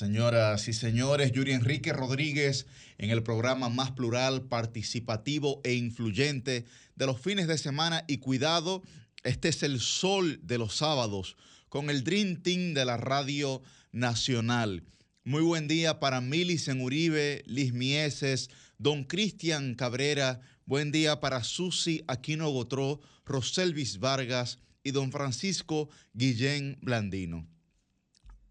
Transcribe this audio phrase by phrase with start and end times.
[0.00, 1.30] señoras y señores.
[1.32, 6.64] Yuri Enrique Rodríguez en el programa más plural, participativo e influyente
[6.96, 8.04] de los fines de semana.
[8.08, 8.82] Y cuidado,
[9.24, 11.36] este es el sol de los sábados
[11.68, 13.60] con el Dream Team de la Radio
[13.92, 14.84] Nacional.
[15.22, 18.48] Muy buen día para Milicen Uribe, Liz Mieses,
[18.78, 20.40] Don Cristian Cabrera.
[20.64, 27.49] Buen día para Susi Aquino Gotró, Roselvis Vargas y don Francisco Guillén Blandino.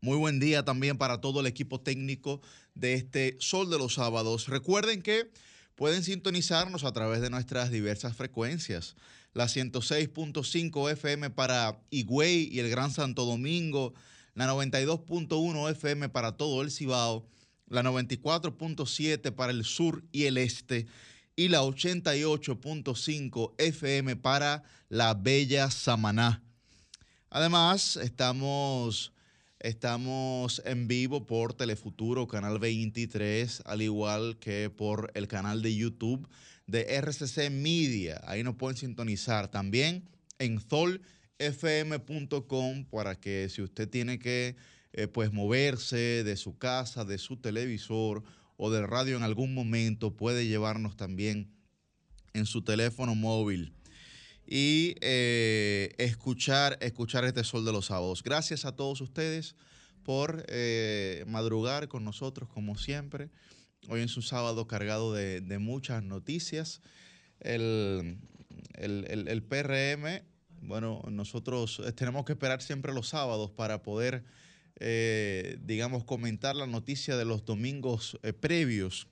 [0.01, 2.41] Muy buen día también para todo el equipo técnico
[2.73, 4.47] de este Sol de los Sábados.
[4.47, 5.29] Recuerden que
[5.75, 8.95] pueden sintonizarnos a través de nuestras diversas frecuencias.
[9.33, 13.93] La 106.5 FM para Higüey y el Gran Santo Domingo,
[14.35, 17.27] la 92.1 FM para todo el Cibao,
[17.67, 20.87] la 94.7 para el sur y el este
[21.35, 26.43] y la 88.5 FM para la Bella Samaná.
[27.29, 29.13] Además, estamos,
[29.59, 36.29] estamos en vivo por Telefuturo, Canal 23, al igual que por el canal de YouTube
[36.65, 38.21] de RCC Media.
[38.25, 40.07] Ahí nos pueden sintonizar también
[40.39, 41.01] en solfm.com
[42.85, 44.55] para que si usted tiene que
[44.93, 48.23] eh, pues moverse de su casa, de su televisor
[48.55, 51.51] o de radio en algún momento puede llevarnos también
[52.33, 53.73] en su teléfono móvil
[54.49, 58.23] y eh, escuchar, escuchar este sol de los sábados.
[58.23, 59.55] Gracias a todos ustedes
[60.03, 63.29] por eh, madrugar con nosotros como siempre.
[63.89, 66.81] Hoy es un sábado cargado de, muchas noticias.
[67.39, 68.17] El,
[68.73, 70.23] el, PRM,
[70.61, 74.23] bueno, nosotros tenemos que esperar siempre los sábados para poder
[74.81, 79.07] eh, digamos, comentar la noticia de los domingos eh, previos.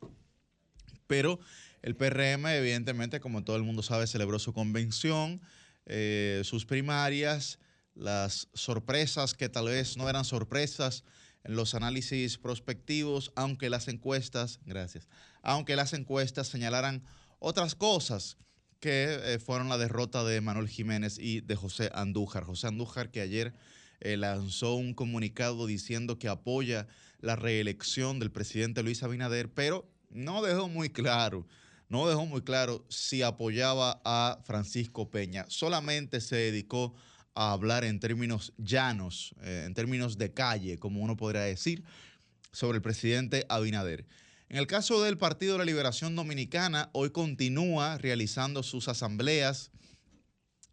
[1.08, 1.40] Pero
[1.88, 5.40] el PRM, evidentemente, como todo el mundo sabe, celebró su convención,
[5.86, 7.60] eh, sus primarias,
[7.96, 11.06] las sorpresas que tal vez no eran sorpresas
[11.46, 15.08] en los análisis prospectivos, aunque las encuestas, gracias,
[15.42, 17.06] aunque las encuestas señalaran
[17.40, 18.36] otras cosas
[18.82, 22.44] que fueron la derrota de Manuel Jiménez y de José Andújar.
[22.44, 23.54] José Andújar que ayer
[24.02, 26.86] eh, lanzó un comunicado diciendo que apoya
[27.22, 31.48] la reelección del presidente Luis Abinader, pero no dejó muy claro,
[31.90, 35.46] no dejó muy claro si apoyaba a Francisco Peña.
[35.48, 36.94] Solamente se dedicó
[37.34, 41.84] a hablar en términos llanos, eh, en términos de calle, como uno podría decir,
[42.52, 44.06] sobre el presidente Abinader.
[44.50, 49.72] En el caso del Partido de la Liberación Dominicana, hoy continúa realizando sus asambleas.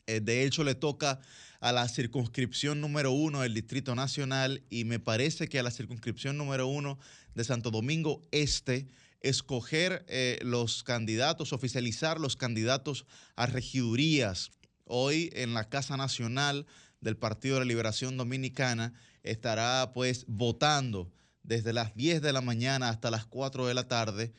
[0.06, 1.20] Eh, de hecho, le toca
[1.60, 6.36] a la circunscripción número uno del Distrito Nacional y me parece que a la circunscripción
[6.36, 6.98] número uno
[7.34, 8.86] de Santo Domingo Este,
[9.24, 14.50] escoger eh, los candidatos, oficializar los candidatos a regidurías.
[14.84, 16.66] Hoy en la Casa Nacional
[17.00, 18.92] del Partido de la Liberación Dominicana
[19.22, 21.10] estará pues votando
[21.42, 24.32] desde las 10 de la mañana hasta las 4 de la tarde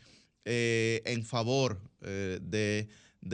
[0.45, 2.87] eh, en favor eh, de,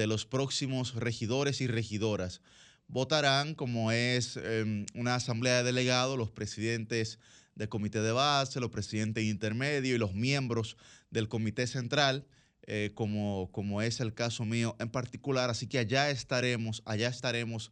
[0.08, 2.42] los próximos regidores y regidoras
[2.88, 7.20] votarán, como es em, una asamblea de delegados, los presidentes
[7.56, 10.78] del comité de base, los presidentes intermedios y los miembros
[11.12, 12.26] del comité central,
[12.64, 15.50] eh, como, como es el caso mío en particular.
[15.50, 17.72] Así que allá estaremos, allá estaremos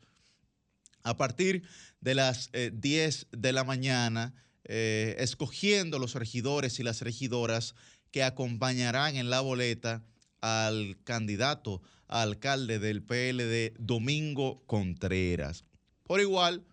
[1.03, 1.63] a partir
[2.01, 4.33] de las 10 eh, de la mañana,
[4.65, 7.75] eh, escogiendo los regidores y las regidoras
[8.11, 10.03] que acompañarán en la boleta
[10.41, 15.63] al candidato alcalde del PLD, Domingo Contreras.
[16.03, 16.65] Por igual,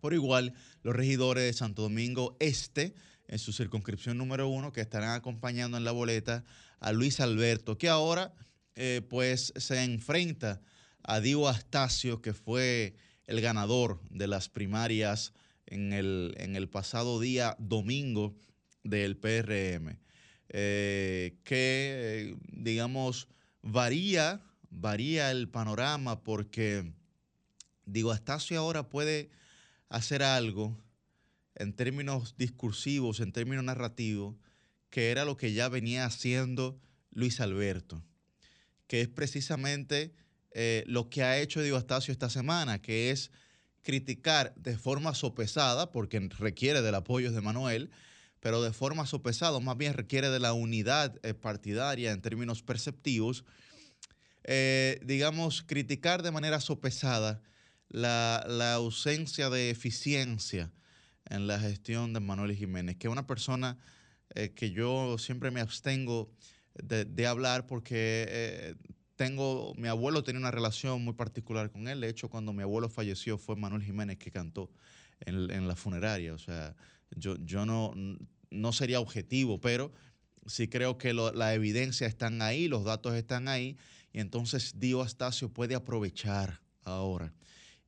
[0.00, 2.94] por igual, los regidores de Santo Domingo Este,
[3.28, 6.44] en su circunscripción número uno, que estarán acompañando en la boleta
[6.80, 8.34] a Luis Alberto, que ahora
[8.74, 10.60] eh, pues se enfrenta
[11.02, 12.96] a Dio Astacio, que fue
[13.26, 15.32] el ganador de las primarias
[15.66, 18.36] en el, en el pasado día domingo
[18.84, 19.98] del PRM.
[20.48, 23.28] Eh, que, digamos,
[23.62, 24.40] varía,
[24.70, 26.92] varía el panorama porque,
[27.84, 29.30] digo, Astacio ahora puede
[29.88, 30.76] hacer algo
[31.56, 34.36] en términos discursivos, en términos narrativos,
[34.90, 36.80] que era lo que ya venía haciendo
[37.10, 38.04] Luis Alberto,
[38.86, 40.14] que es precisamente
[40.52, 43.30] eh, lo que ha hecho Diego Astacio esta semana, que es
[43.82, 47.90] criticar de forma sopesada, porque requiere del apoyo de Manuel,
[48.40, 53.44] pero de forma sopesada, más bien requiere de la unidad eh, partidaria en términos perceptivos,
[54.44, 57.42] eh, digamos, criticar de manera sopesada
[57.88, 60.72] la, ausencia de eficiencia
[61.30, 63.78] en la gestión de Manuel Jiménez, que es una persona
[64.34, 66.30] eh, que yo siempre me abstengo
[66.74, 68.76] de, hablar porque
[69.16, 72.00] tengo, mi abuelo tenía una relación muy particular con él.
[72.00, 74.70] De hecho, cuando mi abuelo falleció fue Manuel Jiménez que cantó
[75.20, 76.34] en, la funeraria.
[76.34, 76.76] O sea,
[77.10, 77.94] yo, yo no,
[78.50, 79.92] no sería objetivo, pero
[80.46, 83.76] sí creo que la evidencia están ahí, los datos están ahí,
[84.12, 87.32] y entonces Dio Astacio puede aprovechar ahora.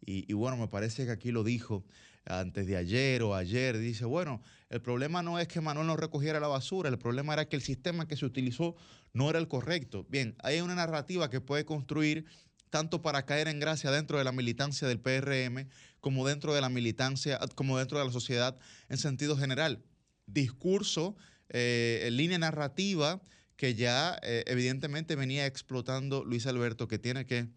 [0.00, 1.84] Y, y, bueno, me parece que aquí lo dijo
[2.28, 6.40] antes de ayer o ayer, dice, bueno, el problema no es que Manuel no recogiera
[6.40, 8.76] la basura, el problema era que el sistema que se utilizó
[9.12, 10.06] no era el correcto.
[10.08, 12.26] Bien, hay una narrativa que puede construir
[12.70, 15.68] tanto para caer en gracia dentro de la militancia del PRM
[16.00, 18.58] como dentro de la militancia, como dentro de la sociedad
[18.88, 19.82] en sentido general.
[20.26, 21.16] Discurso,
[21.48, 23.22] eh, línea narrativa
[23.56, 27.48] que ya eh, evidentemente venía explotando Luis Alberto, que tiene que,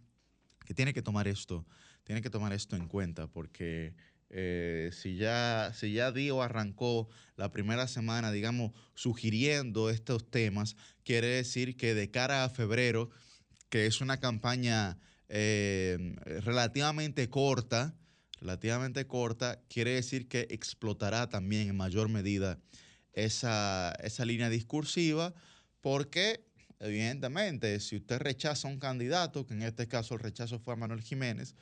[0.66, 1.68] que tiene que tomar esto,
[2.04, 3.94] tiene que tomar esto en cuenta, porque
[4.34, 11.28] eh, si, ya, si ya Dio arrancó la primera semana, digamos, sugiriendo estos temas, quiere
[11.28, 13.10] decir que de cara a febrero,
[13.70, 14.98] que es una campaña
[15.28, 17.94] eh, relativamente corta,
[18.40, 22.58] relativamente corta, quiere decir que explotará también en mayor medida
[23.12, 25.34] esa, esa línea discursiva,
[25.82, 26.46] porque
[26.80, 30.78] evidentemente si usted rechaza a un candidato, que en este caso el rechazo fue a
[30.78, 31.54] Manuel Jiménez,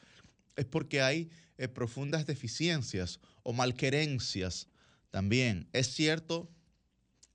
[0.56, 1.30] es porque hay
[1.60, 4.70] eh, profundas deficiencias o malquerencias
[5.12, 5.68] también.
[5.74, 6.50] Es cierto,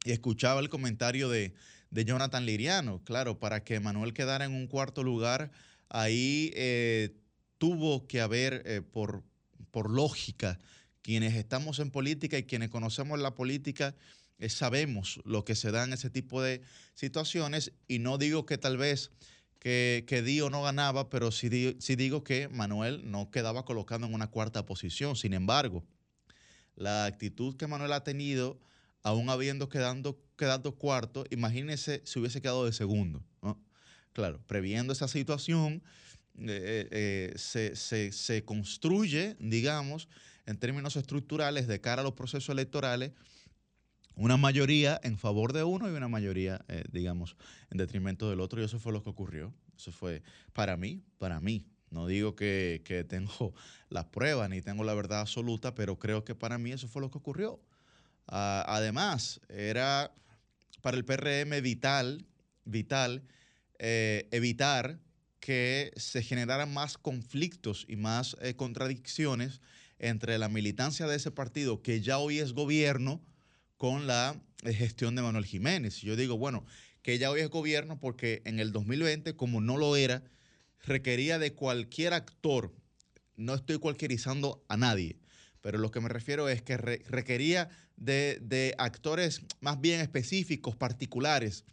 [0.03, 1.55] y escuchaba el comentario de,
[1.91, 5.53] Jonathan Liriano, claro, para que Manuel quedara en un cuarto lugar,
[5.91, 7.15] ahí eh,
[7.59, 9.23] tuvo que haber, eh, por,
[9.71, 10.59] por lógica,
[11.03, 13.95] quienes estamos en política y quienes conocemos la política,
[14.49, 16.63] sabemos lo que se da en ese tipo de
[16.95, 19.11] situaciones y no digo que tal vez
[19.65, 24.67] que, Dio no ganaba, pero sí, digo que Manuel no quedaba colocando en una cuarta
[24.67, 25.17] posición.
[25.17, 25.83] Sin embargo,
[26.77, 28.61] la actitud que Manuel ha tenido,
[29.03, 33.25] aún habiendo quedando, quedando cuarto, imagínense si hubiese quedado de segundo.
[34.13, 35.83] Claro, previendo esa situación,
[36.39, 37.75] eh, eh, se,
[38.13, 40.09] se, construye, digamos,
[40.45, 43.13] en términos estructurales de cara a los procesos electorales,
[44.17, 47.37] una mayoría en favor de uno y una mayoría, eh, digamos,
[47.71, 48.61] en detrimento del otro.
[48.61, 49.53] Y eso fue lo que ocurrió.
[49.77, 50.23] Eso fue
[50.53, 51.67] para mí, para mí.
[51.91, 53.55] No digo que, tengo
[53.89, 57.11] las pruebas ni tengo la verdad absoluta, pero creo que para mí eso fue lo
[57.11, 57.61] que ocurrió.
[58.27, 60.13] Ah, además, era
[60.81, 62.27] para el PRM vital,
[62.65, 63.23] vital
[63.79, 64.99] eh, evitar
[65.41, 69.61] que se generaran más conflictos y más eh, contradicciones
[69.99, 73.21] entre la militancia de ese partido, que ya hoy es gobierno,
[73.77, 76.01] con la eh, gestión de Manuel Jiménez.
[76.01, 76.65] Yo digo, bueno,
[77.03, 80.23] que ya hoy es gobierno porque en el 2020, como no lo era,
[80.85, 82.75] requería de cualquier actor,
[83.37, 85.19] no estoy cualquierizando a nadie,
[85.61, 91.65] pero lo que me refiero es que requería de, de actores más bien específicos, particulares,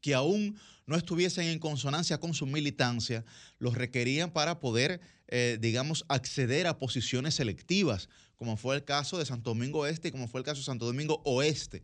[0.00, 3.24] que aún no estuviesen en consonancia con su militancia,
[3.58, 9.26] los requerían para poder, eh, digamos, acceder a posiciones selectivas, como fue el caso de
[9.26, 11.82] Santo Domingo Este y como fue el caso de Santo Domingo Oeste.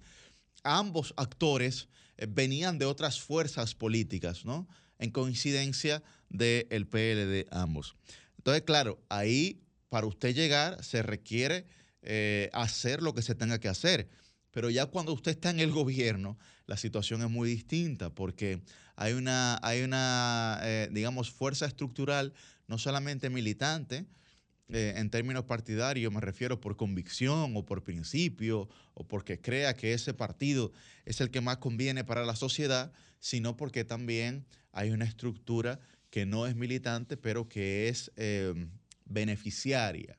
[0.63, 4.69] Ambos actores eh, venían de otras fuerzas políticas, ¿no?
[4.99, 7.97] En coincidencia del PLD ambos.
[8.39, 11.67] Entonces, claro, ahí para usted llegar se requiere
[12.03, 14.09] eh, hacer lo que se tenga que hacer.
[14.51, 18.63] Pero ya cuando usted está en el gobierno, la situación es muy distinta porque
[18.97, 22.35] hay una, hay una eh, digamos, fuerza estructural,
[22.67, 24.07] no solamente militante,
[24.73, 29.93] eh, en términos partidarios, me refiero por convicción o por principio o porque crea que
[29.93, 30.73] ese partido
[31.05, 35.79] es el que más conviene para la sociedad, sino porque también hay una estructura
[36.11, 38.55] que no es militante, pero que es eh,
[39.05, 40.19] beneficiaria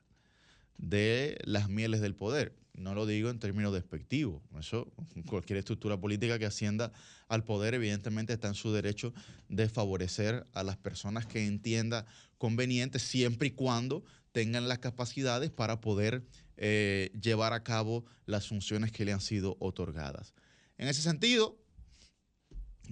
[0.78, 2.54] de las mieles del poder.
[2.74, 4.42] No lo digo en términos despectivos.
[4.58, 4.92] Eso,
[5.26, 6.92] cualquier estructura política que ascienda
[7.28, 9.12] al poder, evidentemente está en su derecho
[9.48, 12.06] de favorecer a las personas que entienda
[12.38, 14.04] conveniente, siempre y cuando
[14.34, 16.26] tengan las capacidades para poder
[16.56, 20.34] eh, llevar a cabo las funciones que le han sido otorgadas.
[20.76, 21.56] En ese sentido,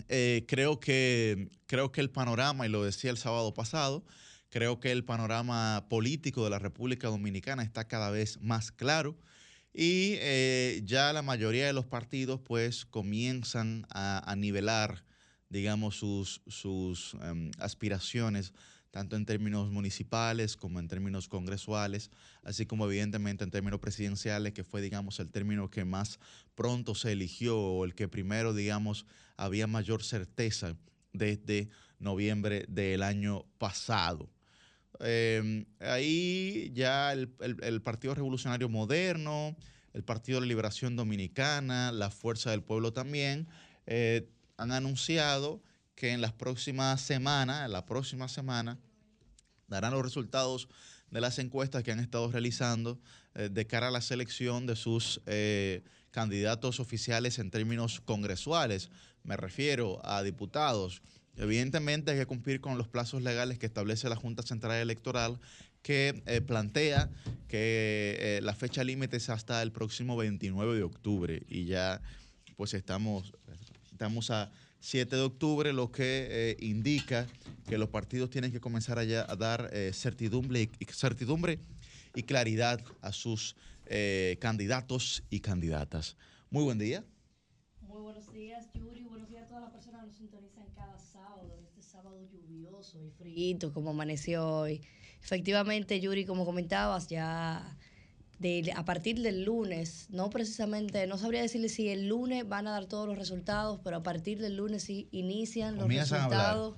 [0.09, 4.05] eh, creo, que, creo que el panorama, y lo decía el sábado pasado,
[4.51, 9.19] creo que el panorama político de la República Dominicana está cada vez más claro
[9.75, 15.05] y eh, ya la mayoría de los partidos pues comienzan a, nivelar,
[15.49, 18.53] digamos, sus, sus em, aspiraciones
[18.93, 22.11] tanto en términos municipales como en términos congresuales,
[22.45, 26.21] así como evidentemente en términos presidenciales, que fue, digamos, el término que más
[26.55, 29.07] pronto se eligió o el que primero, digamos,
[29.39, 30.77] había mayor certeza
[31.15, 34.29] desde noviembre del año pasado.
[35.01, 37.29] Em, ahí ya el,
[37.83, 39.57] Partido Revolucionario Moderno,
[39.95, 43.49] el Partido de Liberación Dominicana, la Fuerza del Pueblo también,
[43.87, 45.63] eh, han anunciado
[46.03, 48.77] que en las próximas semanas, la próxima semana,
[49.69, 50.69] darán los resultados
[51.13, 52.99] de las encuestas que han estado realizando
[53.37, 58.91] eh, de cara a la selección de sus eh, candidatos oficiales en términos congresuales.
[59.23, 61.03] Me refiero a diputados.
[61.37, 65.39] Evidentemente hay que cumplir con los plazos legales que establece la Junta Central Electoral
[65.83, 67.11] que eh, plantea
[67.47, 72.03] que la fecha límite es hasta el próximo 29 de octubre y ya
[72.57, 73.35] pues estamos,
[73.93, 74.51] estamos a
[74.83, 77.27] 7 de octubre, lo que indica
[77.69, 81.61] que los partidos tienen que comenzar a, a dar certidumbre, y, certidumbre
[82.15, 86.17] y claridad a sus eh, candidatos y candidatas.
[86.51, 87.05] Muy buen día.
[87.81, 89.05] Muy buenos días, Yuri.
[89.05, 93.11] Buenos días a todas las personas que nos sintonizan cada sábado, este sábado lluvioso y
[93.11, 94.83] frío como amaneció hoy.
[95.23, 97.77] Efectivamente, Yuri, como comentabas, ya
[98.43, 102.73] de, a partir del lunes, no precisamente, no sabría decirle si el lunes van a
[102.73, 106.77] dar todos los resultados, pero a partir del lunes sí inician los resultados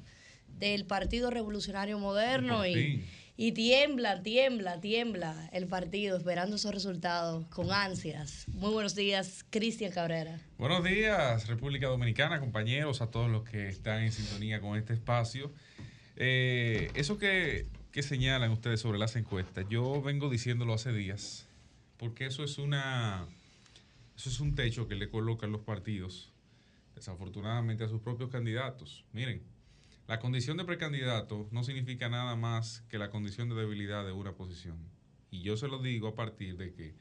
[0.61, 3.05] del Partido Revolucionario Moderno y
[3.37, 8.47] y tiembla, tiembla, tiembla el partido esperando esos resultados con ansias.
[8.49, 10.39] Muy buenos días, Cristian Cabrera.
[10.57, 15.53] Buenos días, República Dominicana, compañeros, a todos los que están en sintonía con este espacio.
[16.17, 21.49] Eh, eso que, que señalan ustedes sobre las encuestas, yo vengo diciéndolo hace días,
[21.99, 23.27] porque eso es una
[24.17, 26.33] eso es un techo que le colocan los partidos,
[26.95, 29.05] desafortunadamente, a sus propios candidatos.
[29.13, 29.43] Miren,
[30.07, 34.33] la condición de precandidato no significa nada más que la condición de debilidad de una
[34.33, 34.77] posición.
[35.31, 36.95] Y yo se lo digo a partir de que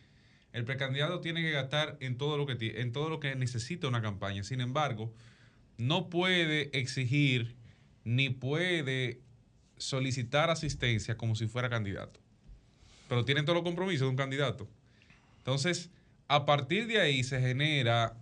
[0.54, 4.02] el precandidato tiene que gastar en todo lo que, en todo lo que necesita una
[4.02, 4.44] campaña.
[4.44, 5.14] Sin embargo,
[5.78, 7.56] no puede exigir
[8.04, 9.22] ni puede
[9.78, 12.20] solicitar asistencia como si fuera candidato.
[13.08, 14.68] Pero tienen todos los compromisos de un candidato.
[15.44, 15.90] Entonces,
[16.30, 18.16] a partir de ahí se genera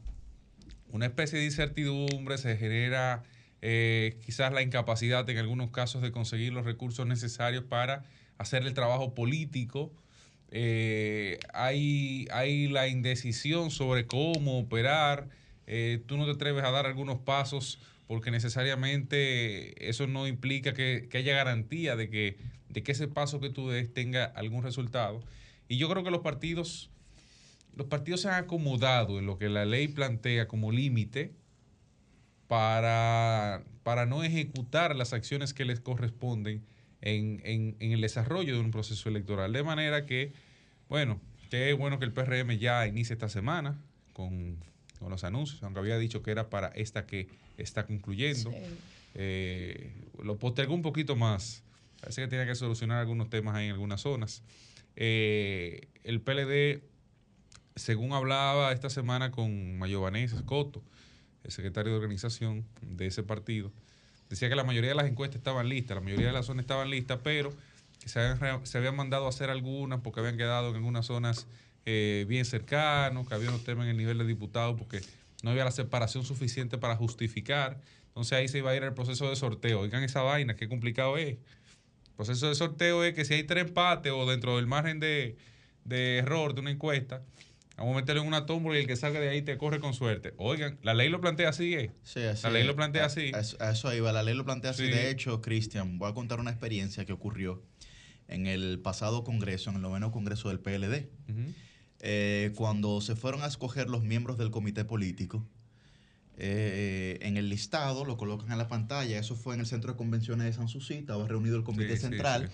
[0.89, 3.21] una especie de incertidumbre, se genera
[3.61, 8.03] eh, quizás la incapacidad en algunos casos de conseguir los recursos necesarios para
[8.39, 9.93] hacer el trabajo político.
[10.49, 15.29] Eh, hay, hay la indecisión sobre cómo operar.
[15.67, 21.07] Eh, tú no te atreves a dar algunos pasos porque necesariamente eso no implica que,
[21.13, 22.37] haya garantía de que,
[22.69, 25.21] de que ese paso que tú des tenga algún resultado.
[25.69, 26.89] Y yo creo que los partidos,
[27.75, 31.33] los partidos se han acomodado en lo que la ley plantea como límite
[32.47, 36.63] para, para no ejecutar las acciones que les corresponden
[37.01, 39.51] en, el desarrollo de un proceso electoral.
[39.53, 40.33] De manera que,
[40.89, 43.79] bueno, qué bueno que el PRM ya inicie esta semana
[44.13, 44.57] con,
[45.09, 48.53] los anuncios, aunque había dicho que era para esta que está concluyendo.
[49.15, 49.91] Eh,
[50.23, 51.63] lo postergó un poquito más.
[51.99, 54.43] Parece que tiene que solucionar algunos temas ahí en algunas zonas.
[54.95, 56.83] Eh, el PLD,
[57.75, 60.81] según hablaba esta semana con Mayo Vanessa Escoto,
[61.43, 63.71] el secretario de organización de ese partido,
[64.29, 66.89] decía que la mayoría de las encuestas estaban listas, la mayoría de las zonas estaban
[66.89, 67.53] listas, pero
[67.99, 71.47] que se habían, mandado a hacer algunas porque habían quedado en algunas zonas
[71.85, 75.01] eh, bien cercanos, que había unos temas en el nivel de diputados porque
[75.43, 77.79] no había la separación suficiente para justificar.
[78.07, 79.81] Entonces ahí se iba a ir el proceso de sorteo.
[79.81, 81.37] Oigan esa vaina, qué complicado es.
[81.37, 85.37] El proceso de sorteo es que si hay tres empates o dentro del margen de
[85.85, 87.21] error de una encuesta,
[87.81, 89.95] Vamos a meterlo en una tómbola y el que salga de ahí te corre con
[89.95, 90.35] suerte.
[90.37, 91.91] Oigan, la ley lo plantea así, ¿eh?
[92.03, 92.43] Sí, así.
[92.43, 93.31] La ley lo plantea así.
[93.33, 94.83] A, eso iba, la ley lo plantea así.
[94.83, 97.63] De hecho, Cristian, voy a contar una experiencia que ocurrió
[98.27, 101.09] en el pasado congreso, en el noveno congreso del PLD.
[102.01, 105.43] Eh, cuando se fueron a escoger los miembros del comité político,
[106.37, 109.97] eh, en el listado, lo colocan en la pantalla, eso fue en el centro de
[109.97, 112.51] convenciones de San Susi, estaba reunido el comité central.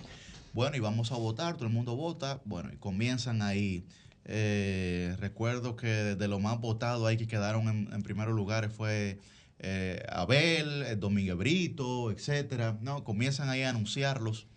[0.54, 3.86] bueno, y vamos a votar, todo el mundo vota, bueno, y comienzan ahí
[4.30, 9.20] eh, recuerdo que de lo más votado ahí que quedaron en, primeros lugares fue
[9.60, 12.78] eh, Abel, eh, Domínguez Brito, etcétera.
[12.82, 14.48] No, comienzan ahí a anunciarlos.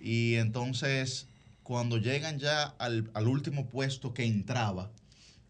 [0.00, 1.26] Y entonces,
[1.64, 4.92] cuando llegan ya al, último puesto que entraba,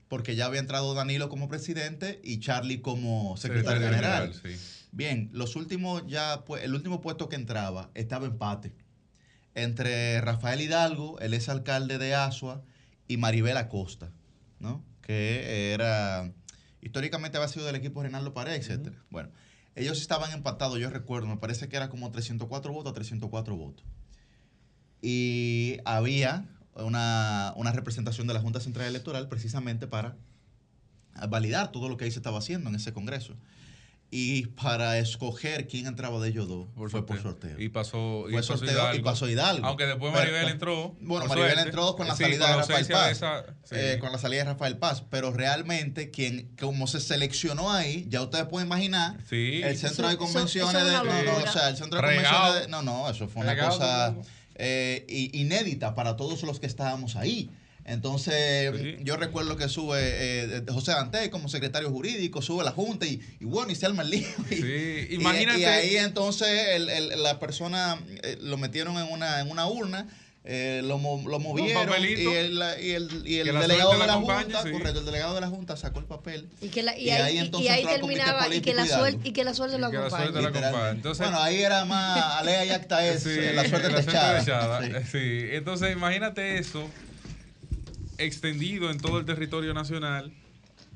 [0.08, 4.32] porque ya había entrado Danilo como presidente y Charlie como secretario general.
[4.90, 8.72] Bien, los últimos ya, pues, el último puesto que entraba estaba empate
[9.54, 12.62] entre Rafael Hidalgo, el ex alcalde de Asua,
[13.08, 14.12] y Maribel Acosta,
[14.60, 14.84] ¿no?
[15.00, 16.32] Que era,
[16.82, 18.94] históricamente había sido del equipo Reinaldo Pared, etc.
[19.10, 19.30] Bueno,
[19.74, 23.84] ellos estaban empatados, yo recuerdo, me parece que era como 304 votos a 304 votos.
[25.00, 30.16] Y había una, una representación de la Junta Central Electoral precisamente para
[31.28, 33.34] validar todo lo que ahí se estaba haciendo en ese Congreso.
[34.10, 37.60] Y para escoger quién entraba de ellos dos fue por sorteo.
[37.60, 38.96] Y pasó, y pasó Hidalgo.
[38.96, 39.66] y pasó Hidalgo.
[39.66, 40.96] Aunque después Maribel entró.
[41.00, 43.22] Bueno, Maribel entró con la salida de Rafael Paz.
[43.70, 45.04] Eh, con la salida de Rafael Paz.
[45.10, 50.84] Pero realmente, quien, como se seleccionó ahí, ya ustedes pueden imaginar, el centro de convenciones
[50.84, 50.92] de.
[50.92, 54.14] No, no, o sea, el centro de convenciones de, No, no, eso fue una cosa.
[54.54, 57.50] eh, inédita para todos los que estábamos ahí.
[57.88, 63.20] Entonces, yo recuerdo que sube eh, José Dante como secretario jurídico, sube la Junta y,
[63.40, 64.28] bueno, y se arma el lío.
[64.48, 65.60] Sí, imagínate.
[65.60, 66.80] Y, ahí entonces
[67.16, 67.98] la persona
[68.40, 70.06] lo metieron en una, en una urna
[70.50, 75.00] eh, lo, lo, movieron y el, y el, y el delegado de la, Junta, correcto,
[75.00, 76.48] el delegado de la Junta sacó el papel.
[76.62, 79.78] Y, que y, ahí, y ahí terminaba y que, la suerte, y que la suerte
[79.78, 80.28] lo acompañe.
[80.92, 84.42] Entonces, bueno, ahí era más alea y acta es eh, la suerte techada.
[85.04, 85.48] Sí.
[85.50, 86.88] Entonces, imagínate eso
[88.18, 90.32] extendido en todo el territorio nacional.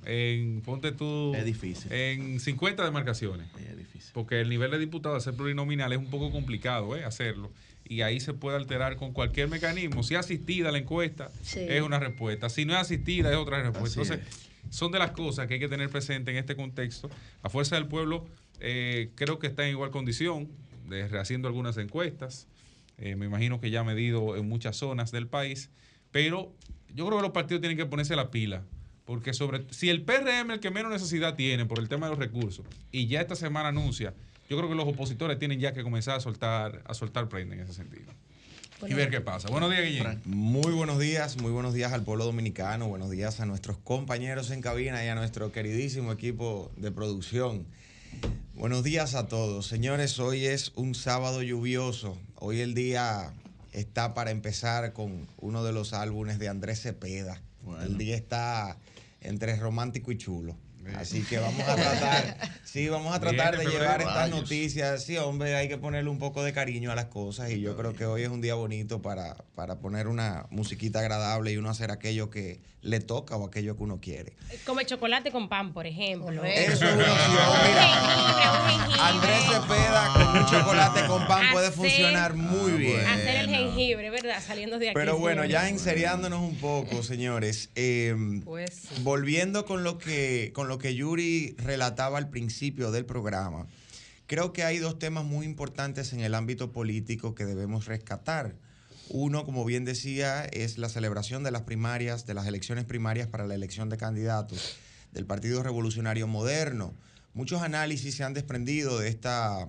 [0.05, 1.35] En, ponte tú.
[1.35, 1.93] Es difícil.
[1.93, 3.49] En 50 demarcaciones.
[3.59, 4.11] Es difícil.
[4.13, 7.05] Porque el nivel de diputado a ser plurinominal es un poco complicado, ¿eh?
[7.05, 7.53] Hacerlo
[7.85, 10.03] y ahí se puede alterar con cualquier mecanismo.
[10.03, 12.49] Si es asistida la encuesta, es una respuesta.
[12.49, 14.01] Si no es asistida, es otra respuesta.
[14.01, 14.27] Entonces,
[14.71, 17.11] son de las cosas que hay que tener presente en este contexto.
[17.43, 18.27] La Fuerza del Pueblo
[18.61, 20.49] eh, creo que está en igual condición,
[20.89, 22.47] de rehaciendo algunas encuestas.
[22.99, 25.71] Eh, me imagino que ya ha medido en muchas zonas del país.
[26.13, 26.55] Pero
[26.95, 28.63] yo creo que los partidos tienen que ponerse la pila.
[29.05, 32.19] Porque sobre si el PRM el que menos necesidad tiene por el tema de los
[32.21, 34.15] recursos y ya esta semana anuncia
[34.53, 37.63] yo creo que los opositores tienen ya que comenzar a soltar, a soltar prenda en
[37.63, 38.13] ese sentido.
[38.87, 39.49] y ver qué pasa.
[39.49, 40.21] Buenos días, Guillermo.
[40.27, 44.61] Muy buenos días, muy buenos días al pueblo dominicano, buenos días a nuestros compañeros en
[44.61, 47.65] cabina y a nuestro queridísimo equipo de producción.
[48.55, 49.67] Buenos días a todos.
[49.67, 52.19] Señores, hoy es un sábado lluvioso.
[52.35, 53.33] Hoy el día
[53.73, 57.41] está para empezar con uno de los álbumes de Andrés Cepeda.
[57.85, 58.77] El día está
[59.21, 60.57] entre romántico y chulo.
[60.97, 65.05] Así que vamos a tratar, sí, vamos a tratar de llevar estas noticias.
[65.05, 67.95] Sí, hombre, hay que ponerle un poco de cariño a las cosas y yo creo
[67.95, 71.93] que hoy es un día bonito para, para poner una musiquita agradable y uno hacer
[71.93, 74.35] aquello que le toca o aquello que uno quiere.
[74.67, 76.45] Come chocolate con pan, por ejemplo.
[76.45, 77.49] Eso es una opción.
[77.69, 83.07] Mira, Andrés Cepeda con un chocolate con pan puede funcionar muy bien.
[83.07, 84.43] Hacer el jengibre, ¿verdad?
[84.45, 84.95] Saliendo de aquí.
[84.95, 87.71] Pero bueno, ya enseriándonos un poco, señores.
[87.77, 88.15] Eh,
[88.45, 93.69] pues Volviendo con lo que con lo que Yuri relataba al principio del programa,
[94.27, 98.57] creo que hay dos temas muy importantes en el ámbito político que debemos rescatar.
[99.15, 103.47] Uno, como bien decía, es la celebración de las primarias, de las elecciones primarias para
[103.47, 104.77] la elección de candidatos
[105.13, 106.95] del Partido Revolucionario Moderno.
[107.35, 109.69] Muchos análisis se han desprendido de, esta,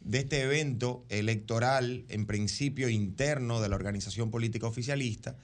[0.00, 5.36] de este evento electoral, en principio interno de la organización política oficialista,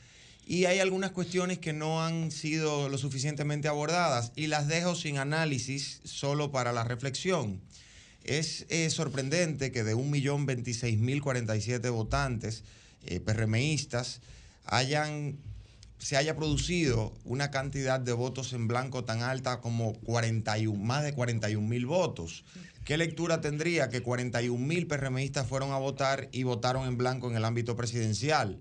[0.47, 5.19] y hay algunas cuestiones que no han sido lo suficientemente abordadas y las dejo sin
[5.19, 7.61] análisis solo para la reflexión.
[8.25, 12.65] Es eh, sorprendente que de 1.026.047 votantes
[13.07, 14.21] eh, PRMistas
[14.65, 15.39] hayan,
[15.99, 21.15] se haya producido una cantidad de votos en blanco tan alta como 41, más de
[21.15, 22.45] 41.000 votos.
[22.85, 27.45] ¿Qué lectura tendría que 41.000 PRMistas fueron a votar y votaron en blanco en el
[27.45, 28.61] ámbito presidencial?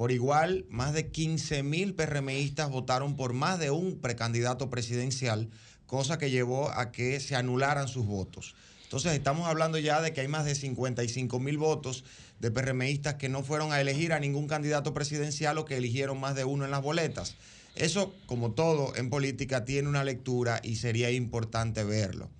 [0.00, 5.50] Por igual, más de 15 mil PRMistas votaron por más de un precandidato presidencial,
[5.84, 8.54] cosa que llevó a que se anularan sus votos.
[8.90, 12.02] Entonces estamos hablando ya de que hay más de 55 mil votos
[12.40, 16.34] de PRMistas que no fueron a elegir a ningún candidato presidencial o que eligieron más
[16.34, 17.36] de uno en las boletas.
[17.76, 22.30] Eso, como todo en política, tiene una lectura y sería importante verlo.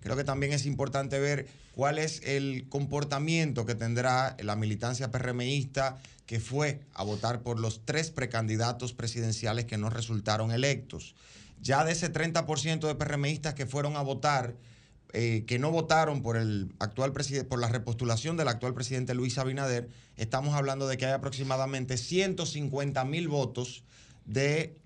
[0.00, 1.46] Creo que también es importante ver
[1.76, 7.82] cuál es el comportamiento que tendrá la militancia PRMista que fue a votar por los
[7.84, 11.14] tres precandidatos presidenciales que no resultaron electos.
[11.62, 14.56] Ya de ese 30% de PRMistas que fueron a votar,
[15.12, 17.12] eh, que no votaron por, el actual
[17.48, 23.04] por la repostulación del actual presidente Luis Abinader, estamos hablando de que hay aproximadamente 150
[23.04, 23.84] mil votos
[24.24, 24.76] de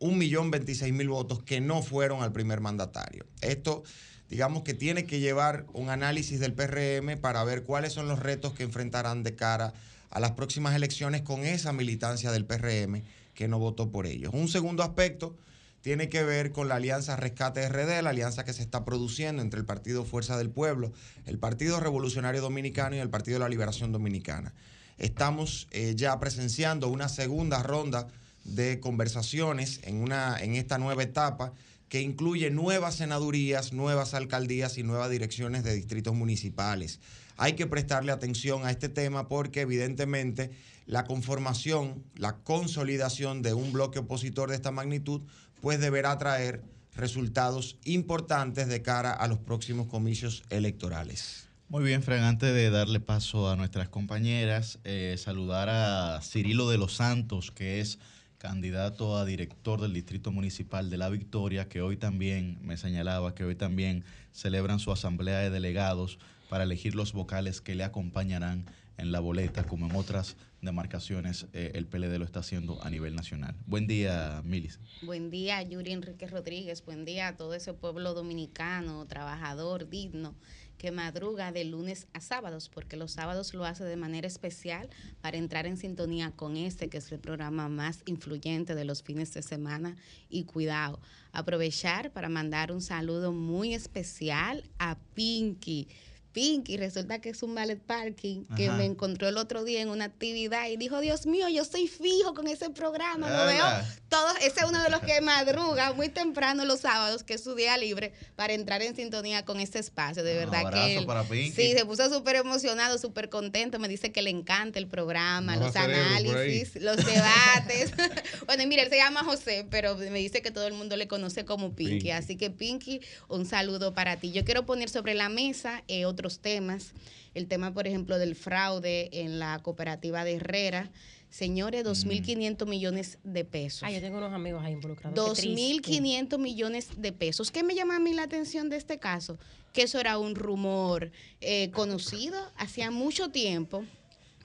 [0.00, 3.26] 1.026.000 votos que no fueron al primer mandatario.
[3.40, 3.84] Esto,
[4.28, 8.52] digamos que tiene que llevar un análisis del PRM para ver cuáles son los retos
[8.54, 9.74] que enfrentarán de cara a
[10.14, 13.02] a las próximas elecciones con esa militancia del PRM
[13.34, 14.32] que no votó por ellos.
[14.32, 15.36] Un segundo aspecto
[15.84, 19.60] tiene que ver con la alianza Rescate RD, la alianza que se está produciendo entre
[19.60, 20.94] el Partido Fuerza del Pueblo,
[21.26, 24.54] el Partido Revolucionario Dominicano y el Partido de la Liberación Dominicana.
[24.96, 28.08] Estamos eh, ya presenciando una segunda ronda
[28.44, 31.52] de conversaciones en, una, en esta nueva etapa
[31.90, 36.98] que incluye nuevas senadurías, nuevas alcaldías y nuevas direcciones de distritos municipales
[37.36, 40.50] hay que prestarle atención a este tema porque evidentemente
[40.86, 45.22] la conformación, la consolidación de un bloque opositor de esta magnitud,
[45.64, 46.62] pues deberá traer
[46.94, 51.48] resultados importantes de cara a los próximos comicios electorales.
[51.70, 56.76] Muy bien, Fran, antes de darle paso a nuestras compañeras, eh, saludar a Cirilo de
[56.76, 57.98] los Santos, que es
[58.36, 63.44] candidato a director del Distrito Municipal de La Victoria, que hoy también me señalaba que
[63.44, 66.18] hoy también celebran su asamblea de delegados
[66.50, 68.66] para elegir los vocales que le acompañarán
[68.96, 73.14] en la boleta, como en otras demarcaciones eh, el PLD lo está haciendo a nivel
[73.14, 73.54] nacional.
[73.66, 74.80] Buen día, Milis.
[75.02, 76.84] Buen día, Yuri Enrique Rodríguez.
[76.84, 80.34] Buen día a todo ese pueblo dominicano, trabajador, digno,
[80.78, 84.88] que madruga de lunes a sábados, porque los sábados lo hace de manera especial
[85.20, 89.32] para entrar en sintonía con este, que es el programa más influyente de los fines
[89.34, 89.96] de semana.
[90.28, 90.98] Y cuidado,
[91.32, 95.88] aprovechar para mandar un saludo muy especial a Pinky
[96.34, 100.06] Pinky, resulta que es un ballet parking que me encontró el otro día en una
[100.06, 103.64] actividad y dijo, Dios mío, yo estoy fijo con ese programa, lo veo
[104.08, 107.54] todo, ese es uno de los que madruga muy temprano los sábados, que es su
[107.54, 111.06] día libre, para entrar en sintonía con este espacio, de verdad que
[111.54, 115.76] sí, se puso súper emocionado, súper contento, me dice que le encanta el programa, los
[115.76, 117.92] análisis, los debates.
[118.46, 121.44] bueno, mira, él se llama José, pero me dice que todo el mundo le conoce
[121.44, 124.32] como Pinky, así que Pinky, un saludo para ti.
[124.32, 126.92] Yo quiero poner sobre la mesa eh, otro temas.
[127.34, 130.90] El tema, por ejemplo, del fraude en la cooperativa de Herrera.
[131.30, 132.68] Señores, 2.500 mm.
[132.68, 133.82] millones de pesos.
[133.82, 135.44] Ah, yo tengo unos amigos ahí involucrados.
[135.44, 137.50] 2.500 millones de pesos.
[137.50, 139.38] ¿Qué me llama a mí la atención de este caso?
[139.72, 141.10] Que eso era un rumor
[141.40, 143.84] eh, conocido hacía mucho tiempo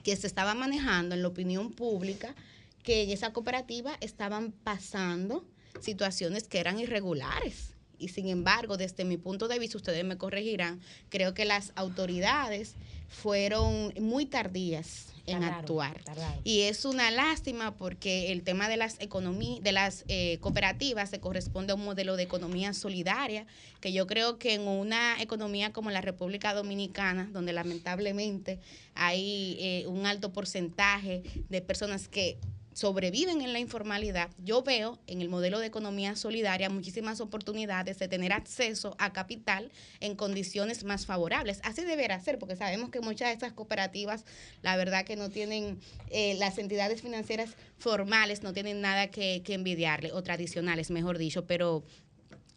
[0.02, 2.34] que se estaba manejando en la opinión pública
[2.82, 5.44] que en esa cooperativa estaban pasando
[5.80, 10.80] situaciones que eran irregulares y sin embargo, desde mi punto de vista, ustedes me corregirán,
[11.10, 12.74] creo que las autoridades
[13.08, 16.00] fueron muy tardías en actuar.
[16.44, 21.20] Y es una lástima porque el tema de las economías, de las eh, cooperativas se
[21.20, 23.46] corresponde a un modelo de economía solidaria,
[23.80, 28.58] que yo creo que en una economía como la República Dominicana, donde lamentablemente
[28.94, 32.38] hay eh, un alto porcentaje de personas que
[32.80, 38.08] sobreviven en la informalidad, yo veo en el modelo de economía solidaria muchísimas oportunidades de
[38.08, 41.60] tener acceso a capital en condiciones más favorables.
[41.62, 44.24] Así deberá ser, porque sabemos que muchas de estas cooperativas,
[44.62, 50.12] la verdad que no tienen, eh, las entidades financieras formales no tienen nada que, envidiarle,
[50.12, 51.84] o tradicionales, mejor dicho, pero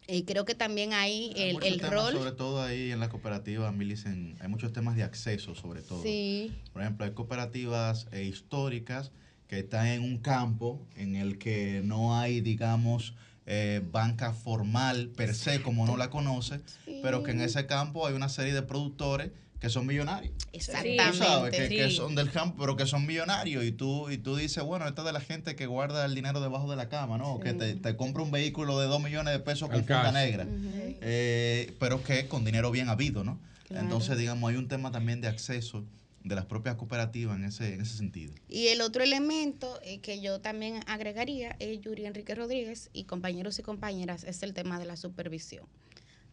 [0.06, 2.14] eh, creo que también hay el, el rol.
[2.14, 6.02] Sobre todo ahí en la cooperativa, Milicen, hay muchos temas de acceso, sobre todo.
[6.02, 6.50] Sí.
[6.72, 9.12] Por ejemplo, hay cooperativas eh, históricas
[9.54, 13.14] que está en un campo en el que no hay, digamos,
[13.46, 16.60] eh, banca formal per se, como no la conoce,
[17.02, 20.34] pero que en ese campo hay una serie de productores que son millonarios.
[20.52, 21.68] Exactamente.
[21.68, 23.64] que, son del campo, pero que son millonarios.
[23.64, 26.40] Y tú, y tú dices, bueno, esto es de la gente que guarda el dinero
[26.40, 27.38] debajo de la cama, ¿no?
[27.38, 30.46] Que te, compra un vehículo de 2 millones de pesos con funda negra.
[31.00, 33.38] Eh, pero que con dinero bien habido, ¿no?
[33.70, 35.84] Entonces, digamos, hay un tema también de acceso
[36.24, 38.34] de las propias cooperativas en ese, en ese sentido.
[38.48, 43.58] Y el otro elemento eh, que yo también agregaría, es Yuri Enrique Rodríguez y compañeros
[43.58, 45.66] y compañeras, es el tema de la supervisión.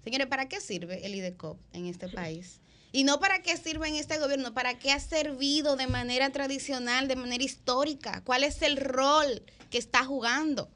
[0.04, 2.62] Señores, ¿para qué sirve el IDECOP en este país?
[2.94, 7.08] Y no para qué sirve en este gobierno, para qué ha servido de manera tradicional,
[7.08, 8.22] de manera histórica.
[8.24, 10.70] ¿Cuál es el rol que está jugando?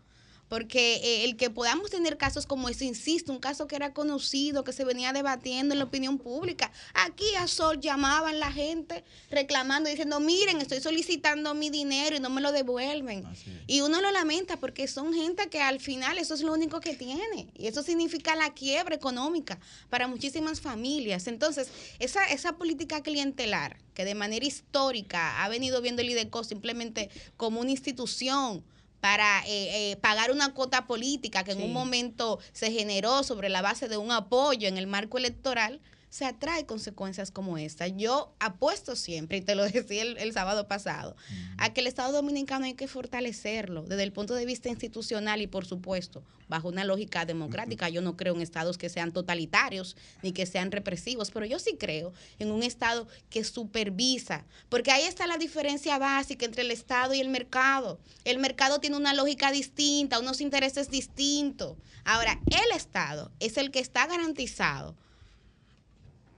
[0.49, 4.63] Porque eh, el que podamos tener casos como ese, insisto, un caso que era conocido,
[4.63, 9.89] que se venía debatiendo en la opinión pública, aquí a Sol llamaban la gente reclamando,
[9.89, 13.25] diciendo, miren, estoy solicitando mi dinero y no me lo devuelven.
[13.67, 16.95] Y uno lo lamenta porque son gente que al final eso es lo único que
[16.95, 21.27] tiene y eso significa la quiebra económica para muchísimas familias.
[21.27, 27.10] Entonces, esa, esa política clientelar que de manera histórica ha venido viendo el IDECO simplemente
[27.38, 28.63] como una institución,
[29.05, 33.61] para eh, eh, pagar una cuota política que en un momento se generó sobre la
[33.61, 35.79] base de un apoyo en el marco electoral,
[36.15, 37.89] se atrae consecuencias como esta.
[37.89, 41.17] Yo apuesto siempre, y te lo decía el, sábado pasado,
[41.58, 45.47] a que el Estado Dominicano hay que fortalecerlo desde el punto de vista institucional y,
[45.47, 47.89] por supuesto, bajo una lógica democrática.
[47.89, 51.75] Yo no creo en estados que sean totalitarios ni que sean represivos, pero yo sí
[51.78, 57.13] creo en un Estado que supervisa, porque ahí está la diferencia básica entre el Estado
[57.13, 57.99] y el mercado.
[58.23, 61.75] El mercado tiene una lógica distinta, unos intereses distintos.
[62.06, 64.95] Ahora, el Estado es el que está garantizado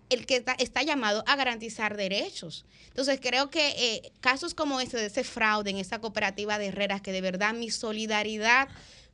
[0.09, 2.65] el que está, llamado a garantizar derechos.
[2.87, 7.01] Entonces, creo que eh, casos como este, de ese fraude en esa cooperativa de Herreras,
[7.01, 8.69] que de verdad mi solidaridad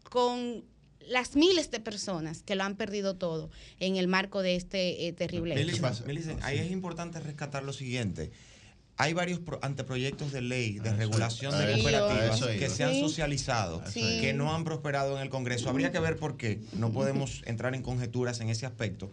[0.09, 0.63] con
[1.07, 5.13] las miles de personas que lo han perdido todo en el marco de este eh,
[5.13, 5.85] terrible hecho.
[6.41, 8.31] ahí es importante rescatar lo siguiente.
[8.95, 14.53] Hay varios anteproyectos de ley de regulación de cooperativas que se han socializado, que no
[14.53, 15.67] han prosperado en el Congreso.
[15.67, 16.61] Habría que ver por qué.
[16.73, 19.11] No podemos entrar en conjeturas en ese aspecto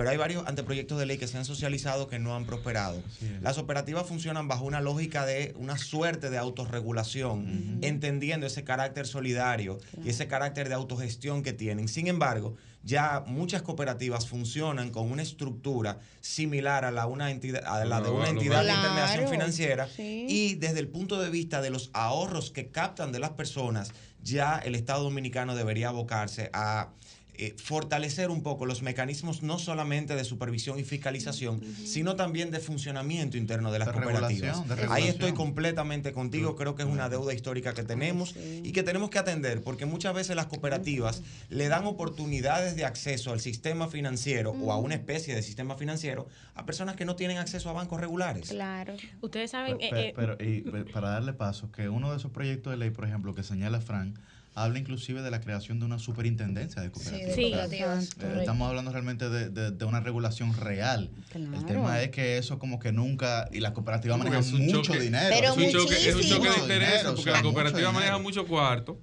[0.00, 3.02] pero hay varios anteproyectos de ley que se han socializado que no han prosperado.
[3.42, 9.78] Las operativas funcionan bajo una lógica de una suerte de autorregulación, entendiendo ese carácter solidario
[10.02, 11.86] y ese carácter de autogestión que tienen.
[11.86, 17.84] Sin embargo, ya muchas cooperativas funcionan con una estructura similar a la, una entidad, a
[17.84, 19.86] la de una entidad de intermediación financiera.
[19.98, 24.58] y desde el punto de vista de los ahorros que captan de las personas, ya
[24.64, 26.88] el Estado Dominicano debería abocarse a
[27.42, 32.60] eh, fortalecer un poco los mecanismos no solamente de supervisión y fiscalización, sino también de
[32.60, 34.62] funcionamiento interno de las cooperativas.
[34.90, 39.08] Ahí estoy completamente contigo, creo que es una deuda histórica que tenemos y que tenemos
[39.08, 44.50] que atender, porque muchas veces las cooperativas le dan oportunidades de acceso al sistema financiero
[44.50, 48.02] o a una especie de sistema financiero a personas que no tienen acceso a bancos
[48.02, 48.50] regulares.
[48.50, 48.96] Claro.
[49.22, 49.78] Ustedes saben...
[49.80, 53.34] Pero, eh, eh, para darle paso, que uno de esos proyectos de ley, por ejemplo,
[53.34, 54.18] que señala Frank,
[54.54, 57.72] habla inclusive de la creación de una superintendencia de cooperativas.
[57.72, 61.10] Eh, estamos hablando realmente de, una regulación real.
[61.34, 65.34] El tema es que eso como que nunca, y las cooperativas manejan mucho dinero.
[65.34, 68.98] es un choque, es un choque de intereses, porque la cooperativa maneja mucho cuarto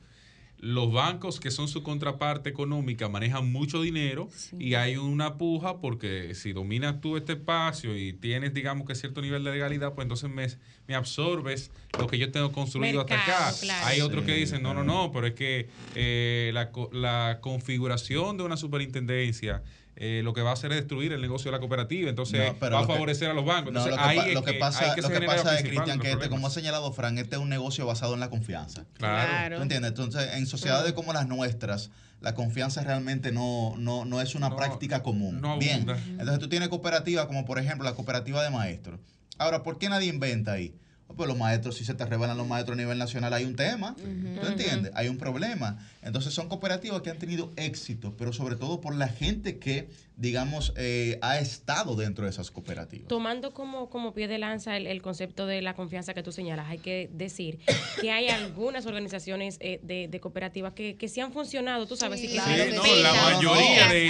[0.60, 6.34] los bancos que son su contraparte económica manejan mucho dinero y hay una puja porque
[6.34, 10.30] si dominas tú este espacio y tienes, digamos que cierto nivel de legalidad, pues entonces
[10.30, 10.48] me,
[10.88, 13.54] me absorbes lo que yo tengo construido hasta acá.
[13.84, 18.44] Hay otros que dicen, no, no, no, pero es que eh, la, la configuración de
[18.44, 19.64] una superintendencia
[20.00, 22.80] eh, lo que va a hacer es destruir el negocio de la cooperativa, entonces va
[22.80, 23.74] a favorecer a los bancos.
[23.74, 26.94] lo, que, lo que, pasa, lo que pasa es, Cristian, que este, como ha señalado
[26.94, 28.86] Fran, este es un negocio basado en la confianza.
[28.94, 29.58] Claro.
[29.58, 29.90] ¿Tú entiendes?
[29.90, 31.90] Entonces, en sociedades como las nuestras,
[32.22, 35.42] la confianza realmente no, no, no es una práctica común.
[35.60, 39.00] Bien, entonces tú tienes cooperativas como por ejemplo la cooperativa de maestros.
[39.40, 40.76] Ahora, ¿por qué nadie inventa ahí?
[41.16, 43.96] Pues los maestros, si se te revelan los maestros a nivel nacional, hay un tema.
[43.96, 44.92] ¿Tú entiendes?
[44.94, 45.80] Hay un problema.
[46.02, 50.74] Entonces son cooperativas que han tenido éxito, pero sobre todo por la gente que digamos,
[50.78, 53.08] eh, ha estado dentro de esas cooperativas.
[53.08, 56.80] Tomando como, como pie de lanza el, concepto de la confianza que tú señalas, hay
[56.80, 57.60] que decir
[58.02, 62.30] que hay algunas organizaciones eh, de, cooperativas que, que sí han funcionado, tú sabes, sí,
[62.30, 64.10] claro, no, la mayoría de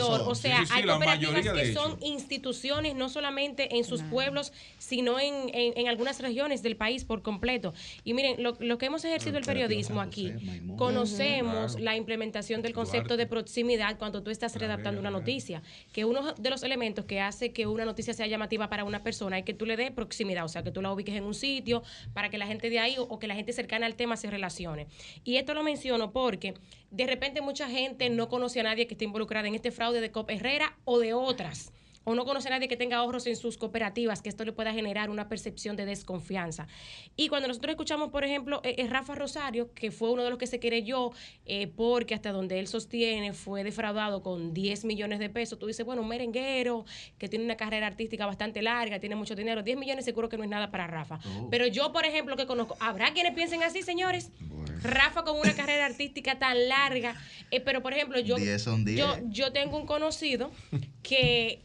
[0.00, 5.88] O sea, hay cooperativas que son instituciones no solamente en sus pueblos, sino en, en,
[5.88, 7.74] algunas regiones del país por completo.
[8.04, 10.32] Y miren, lo, lo que hemos ejercido el periodismo aquí,
[10.78, 16.34] conocemos la implementación del concepto de proximidad cuando tú estás redactando una noticia, que uno
[16.34, 19.54] de los elementos que hace que una noticia sea llamativa para una persona es que
[19.54, 22.38] tú le des proximidad, o sea, que tú la ubiques en un sitio para que
[22.38, 24.88] la gente de ahí o, que la gente cercana al tema se relacione.
[25.24, 26.54] Y esto lo menciono porque
[26.90, 30.10] de repente mucha gente no conoce a nadie que esté involucrada en este fraude de
[30.10, 31.72] COP Herrera o de otras
[32.04, 34.72] o no conoce a nadie que tenga ahorros en sus cooperativas, que esto le pueda
[34.72, 36.66] generar una percepción de desconfianza.
[37.16, 40.38] Y cuando nosotros escuchamos, por ejemplo, eh, eh, Rafa Rosario, que fue uno de los
[40.38, 41.12] que se querelló
[41.46, 45.84] eh, porque hasta donde él sostiene fue defraudado con 10 millones de pesos, tú dices,
[45.86, 46.84] bueno, un merenguero
[47.18, 50.44] que tiene una carrera artística bastante larga, tiene mucho dinero, 10 millones seguro que no
[50.44, 51.18] es nada para Rafa.
[51.24, 51.48] Oh.
[51.50, 54.30] Pero yo, por ejemplo, que conozco, ¿habrá quienes piensen así, señores?
[54.82, 57.14] Rafa con una carrera artística tan larga,
[57.64, 60.50] pero por ejemplo, yo, yo, yo tengo un conocido
[61.02, 61.62] que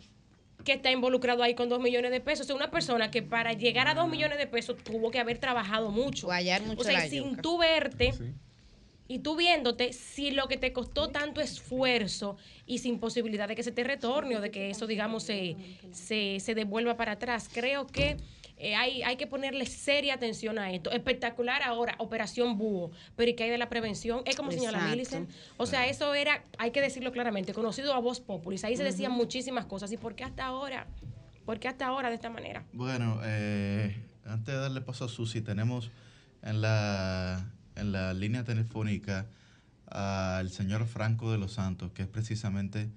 [0.68, 2.46] que está involucrado ahí con dos millones de pesos.
[2.46, 5.38] O sea, una persona que para llegar a dos millones de pesos tuvo que haber
[5.38, 6.28] trabajado mucho.
[6.28, 8.14] mucho o sea, sin tú verte
[9.08, 13.64] y tú viéndote, si lo que te costó tanto esfuerzo y sin posibilidad de que
[13.64, 15.56] se te retorne o de que eso, digamos, se,
[15.94, 18.18] se, se devuelva para atrás, creo que
[18.60, 20.92] eh, hay, hay que ponerle seria atención a esto.
[20.92, 24.22] Espectacular ahora, Operación Búho, pero ¿y qué hay de la prevención?
[24.26, 25.30] Es como señala Millicent.
[25.58, 28.64] O sea, eso era, hay que decirlo claramente, conocido a voz populis.
[28.64, 29.92] Ahí se decían muchísimas cosas.
[29.92, 30.88] ¿Y por qué hasta ahora?
[31.46, 32.66] ¿Por qué hasta ahora de esta manera?
[32.74, 35.92] Bueno, eh, antes de darle paso a Susi, tenemos
[36.42, 39.28] en la, en la línea telefónica
[39.86, 42.90] al señor Franco de los Santos, que es precisamente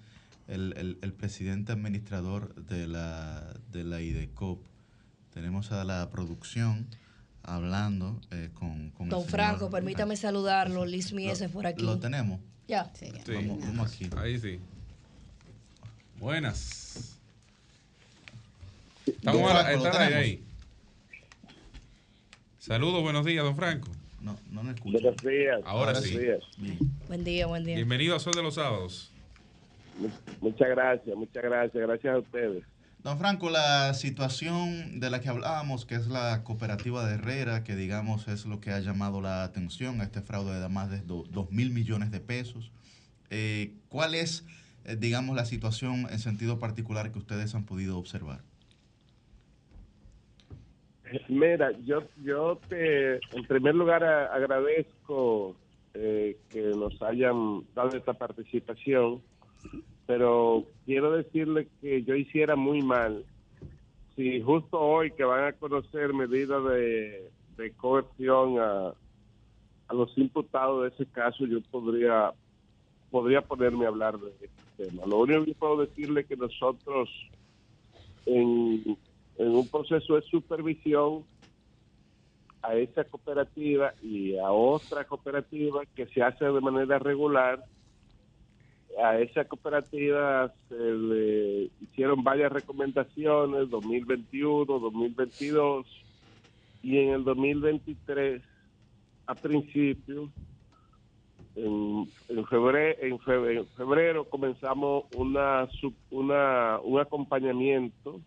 [0.49, 4.70] el, el, presidente administrador de la, de la IDECOP.
[5.33, 6.87] Tenemos a la producción
[7.43, 10.85] hablando eh, con, con, Don Franco, permítame saludarlo.
[10.85, 11.83] Liz Mies por aquí.
[11.83, 12.41] ¿Lo tenemos?
[12.67, 12.91] Ya.
[12.95, 14.11] Sí, vamos, aquí.
[14.17, 14.61] Ahí sí.
[16.19, 17.19] Buenas.
[19.07, 20.45] Estamos ahí, ahí.
[22.59, 23.89] Saludos, buenos días, don Franco.
[24.21, 24.99] No, no me escucho.
[25.01, 25.61] Buenos días.
[25.65, 26.19] Ahora sí.
[27.09, 27.77] Buen día, buen día.
[27.77, 29.13] Bienvenido a Sol de los Sábados.
[30.41, 31.87] Muchas gracias, muchas gracias.
[31.87, 32.65] Gracias a ustedes.
[33.03, 37.75] Don Franco, la situación de la que hablábamos, que es la cooperativa de Herrera, que
[37.75, 41.51] digamos es lo que ha llamado la atención a este fraude de más de 2
[41.51, 42.71] mil millones de pesos,
[43.31, 44.47] eh, ¿cuál es,
[44.85, 48.43] eh, digamos, la situación en sentido particular que ustedes han podido observar?
[51.29, 55.57] Mira, yo, yo te, en primer lugar agradezco
[55.95, 59.23] eh, que nos hayan dado esta participación
[60.11, 63.25] pero quiero decirle que yo hiciera muy mal
[64.17, 68.93] si justo hoy que van a conocer medidas de, de coerción a,
[69.87, 72.33] a los imputados de ese caso, yo podría
[73.09, 74.49] podría ponerme a hablar de este
[74.85, 75.07] tema.
[75.07, 77.09] Lo único que puedo decirle es que nosotros
[78.27, 78.99] en,
[79.39, 81.23] en un proceso de supervisión
[82.63, 87.65] a esa cooperativa y a otra cooperativa que se hace de manera regular.
[89.03, 95.87] A esa cooperativa se le hicieron varias recomendaciones, 2021, 2022,
[96.83, 98.43] y en el 2023,
[99.27, 100.29] a principio,
[101.57, 102.07] en,
[102.49, 105.69] febrero, en febrero, comenzamos una,
[106.11, 108.21] una, un acompañamiento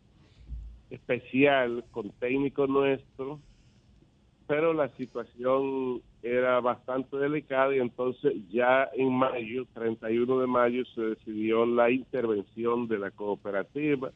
[0.89, 3.39] especial con técnicos nuestros
[4.47, 11.01] pero la situación era bastante delicada y entonces ya en mayo, 31 de mayo, se
[11.01, 14.09] decidió la intervención de la cooperativa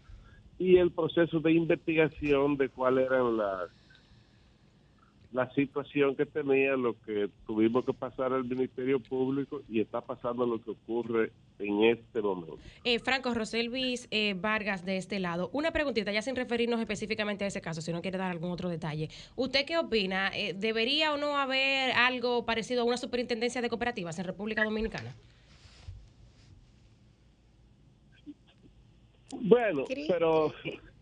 [0.58, 3.70] y el proceso de investigación de cuáles eran las
[5.32, 10.46] la situación que tenía, lo que tuvimos que pasar al Ministerio Público y está pasando
[10.46, 12.58] lo que ocurre en este momento.
[12.84, 17.48] Eh, Franco Roselvis eh, Vargas de este lado, una preguntita ya sin referirnos específicamente a
[17.48, 19.10] ese caso, si no quiere dar algún otro detalle.
[19.36, 20.32] ¿Usted qué opina?
[20.34, 25.14] Eh, ¿Debería o no haber algo parecido a una superintendencia de cooperativas en República Dominicana?
[29.42, 30.54] Bueno, pero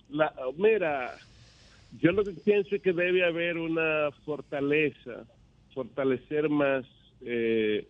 [0.09, 1.15] la, mira,
[1.99, 5.25] yo lo que pienso es que debe haber una fortaleza,
[5.73, 6.85] fortalecer más
[7.21, 7.87] eh,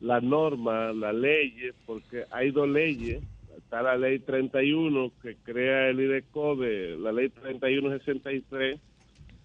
[0.00, 3.22] la norma, la ley, porque hay dos leyes.
[3.56, 8.80] Está la ley 31 que crea el IDECODE, la ley 3163,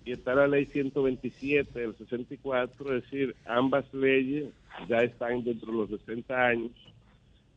[0.06, 4.50] y está la ley 127 del 64, es decir, ambas leyes
[4.88, 6.72] ya están dentro de los 60 años.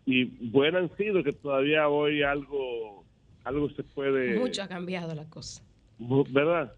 [0.06, 3.04] Y bueno han sido que todavía hoy algo,
[3.44, 4.38] algo se puede...
[4.38, 5.62] Mucho ha cambiado la cosa
[6.00, 6.72] ¿verdad?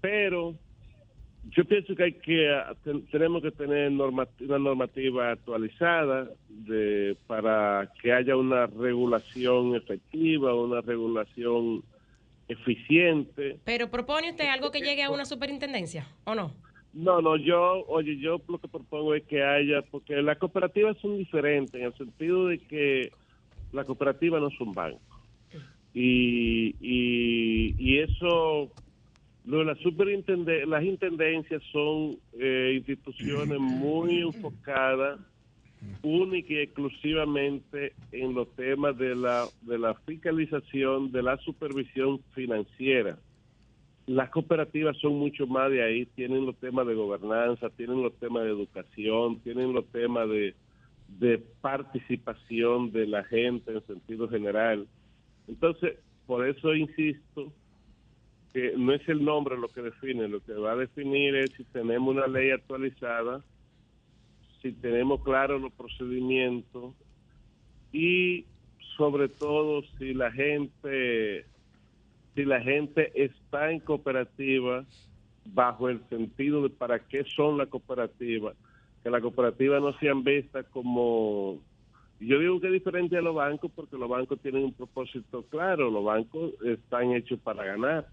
[0.00, 0.54] Pero
[1.50, 2.48] yo pienso que hay que
[3.10, 11.82] tenemos que tener una normativa actualizada de para que haya una regulación efectiva, una regulación
[12.48, 13.58] eficiente.
[13.64, 16.52] Pero propone usted algo que llegue a una superintendencia o no?
[16.92, 21.18] No, no, yo, oye, yo lo que propongo es que haya, porque las cooperativas son
[21.18, 23.12] diferentes en el sentido de que
[23.72, 25.19] las cooperativas no son bancos
[25.94, 28.70] y, y, eso
[29.44, 29.78] las
[30.66, 35.18] las intendencias son eh, instituciones muy enfocadas
[36.02, 43.18] única y exclusivamente en los temas de la, de la fiscalización, de la supervisión financiera.
[44.06, 48.44] Las cooperativas son mucho más de ahí, tienen los temas de gobernanza, tienen los temas
[48.44, 50.54] de educación, tienen los temas de,
[51.18, 54.86] de participación de la gente en sentido general.
[55.50, 57.52] Entonces, por eso insisto
[58.52, 61.64] que no es el nombre lo que define, lo que va a definir es si
[61.64, 63.42] tenemos una ley actualizada,
[64.62, 66.94] si tenemos claros los procedimientos
[67.92, 68.46] y
[68.96, 71.46] sobre todo si la gente
[72.36, 74.84] si la gente está en cooperativa
[75.46, 78.56] bajo el sentido de para qué son las cooperativas,
[79.02, 81.58] que las cooperativas no sean vistas como
[82.20, 85.90] yo digo que es diferente a los bancos porque los bancos tienen un propósito claro,
[85.90, 88.06] los bancos están hechos para ganar,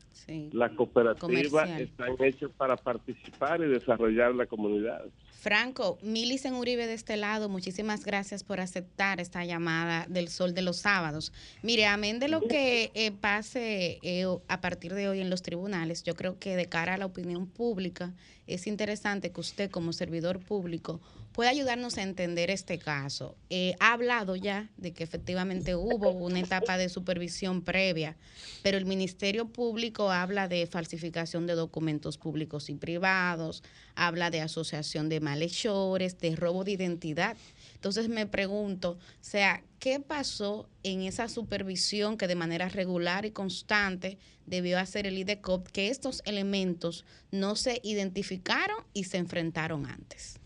[0.53, 5.03] las cooperativas están hechas para participar y desarrollar la comunidad.
[5.39, 10.61] Franco, Milicen Uribe de este lado, muchísimas gracias por aceptar esta llamada del Sol de
[10.61, 11.31] los Sábados.
[11.61, 16.03] Mire, amén de lo que eh, pase eh, a partir de hoy en los tribunales,
[16.03, 18.13] yo creo que de cara a la opinión pública
[18.47, 21.01] es interesante que usted como servidor público
[21.37, 23.37] pueda ayudarnos a entender este caso.
[23.51, 28.17] Eh, ha hablado ya de que efectivamente hubo una etapa de supervisión previa,
[28.63, 33.61] pero el Ministerio Público habla de falsificación de documentos públicos y privados,
[33.93, 37.37] habla de asociación de malhechores, de robo de identidad.
[37.75, 43.31] Entonces me pregunto, o sea, ¿qué pasó en esa supervisión que de manera regular y
[43.31, 44.17] constante
[44.47, 50.39] debió hacer el IDECOP que estos elementos no se identificaron y se enfrentaron antes?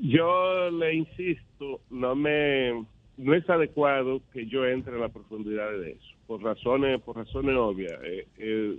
[0.00, 2.84] Yo le insisto, no me
[3.16, 7.56] no es adecuado que yo entre en la profundidad de eso, por razones por razones
[7.56, 7.98] obvias.
[8.04, 8.78] Eh, eh,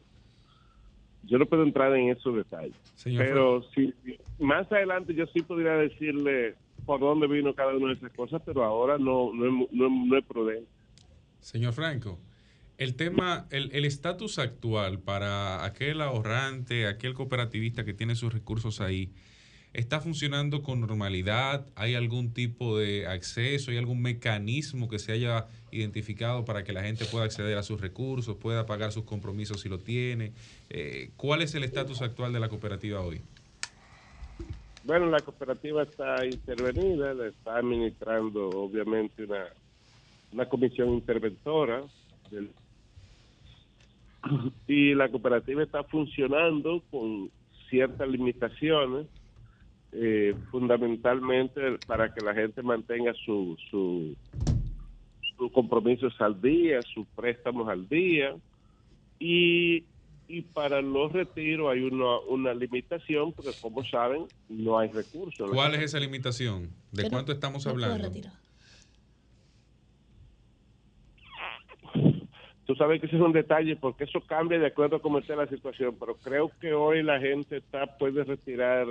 [1.23, 2.75] yo no puedo entrar en esos detalles.
[3.03, 3.93] pero si
[4.39, 6.55] más adelante yo sí podría decirle
[6.85, 10.69] por dónde vino cada una de esas cosas, pero ahora no, no, no, es prudente.
[11.39, 12.17] Señor Franco,
[12.79, 19.11] el tema, el estatus actual para aquel ahorrante, aquel cooperativista que tiene sus recursos ahí,
[19.71, 21.67] ¿Está funcionando con normalidad?
[21.75, 23.69] ¿Hay algún tipo de acceso?
[23.69, 27.79] ¿Hay algún mecanismo que se haya identificado para que la gente pueda acceder a sus
[27.79, 30.33] recursos, pueda pagar sus compromisos si lo tiene?
[30.71, 33.21] Eh, ¿Cuál es el estatus actual de la cooperativa hoy?
[34.85, 39.45] Bueno, la cooperativa está intervenida, la está administrando obviamente una,
[40.33, 41.83] una comisión interventora
[44.67, 47.29] y la cooperativa está funcionando con
[47.69, 49.07] ciertas limitaciones,
[49.91, 54.15] eh, fundamentalmente para que la gente mantenga su, su,
[55.37, 58.35] sus compromisos al día, sus préstamos al día
[59.19, 59.83] y
[60.29, 65.49] y para los retiros hay una, una limitación porque como saben no hay recursos.
[65.49, 66.69] ¿Cuál es esa limitación?
[66.91, 68.11] ¿De cuánto estamos hablando?
[72.69, 75.35] Tú sabes que ese es un detalle porque eso cambia de acuerdo a cómo esté
[75.35, 78.85] la situación, pero creo que hoy la gente está puede retirar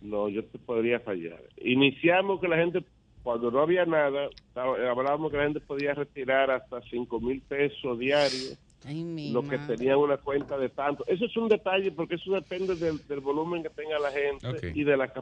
[0.00, 1.42] no, yo te podría fallar.
[1.56, 2.84] Iniciamos que la gente
[3.24, 8.56] cuando no había nada, hablábamos que la gente podía retirar hasta 5 mil pesos diarios
[8.84, 11.04] lo que tenía una cuenta de tanto.
[11.06, 14.96] Eso es un detalle porque eso depende del, volumen que tenga la gente y de
[14.96, 15.12] la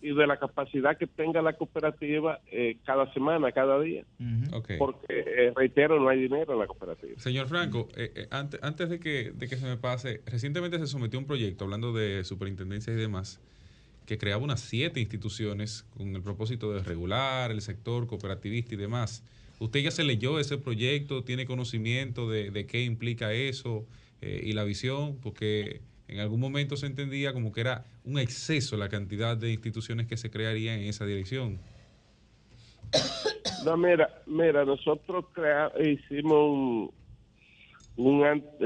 [0.00, 4.04] y de la capacidad que tenga la cooperativa eh, cada semana, cada día.
[4.78, 7.18] Porque eh, reitero, no hay dinero en la cooperativa.
[7.18, 11.18] Señor Franco, eh, antes, antes de que, de que se me pase, recientemente se sometió
[11.18, 13.40] un proyecto hablando de superintendencia y demás
[14.06, 19.22] que creaba unas siete instituciones con el propósito de regular el sector cooperativista y demás.
[19.62, 21.22] ¿Usted ya se leyó ese proyecto?
[21.22, 23.86] ¿Tiene conocimiento de, qué implica eso
[24.20, 25.20] eh, y la visión?
[25.22, 30.08] Porque en algún momento se entendía como que era un exceso la cantidad de instituciones
[30.08, 31.58] que se crearían en esa dirección.
[33.64, 35.26] No, mira, mira, nosotros
[35.80, 36.90] hicimos
[37.96, 38.24] un,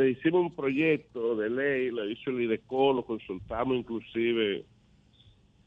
[0.09, 4.65] hicimos un proyecto de ley, lo hizo el IDECO, lo consultamos inclusive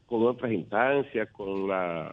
[0.06, 2.12] con otras instancias, con la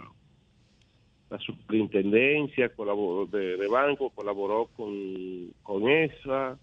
[1.30, 6.58] la superintendencia colaboró, de, banco colaboró con, con esa.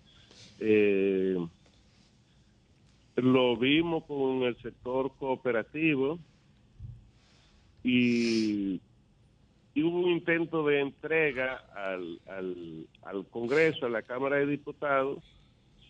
[0.60, 1.36] Eh,
[3.16, 6.18] lo vimos con el sector cooperativo
[7.82, 8.80] y,
[9.76, 15.22] hubo un intento de entrega al, al, al Congreso, a la Cámara de Diputados,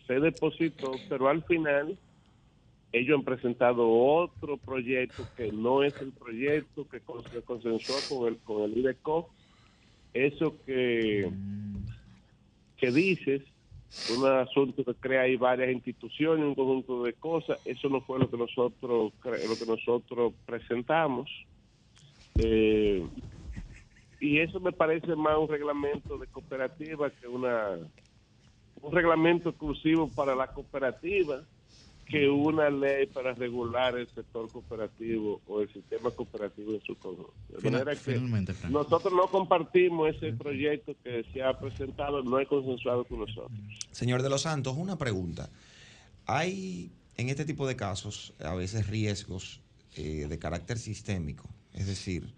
[0.05, 1.97] se depositó, pero al final
[2.95, 8.37] ellos han presentado otro proyecto que no es el proyecto que se consensuó con el
[8.37, 9.29] con el IDECO.
[10.13, 11.29] Eso que,
[12.77, 13.41] que dices,
[14.17, 18.29] un asunto que crea ahí varias instituciones, un conjunto de cosas, eso no fue lo
[18.29, 21.29] que nosotros lo que nosotros presentamos.
[22.37, 23.05] Eh,
[24.21, 27.71] y eso me parece más un reglamento de cooperativa que una
[28.81, 31.43] un reglamento exclusivo para la cooperativa
[32.05, 37.33] que una ley para regular el sector cooperativo o el sistema cooperativo en su conjunto.
[37.49, 38.19] De manera que
[38.69, 43.51] nosotros no compartimos ese proyecto que se ha presentado, no he consensuado con nosotros.
[43.91, 45.49] Señor de los Santos, una pregunta.
[46.27, 49.61] Hay en este tipo de casos a veces riesgos
[49.95, 52.33] eh, de carácter sistémico, es decir,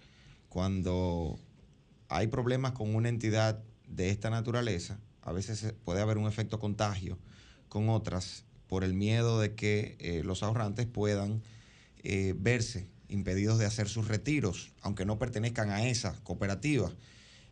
[0.49, 1.37] cuando
[2.07, 7.17] hay problemas con una entidad de esta naturaleza, a veces puede haber un efecto contagio
[7.67, 11.41] con otras por el miedo de que eh, los ahorrantes puedan
[12.03, 16.91] eh, verse impedidos de hacer sus retiros, aunque no pertenezcan a esa cooperativa.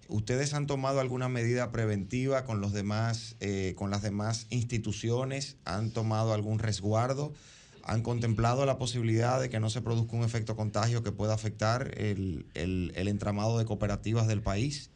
[0.07, 5.57] ¿Ustedes han tomado alguna medida preventiva con los demás, eh, con las demás instituciones?
[5.65, 7.33] ¿Han tomado algún resguardo?
[7.83, 11.93] ¿Han contemplado la posibilidad de que no se produzca un efecto contagio que pueda afectar
[11.97, 12.45] el
[12.95, 14.89] entramado de cooperativas del país?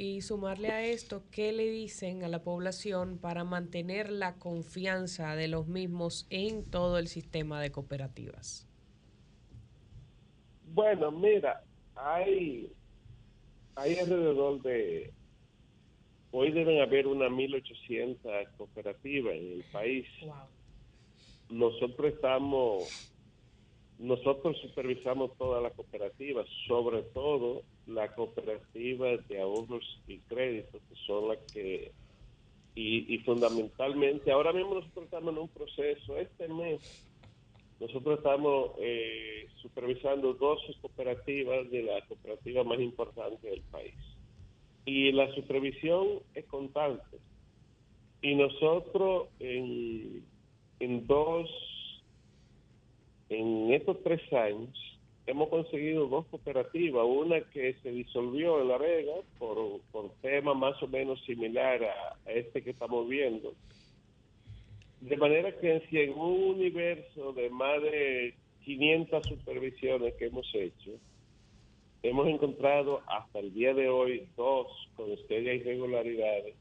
[0.00, 5.46] Y sumarle a esto qué le dicen a la población para mantener la confianza de
[5.46, 8.66] los mismos en todo el sistema de cooperativas.
[10.72, 11.62] Bueno, mira,
[11.94, 12.72] hay,
[13.74, 15.12] hay alrededor de,
[16.30, 20.06] hoy deben haber unas 1.800 cooperativas en el país.
[21.50, 23.12] Nosotros estamos,
[23.98, 31.28] nosotros supervisamos todas las cooperativas, sobre todo la cooperativa de ahorros y créditos, que son
[31.28, 31.92] las que,
[32.74, 36.80] y, fundamentalmente, ahora mismo nosotros estamos en un proceso, este mes,
[37.78, 43.94] nosotros estamos eh, supervisando 12 cooperativas de la cooperativa más importante del país.
[44.84, 47.18] Y la supervisión es constante.
[48.22, 50.24] Y nosotros en,
[50.78, 51.50] en dos,
[53.30, 54.89] en estos tres años,
[55.30, 60.82] hemos conseguido dos cooperativas, una que se disolvió en La Vega por, por tema más
[60.82, 63.54] o menos similar a, este que estamos viendo.
[65.00, 70.92] De manera que en un universo de más de 500 supervisiones que hemos hecho,
[72.02, 74.66] hemos encontrado hasta el día de hoy dos
[74.96, 76.54] con serias irregularidades.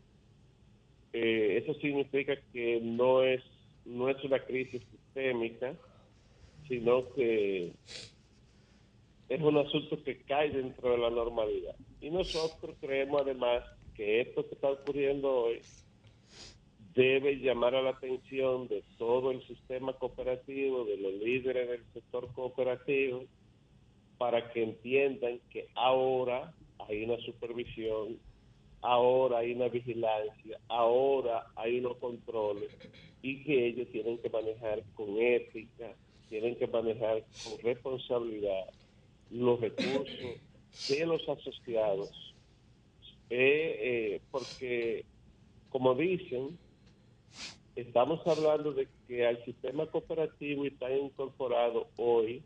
[1.12, 3.42] Eh, eso significa que no es,
[3.86, 5.74] no es una crisis sistémica,
[6.68, 7.74] sino que
[9.30, 11.76] es un asunto que cae dentro de la normalidad.
[12.02, 13.64] Y nosotros creemos además
[13.96, 15.62] que esto que está ocurriendo hoy
[16.96, 22.34] debe llamar a la atención de todo el sistema cooperativo, de los líderes del sector
[22.34, 23.26] cooperativo,
[24.18, 28.18] para que entiendan que ahora hay una supervisión,
[28.82, 32.76] ahora hay una vigilancia, ahora hay unos controles
[33.22, 35.94] y que ellos tienen que manejar con ética,
[36.30, 38.66] tienen que manejar con responsabilidad
[39.32, 40.40] los recursos
[40.90, 42.36] de los asociados,
[43.30, 45.06] eh, eh, porque
[45.70, 46.58] como dicen,
[47.76, 52.44] estamos hablando de que al sistema cooperativo está incorporado hoy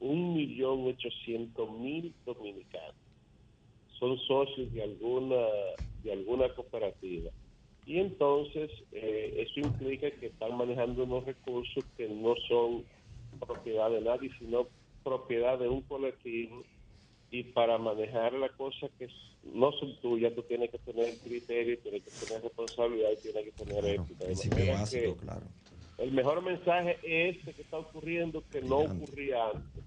[0.00, 2.94] un millón ochocientos mil dominicanos.
[3.98, 5.46] Son socios de alguna,
[6.02, 7.30] de alguna cooperativa.
[7.86, 12.84] Y entonces eh, eso implica que están manejando unos recursos que no son
[13.46, 14.66] propiedad de nadie, sino
[15.06, 16.64] propiedad de un colectivo
[17.30, 19.08] y para manejar la cosa que
[19.54, 23.64] no son tuyas, tú tienes que tener criterio, tienes que tener responsabilidad y tienes que
[23.64, 25.14] tener ética.
[25.20, 25.46] claro.
[25.98, 29.84] El mejor mensaje es este que está ocurriendo que no ocurría antes.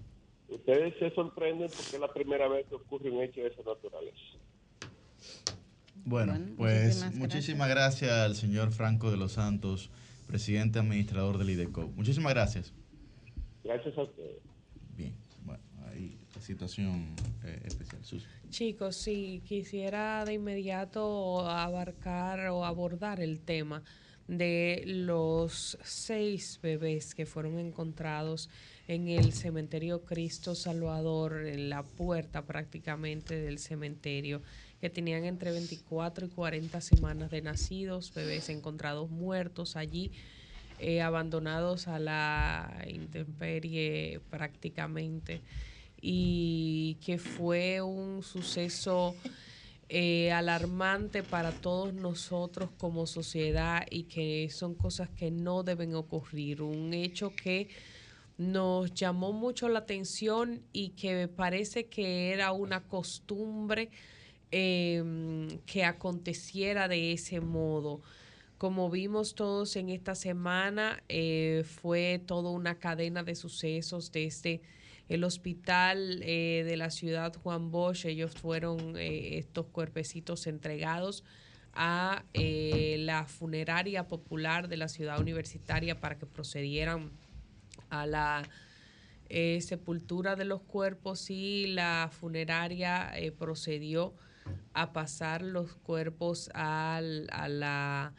[0.48, 4.18] Ustedes se sorprenden porque es la primera vez que ocurre un hecho de esa naturaleza.
[6.06, 8.10] Bueno, pues muchísimas gracias.
[8.10, 9.92] al señor Franco de los Santos,
[10.28, 11.90] presidente administrador del IDECO.
[11.90, 12.74] Muchísimas gracias.
[13.64, 14.50] Gracias a ustedes
[16.50, 18.02] situación eh, especial.
[18.50, 23.84] Chicos, sí, quisiera de inmediato abarcar o abordar el tema
[24.28, 28.50] de los seis bebés que fueron encontrados
[28.88, 34.42] en el cementerio Cristo Salvador, en la puerta prácticamente del cementerio,
[34.82, 40.12] que tenían entre 24 y 40 semanas de nacidos, bebés encontrados muertos allí,
[40.80, 45.42] eh, abandonados a la intemperie prácticamente
[46.02, 49.16] y que fue un suceso
[49.92, 56.62] eh, alarmante para todos nosotros como sociedad y que son cosas que no deben ocurrir.
[56.62, 57.70] Un hecho que
[58.38, 63.90] nos llamó mucho la atención y que parece que era una costumbre
[64.52, 68.02] em, que aconteciera de ese modo.
[68.60, 74.62] Como vimos todos en esta semana, eh, fue toda una cadena de sucesos desde
[75.10, 81.24] el hospital eh, de la ciudad Juan Bosch, ellos fueron eh, estos cuerpecitos entregados
[81.74, 87.12] a eh, la funeraria popular de la ciudad universitaria para que procedieran
[87.90, 88.44] a la
[89.60, 94.16] sepultura de los cuerpos y la funeraria procedió
[94.74, 98.14] a pasar los cuerpos a la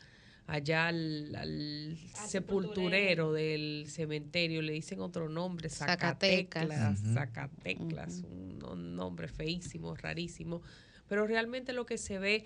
[0.51, 10.61] allá al, sepulturero del cementerio, le dicen otro nombre, Zacateclas, Zacateclas, un, nombre feísimo, rarísimo,
[11.09, 12.45] pero realmente lo que se ve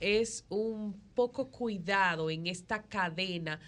[0.00, 3.60] es un poco cuidado en esta cadena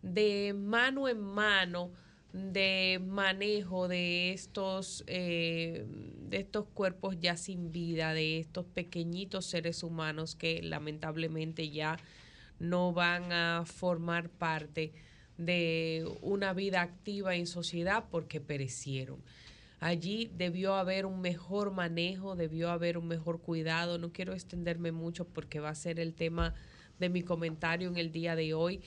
[0.00, 1.90] de mano en mano
[2.32, 5.86] de manejo de estos eh,
[6.28, 11.96] de estos cuerpos ya sin vida de estos pequeñitos seres humanos que lamentablemente ya
[12.58, 14.92] no van a formar parte
[15.38, 19.22] de una vida activa en sociedad porque perecieron.
[19.80, 23.98] Allí debió haber un mejor manejo, debió haber un mejor cuidado.
[23.98, 26.54] No quiero extenderme mucho porque va a ser el tema
[26.98, 28.80] de mi comentario en el día de hoy,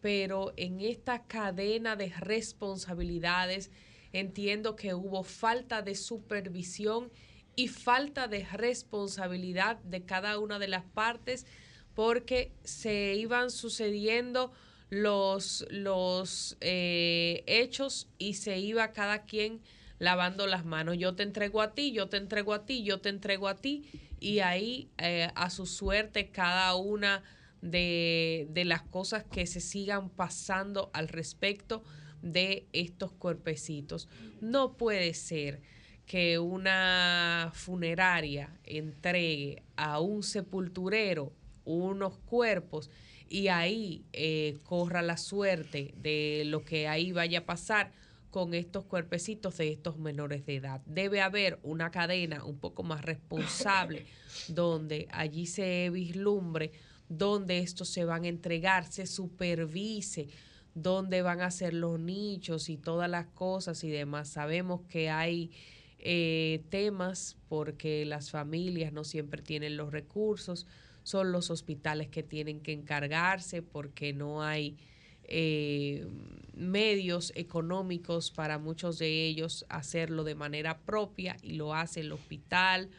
[0.00, 3.70] pero en esta cadena de responsabilidades
[4.12, 7.10] entiendo que hubo falta de supervisión
[7.54, 11.46] y falta de responsabilidad de cada una de las partes
[11.94, 14.52] porque se iban sucediendo
[14.90, 19.60] los, los eh, hechos y se iba cada quien
[19.98, 20.98] lavando las manos.
[20.98, 23.84] Yo te entrego a ti, yo te entrego a ti, yo te entrego a ti
[24.20, 27.22] y ahí eh, a su suerte cada una
[27.60, 31.82] de, de las cosas que se sigan pasando al respecto
[32.20, 34.08] de estos cuerpecitos.
[34.40, 35.60] No puede ser
[36.06, 41.32] que una funeraria entregue a un sepulturero
[41.64, 42.90] unos cuerpos
[43.28, 47.92] y ahí eh, corra la suerte de lo que ahí vaya a pasar
[48.30, 50.80] con estos cuerpecitos de estos menores de edad.
[50.86, 54.06] Debe haber una cadena un poco más responsable
[54.48, 56.72] donde allí se vislumbre
[57.18, 60.28] donde estos se van a entregar, se supervise,
[60.74, 64.28] dónde van a ser los nichos y todas las cosas y demás.
[64.28, 65.50] Sabemos que hay
[65.98, 70.66] eh, temas porque las familias no siempre tienen los recursos,
[71.02, 74.76] son los hospitales que tienen que encargarse porque no hay
[75.24, 76.06] eh,
[76.54, 82.90] medios económicos para muchos de ellos hacerlo de manera propia y lo hace el hospital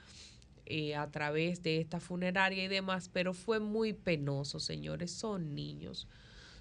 [0.66, 6.08] eh, a través de esta funeraria y demás, pero fue muy penoso, señores, son niños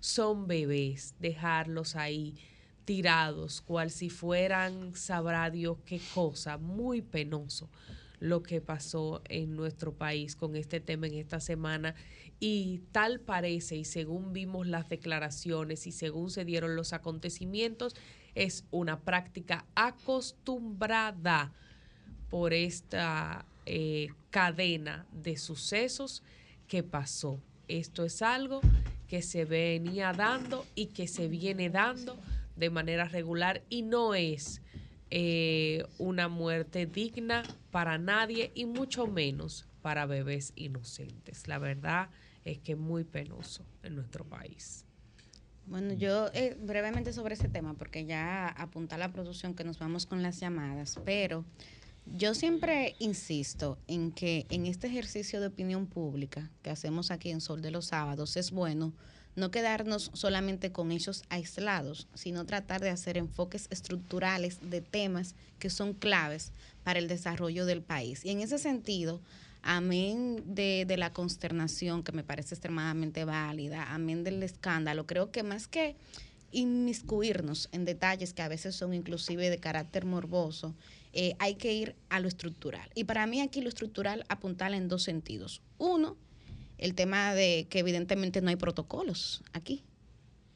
[0.03, 2.35] son bebés, dejarlos ahí
[2.85, 7.71] tirados, cual si fueran, sabrá Dios qué cosa, muy penoso
[8.23, 11.97] lo que pasó en nuestro país con este tema en esta semana
[12.39, 17.97] y tal parece y según vimos las declaraciones y según se dieron los acontecimientos,
[18.37, 21.53] es una práctica acostumbrada
[22.31, 26.23] por esta eh, cadena de sucesos
[26.69, 27.41] que pasó.
[27.67, 28.61] Esto es algo
[29.09, 32.17] que se venía dando y que se viene dando
[32.55, 34.63] de manera regular y no es
[35.15, 41.49] eh, una muerte digna para nadie y mucho menos para bebés inocentes.
[41.49, 42.09] La verdad
[42.47, 44.87] es que es muy penoso en nuestro país.
[45.67, 50.07] Bueno, yo eh, brevemente sobre ese tema, porque ya apunta la producción que nos vamos
[50.07, 51.45] con las llamadas, pero
[52.07, 57.43] yo siempre insisto en que en este ejercicio de opinión pública que hacemos aquí en
[57.43, 58.95] Sol de los Sábados es bueno
[59.35, 65.71] no quedarnos solamente con hechos aislados, sino tratar de hacer enfoques estructurales de temas que
[65.71, 66.53] son claves
[66.85, 68.25] para el desarrollo del país.
[68.25, 69.21] Y en ese sentido,
[69.63, 75.43] amén de, de la consternación que me parece extremadamente válida, amén del escándalo, creo que
[75.43, 75.97] más que
[76.53, 80.75] inmiscuirnos en detalles que a veces son inclusive de carácter morboso,
[81.15, 82.89] eh, hay que ir a lo estructural.
[82.95, 85.63] Y para mí aquí lo estructural apuntala en dos sentidos.
[85.79, 86.17] Uno,
[86.83, 89.85] el tema de que evidentemente no hay protocolos aquí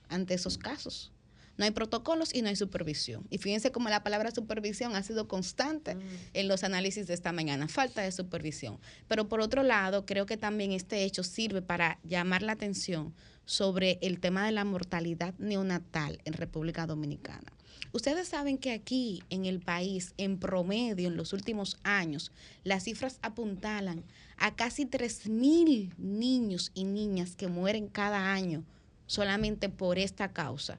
[0.08, 1.12] ante esos casos.
[1.56, 3.26] No hay protocolos y no hay supervisión.
[3.30, 6.00] Y fíjense cómo la palabra supervisión ha sido constante mm.
[6.34, 8.78] en los análisis de esta mañana, falta de supervisión.
[9.06, 13.14] Pero por otro lado, creo que también este hecho sirve para llamar la atención
[13.46, 17.52] sobre el tema de la mortalidad neonatal en República Dominicana.
[17.92, 22.30] Ustedes saben que aquí en el país, en promedio, en los últimos años,
[22.64, 24.04] las cifras apuntalan
[24.36, 28.64] a casi 3.000 niños y niñas que mueren cada año
[29.06, 30.78] solamente por esta causa.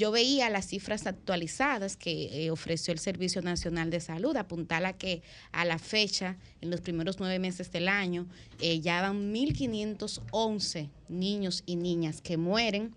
[0.00, 5.20] Yo veía las cifras actualizadas que eh, ofreció el Servicio Nacional de Salud, apuntala que
[5.52, 8.26] a la fecha, en los primeros nueve meses del año,
[8.62, 12.94] eh, ya van 1.511 niños y niñas que mueren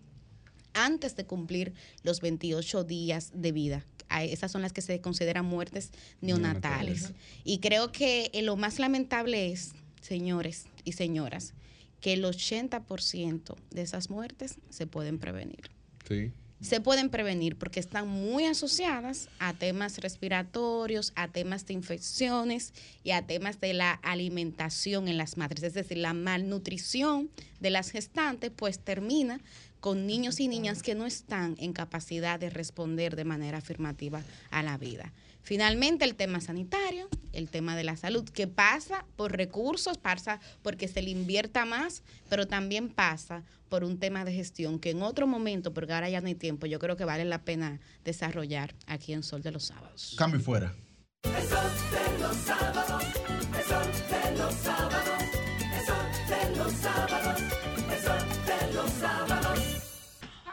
[0.73, 1.73] antes de cumplir
[2.03, 3.85] los 28 días de vida.
[4.21, 5.91] Esas son las que se consideran muertes
[6.21, 7.11] neonatales.
[7.43, 11.53] Y creo que eh, lo más lamentable es, señores y señoras,
[11.99, 15.69] que el 80% de esas muertes se pueden prevenir.
[16.07, 16.31] Sí
[16.63, 23.11] se pueden prevenir porque están muy asociadas a temas respiratorios, a temas de infecciones y
[23.11, 25.61] a temas de la alimentación en las madres.
[25.63, 29.41] Es decir, la malnutrición de las gestantes pues termina
[29.81, 34.63] con niños y niñas que no están en capacidad de responder de manera afirmativa a
[34.63, 35.11] la vida.
[35.43, 40.87] Finalmente, el tema sanitario, el tema de la salud, que pasa por recursos, pasa porque
[40.87, 45.27] se le invierta más, pero también pasa por un tema de gestión que en otro
[45.27, 49.11] momento, porque ahora ya no hay tiempo, yo creo que vale la pena desarrollar aquí
[49.11, 50.15] en Sol de los Sábados.
[50.17, 50.73] Cambio fuera.
[51.23, 53.03] Sol de los sábados,
[53.67, 55.23] Sol de los sábados,
[55.85, 57.41] Sol de los sábados,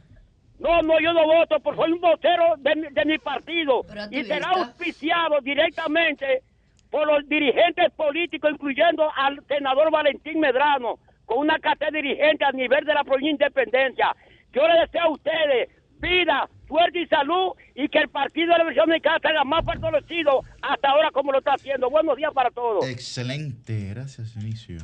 [0.61, 3.83] No, no, yo no voto, porque soy un vocero de, mi- de mi partido.
[4.11, 6.43] Y será auspiciado directamente
[6.91, 12.85] por los dirigentes políticos, incluyendo al senador Valentín Medrano, con una cartera dirigente a nivel
[12.85, 13.31] de la provincia de
[13.63, 14.15] Independencia.
[14.53, 15.69] Yo le deseo a ustedes
[16.01, 20.43] vida, suerte y salud y que el Partido de la Versión Mexicana sea más fortalecido
[20.63, 21.89] hasta ahora como lo está haciendo.
[21.91, 22.89] Buenos días para todos.
[22.89, 24.79] Excelente, gracias, Inicio.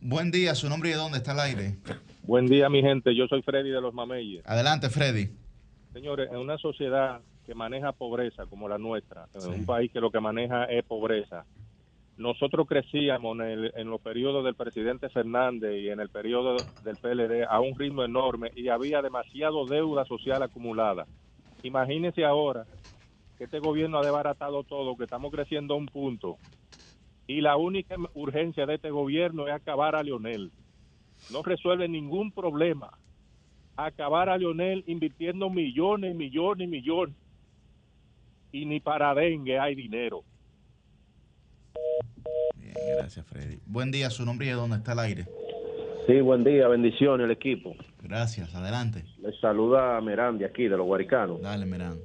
[0.00, 1.74] Buen día, su nombre y de dónde está el aire.
[2.30, 3.12] Buen día, mi gente.
[3.12, 4.46] Yo soy Freddy de los Mameyes.
[4.46, 5.30] Adelante, Freddy.
[5.92, 10.12] Señores, en una sociedad que maneja pobreza como la nuestra, en un país que lo
[10.12, 11.44] que maneja es pobreza,
[12.16, 16.54] nosotros crecíamos en, el- en los periodos del presidente Fernández y en el periodo
[16.84, 21.06] del PLD a un ritmo enorme y había demasiado deuda social acumulada.
[21.64, 22.64] Imagínense ahora
[23.38, 26.36] que este gobierno ha desbaratado todo, que estamos creciendo a un punto
[27.26, 30.52] y la única urgencia de este gobierno es acabar a Leonel.
[31.32, 32.90] No resuelve ningún problema
[33.76, 37.14] acabar a Leonel invirtiendo millones, millones, millones.
[38.52, 40.24] Y ni para dengue hay dinero.
[42.56, 43.58] Bien, gracias, Freddy.
[43.66, 45.26] Buen día, su nombre y de dónde está el aire.
[46.06, 47.76] Sí, buen día, bendiciones al equipo.
[48.02, 49.04] Gracias, adelante.
[49.22, 51.40] Les saluda a Merán de aquí, de los Guaricanos.
[51.40, 51.98] Dale, Merán.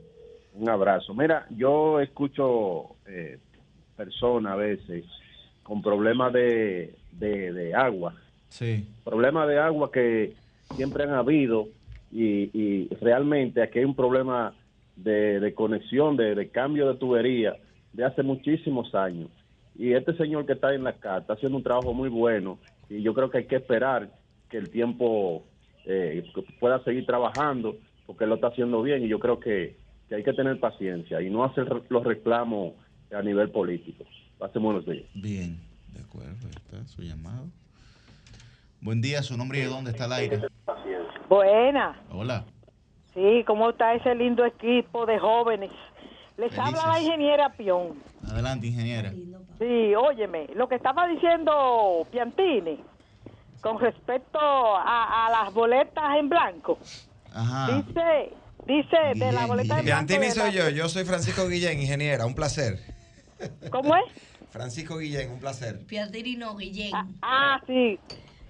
[0.54, 1.14] Un abrazo.
[1.14, 3.40] Mira, yo escucho eh,
[3.98, 5.06] personas a veces
[5.64, 8.14] con problemas de, de, de agua.
[8.56, 8.88] Sí.
[9.04, 10.34] Problemas de agua que
[10.78, 11.68] siempre han habido
[12.10, 14.54] y, y realmente aquí hay un problema
[14.96, 17.58] de, de conexión, de, de cambio de tubería
[17.92, 19.30] de hace muchísimos años.
[19.78, 22.58] Y este señor que está en la casa está haciendo un trabajo muy bueno
[22.90, 24.10] y yo creo que hay que esperar
[24.50, 25.44] que el tiempo
[25.86, 26.24] eh,
[26.62, 29.76] pueda seguir trabajando porque él lo está haciendo bien y yo creo que,
[30.08, 32.76] que hay que tener paciencia y no hacer los reclamos
[33.14, 34.06] a nivel político.
[34.40, 35.10] Hace buenos días.
[35.14, 35.60] Bien,
[35.94, 37.50] de acuerdo, está su llamado.
[38.86, 40.42] Buen día, su nombre y de dónde está el aire.
[41.28, 42.00] Buena.
[42.12, 42.46] Hola.
[43.16, 45.72] Sí, ¿cómo está ese lindo equipo de jóvenes?
[46.38, 46.60] Les Felices.
[46.80, 48.00] habla la ingeniera Pion.
[48.30, 49.12] Adelante, ingeniera.
[49.58, 52.80] Sí, óyeme, lo que estaba diciendo Piantini
[53.62, 56.78] con respecto a, a las boletas en blanco.
[57.34, 57.78] Ajá.
[57.82, 58.34] Dice,
[58.68, 60.06] dice de la boleta en blanco.
[60.06, 62.78] Piantini soy la- yo, yo soy Francisco Guillén, ingeniera, un placer.
[63.72, 64.04] ¿Cómo es?
[64.52, 65.84] Francisco Guillén, un placer.
[65.88, 66.92] Piantini no, Guillén.
[67.24, 67.98] Ah, sí.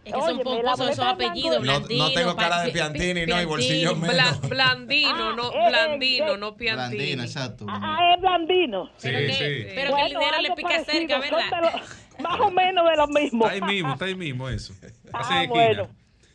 [0.06, 3.46] Es que son pomposos esos apellidos, blanco- No, no tengo cara de Piantini, no, y
[3.46, 4.16] bolsillo menos.
[4.42, 6.96] Bla- blandino, no, eh, blandino, eh, no piantini.
[6.98, 7.66] Blandina, exacto.
[7.68, 8.90] Ah, es blandino.
[9.02, 9.72] Pero que- sí.
[9.76, 11.82] pero que el dinero le pica cerca, ¿verdad?
[12.20, 13.46] más o menos de lo mismo.
[13.48, 14.74] Está ahí mismo, está ahí mismo eso.
[15.12, 15.88] Ah, bueno.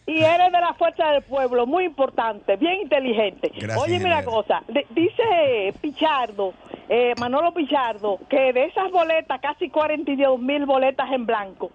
[0.06, 3.52] Y eres de la fuerza del pueblo, muy importante, bien inteligente.
[3.54, 6.52] Gracias, Oye, mira cosa, de- dice Pichardo,
[6.88, 11.70] eh, Manolo Pichardo, que de esas boletas, casi 42 mil boletas en blanco,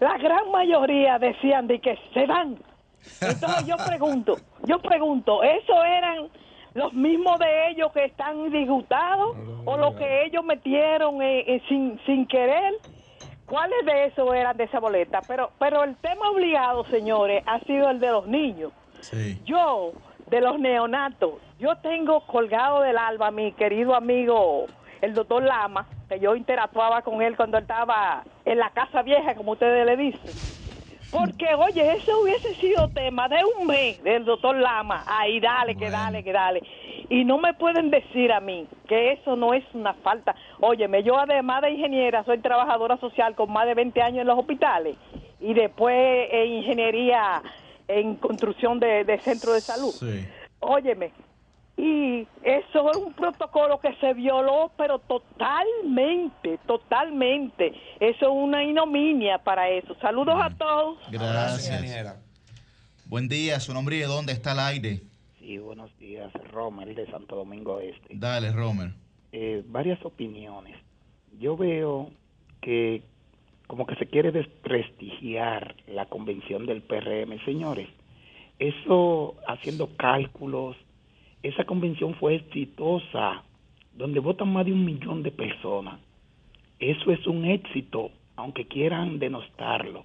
[0.00, 2.58] la gran mayoría decían de que se dan.
[3.20, 6.28] Entonces yo pregunto, yo pregunto, ¿eso eran
[6.74, 12.00] los mismos de ellos que están disgustados o los que ellos metieron eh, eh, sin,
[12.06, 12.74] sin querer?
[13.46, 15.20] ¿Cuáles de esos eran de esa boleta?
[15.28, 18.72] Pero, pero el tema obligado, señores, ha sido el de los niños.
[19.00, 19.38] Sí.
[19.44, 19.92] Yo,
[20.28, 24.64] de los neonatos, yo tengo colgado del alba a mi querido amigo,
[25.02, 29.34] el doctor Lama, que yo interactuaba con él cuando él estaba en la casa vieja,
[29.34, 30.32] como ustedes le dicen.
[31.10, 35.04] Porque, oye, eso hubiese sido tema de un mes del doctor Lama.
[35.06, 36.60] Ahí, dale, que dale, que dale.
[37.08, 40.34] Y no me pueden decir a mí que eso no es una falta.
[40.60, 44.38] Óyeme, yo además de ingeniera, soy trabajadora social con más de 20 años en los
[44.38, 44.96] hospitales
[45.38, 47.42] y después en ingeniería
[47.86, 49.90] en construcción de, de centros de salud.
[49.90, 50.26] Sí.
[50.60, 51.12] Óyeme,
[51.76, 57.72] y eso es un protocolo que se violó, pero totalmente, totalmente.
[57.98, 59.96] Eso es una ignominia para eso.
[60.00, 60.98] Saludos a todos.
[61.10, 62.16] Gracias.
[63.06, 65.00] Buen día, su nombre y de dónde está el aire.
[65.38, 68.14] Sí, buenos días, Romer de Santo Domingo Este.
[68.14, 68.92] Dale, Romer.
[69.32, 70.76] Eh, varias opiniones.
[71.38, 72.10] Yo veo
[72.62, 73.02] que
[73.66, 77.88] como que se quiere desprestigiar la convención del PRM, señores.
[78.58, 80.76] Eso, haciendo cálculos,
[81.44, 83.44] esa convención fue exitosa,
[83.94, 86.00] donde votan más de un millón de personas.
[86.78, 90.04] Eso es un éxito, aunque quieran denostarlo.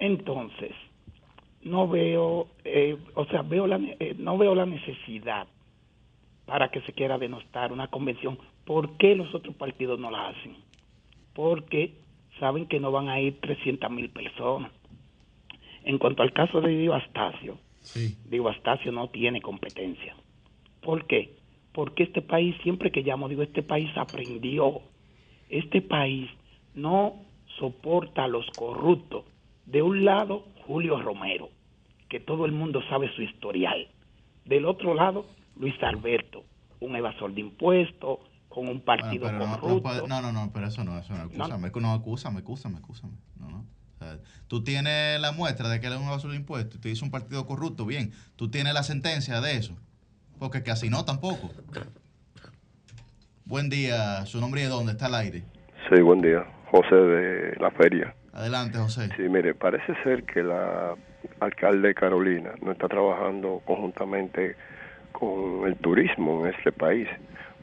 [0.00, 0.72] Entonces,
[1.62, 5.46] no veo, eh, o sea, veo la, eh, no veo la necesidad
[6.46, 8.36] para que se quiera denostar una convención.
[8.64, 10.56] ¿Por qué los otros partidos no la hacen?
[11.32, 11.94] Porque
[12.40, 14.72] saben que no van a ir 300 mil personas.
[15.84, 18.16] En cuanto al caso de Diego Astacio, sí.
[18.28, 20.16] Diego Astacio no tiene competencia.
[20.86, 21.36] ¿Por qué?
[21.72, 24.82] Porque este país, siempre que llamo, digo, este país aprendió.
[25.48, 26.30] Este país
[26.74, 27.24] no
[27.58, 29.24] soporta a los corruptos.
[29.64, 31.50] De un lado, Julio Romero,
[32.08, 33.88] que todo el mundo sabe su historial.
[34.44, 35.26] Del otro lado,
[35.56, 36.44] Luis Alberto,
[36.78, 40.06] un evasor de impuestos, con un partido corrupto.
[40.06, 43.14] No, no, no, pero eso no, eso no, acúsame, no, acúsame, acúsame, acúsame.
[43.40, 43.66] No, no.
[44.46, 47.10] tú tienes la muestra de que él es un evasor de impuestos te dice un
[47.10, 48.12] partido corrupto, bien.
[48.36, 49.76] Tú tienes la sentencia de eso.
[50.38, 51.50] Porque casi no tampoco.
[53.44, 55.42] Buen día, su nombre y de dónde está el aire.
[55.88, 56.44] Sí, buen día.
[56.70, 58.14] José de la feria.
[58.32, 59.08] Adelante, José.
[59.16, 60.94] Sí, mire, parece ser que la
[61.40, 64.56] alcalde Carolina no está trabajando conjuntamente
[65.12, 67.08] con el turismo en este país,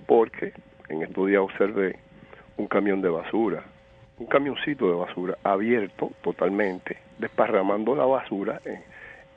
[0.08, 0.54] porque
[0.90, 2.00] en estos días observé
[2.58, 3.64] un camión de basura,
[4.18, 8.60] un camioncito de basura abierto totalmente, desparramando la basura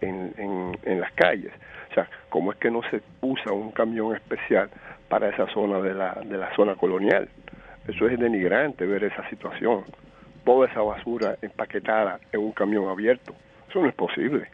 [0.01, 1.53] en, en, en las calles.
[1.97, 4.69] Sea, ¿cómo es que no se usa un camión especial
[5.09, 7.27] para esa zona de la, de la zona colonial?
[7.89, 9.85] Eso es denigrante ver esa situación.
[10.45, 13.35] Toda esa basura empaquetada en un camión abierto.
[13.71, 14.47] Eso no es posible.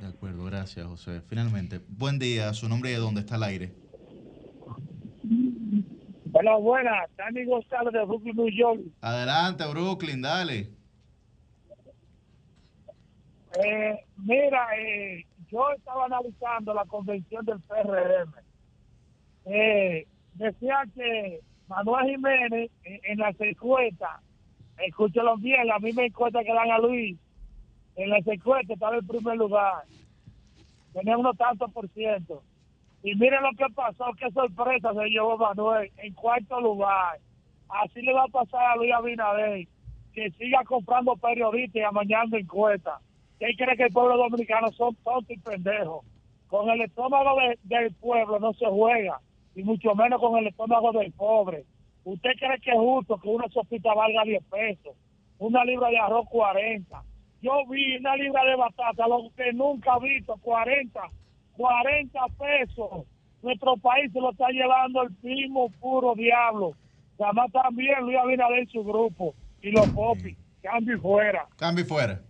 [0.00, 1.20] De acuerdo, gracias José.
[1.28, 3.70] Finalmente, buen día, su nombre y de dónde está el aire.
[6.32, 8.80] Hola, buenas, Dani González de Brooklyn, New York.
[9.00, 10.68] Adelante, Brooklyn, dale.
[13.64, 18.32] Eh, mira, eh, yo estaba analizando la convención del PRM.
[19.46, 24.20] Eh, decía que Manuel Jiménez en, las encuestas,
[24.78, 27.18] escúchalo bien, la misma encuesta que dan a Luis,
[27.96, 29.84] en las encuestas estaba en primer lugar.
[30.92, 32.42] Tenía unos tantos por ciento.
[33.02, 37.18] Y miren lo que pasó, qué sorpresa se llevó Manuel en cuarto lugar.
[37.68, 39.66] Así le va a pasar a Luis Abinader,
[40.12, 43.00] que siga comprando periodistas y amañando encuestas.
[43.38, 46.04] ¿Qué cree que el pueblo dominicano son tontos y pendejos?
[46.48, 49.20] Con el estómago del pueblo no se juega
[49.54, 51.64] y mucho menos con el estómago del pobre.
[52.04, 54.96] ¿Usted cree que es justo que una sopita valga 10 pesos?
[55.38, 57.02] Una libra de arroz 40.
[57.42, 61.00] Yo vi una libra de batata, lo que nunca he visto, 40,
[61.56, 63.06] 40 pesos.
[63.42, 66.72] Nuestro país se lo está llevando el mismo puro diablo.
[67.20, 69.34] Además también Luis Abinader y su grupo.
[69.62, 70.36] Y los popis.
[70.62, 71.46] Cambio fuera.
[71.56, 72.20] Cambio fuera.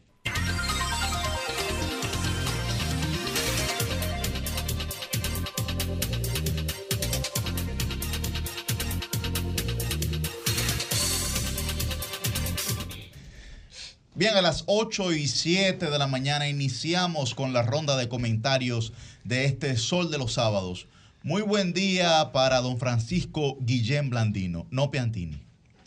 [14.18, 18.92] Bien, a las 8 y 7 de la mañana iniciamos con la ronda de comentarios
[19.22, 20.88] de este Sol de los Sábados.
[21.22, 25.40] Muy buen día para don Francisco Guillén Blandino, no Piantini.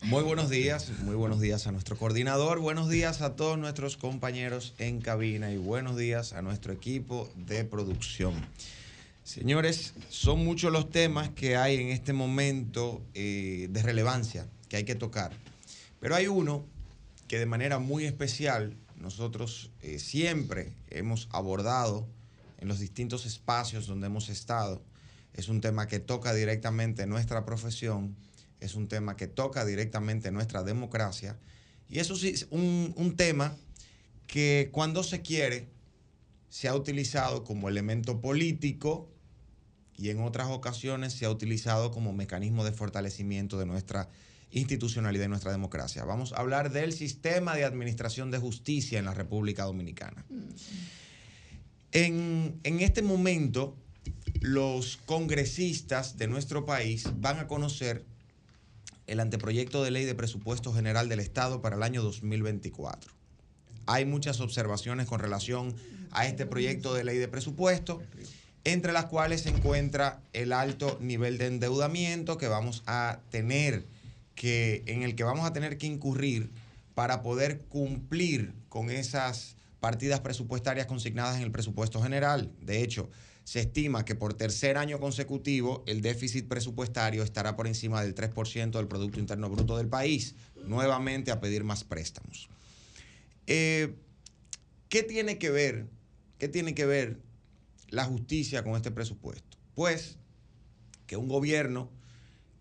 [0.03, 4.75] Muy buenos días, muy buenos días a nuestro coordinador, buenos días a todos nuestros compañeros
[4.77, 8.34] en cabina y buenos días a nuestro equipo de producción.
[9.25, 14.86] Señores, son muchos los temas que hay en este momento eh, de relevancia que hay
[14.86, 15.34] que tocar,
[15.99, 16.63] pero hay uno
[17.32, 22.05] que de manera muy especial nosotros eh, siempre hemos abordado
[22.57, 24.84] en los distintos espacios donde hemos estado.
[25.34, 28.17] Es un tema que toca directamente nuestra profesión,
[28.59, 31.39] es un tema que toca directamente nuestra democracia
[31.88, 33.55] y eso sí es un, un tema
[34.27, 35.69] que cuando se quiere
[36.49, 39.09] se ha utilizado como elemento político
[39.95, 44.09] y en otras ocasiones se ha utilizado como mecanismo de fortalecimiento de nuestra
[44.52, 46.04] institucionalidad de nuestra democracia.
[46.04, 50.26] Vamos a hablar del sistema de administración de justicia en la República Dominicana.
[51.91, 53.76] En, en este momento,
[54.41, 58.06] los congresistas de nuestro país van a conocer
[59.08, 63.12] el anteproyecto de ley de presupuesto general del Estado para el año 2024.
[63.86, 65.76] Hay muchas observaciones con relación
[66.12, 68.02] a este proyecto de ley de presupuesto,
[68.64, 73.86] entre las cuales se encuentra el alto nivel de endeudamiento que vamos a tener
[74.42, 76.50] que, en el que vamos a tener que incurrir
[76.96, 82.52] para poder cumplir con esas partidas presupuestarias consignadas en el presupuesto general.
[82.60, 83.08] De hecho,
[83.44, 88.72] se estima que por tercer año consecutivo el déficit presupuestario estará por encima del 3%
[88.72, 90.34] del Producto Interno Bruto del país,
[90.66, 92.50] nuevamente a pedir más préstamos.
[93.46, 93.94] Eh,
[94.89, 95.86] ¿Qué tiene que ver?
[96.39, 97.20] ¿Qué tiene que ver
[97.89, 99.60] la justicia con este presupuesto?
[99.76, 100.18] Pues
[101.06, 101.92] que un gobierno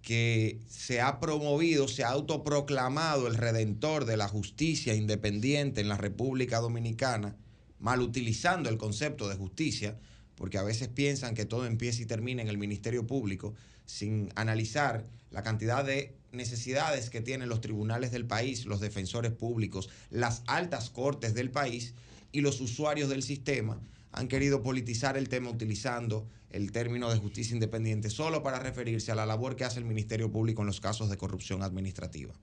[0.03, 5.96] que se ha promovido, se ha autoproclamado el redentor de la justicia independiente en la
[5.96, 7.36] República Dominicana,
[7.78, 9.98] mal utilizando el concepto de justicia,
[10.36, 15.07] porque a veces piensan que todo empieza y termina en el Ministerio Público, sin analizar
[15.30, 20.90] la cantidad de necesidades que tienen los tribunales del país, los defensores públicos, las altas
[20.90, 21.94] cortes del país
[22.32, 23.80] y los usuarios del sistema
[24.12, 29.14] han querido politizar el tema utilizando el término de justicia independiente solo para referirse a
[29.14, 32.34] la labor que hace el Ministerio Público en los casos de corrupción administrativa.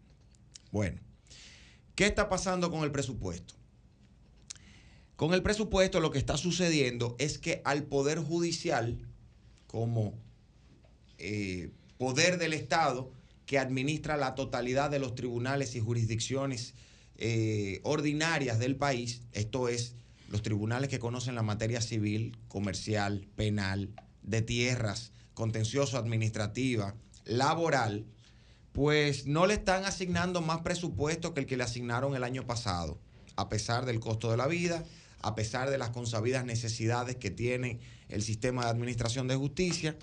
[0.72, 1.00] Bueno,
[1.96, 3.54] ¿qué está pasando con el presupuesto?
[5.16, 9.00] Con el presupuesto lo que está sucediendo es que al Poder Judicial,
[9.66, 10.14] como
[11.18, 13.12] eh, poder del Estado
[13.48, 16.76] que administra la totalidad de los tribunales y jurisdicciones
[17.18, 19.96] eh, ordinarias del país, esto es,
[20.28, 28.06] los tribunales que conocen la materia civil, comercial, penal, de tierras, contencioso administrativa, laboral,
[28.74, 33.00] pues no le están asignando más presupuesto que el que le asignaron el año pasado,
[33.36, 34.84] a pesar del costo de la vida,
[35.22, 39.98] a pesar de las consabidas necesidades que tiene el sistema de administración de justicia.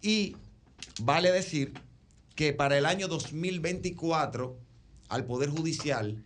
[0.00, 0.36] Y
[1.00, 1.72] vale decir
[2.34, 4.58] que para el año 2024
[5.08, 6.22] al Poder Judicial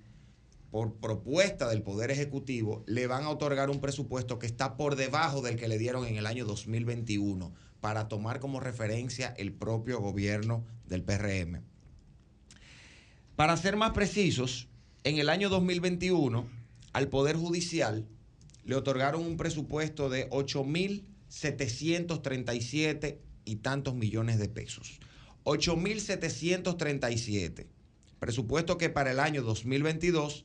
[0.77, 5.41] por propuesta del Poder Ejecutivo, le van a otorgar un presupuesto que está por debajo
[5.41, 10.67] del que le dieron en el año 2021 para tomar como referencia el propio gobierno
[10.87, 11.63] del PRM.
[13.37, 14.69] Para ser más precisos,
[15.03, 16.47] en el año 2021
[16.93, 18.07] al Poder Judicial
[18.67, 23.17] le otorgaron un presupuesto de 8.737
[23.47, 25.01] y tantos millones de pesos.
[25.45, 27.65] 8.737.
[28.19, 30.45] Presupuesto que para el año 2022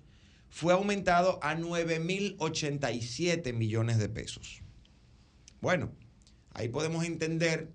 [0.52, 4.62] fue aumentado a 9.087 millones de pesos.
[5.62, 5.92] Bueno,
[6.54, 7.72] ahí podemos entender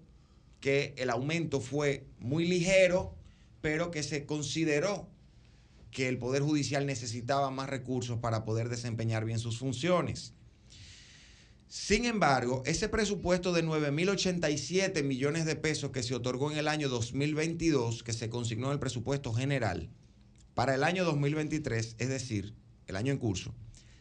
[0.61, 3.17] que el aumento fue muy ligero,
[3.63, 5.09] pero que se consideró
[5.91, 10.35] que el Poder Judicial necesitaba más recursos para poder desempeñar bien sus funciones.
[11.69, 16.91] Sin embargo, ese presupuesto de 9.087 millones de pesos que se otorgó en el año
[16.91, 19.89] 2022, que se consignó en el presupuesto general,
[20.55, 22.55] para el año 2023, es decir,
[22.87, 23.55] el año en curso,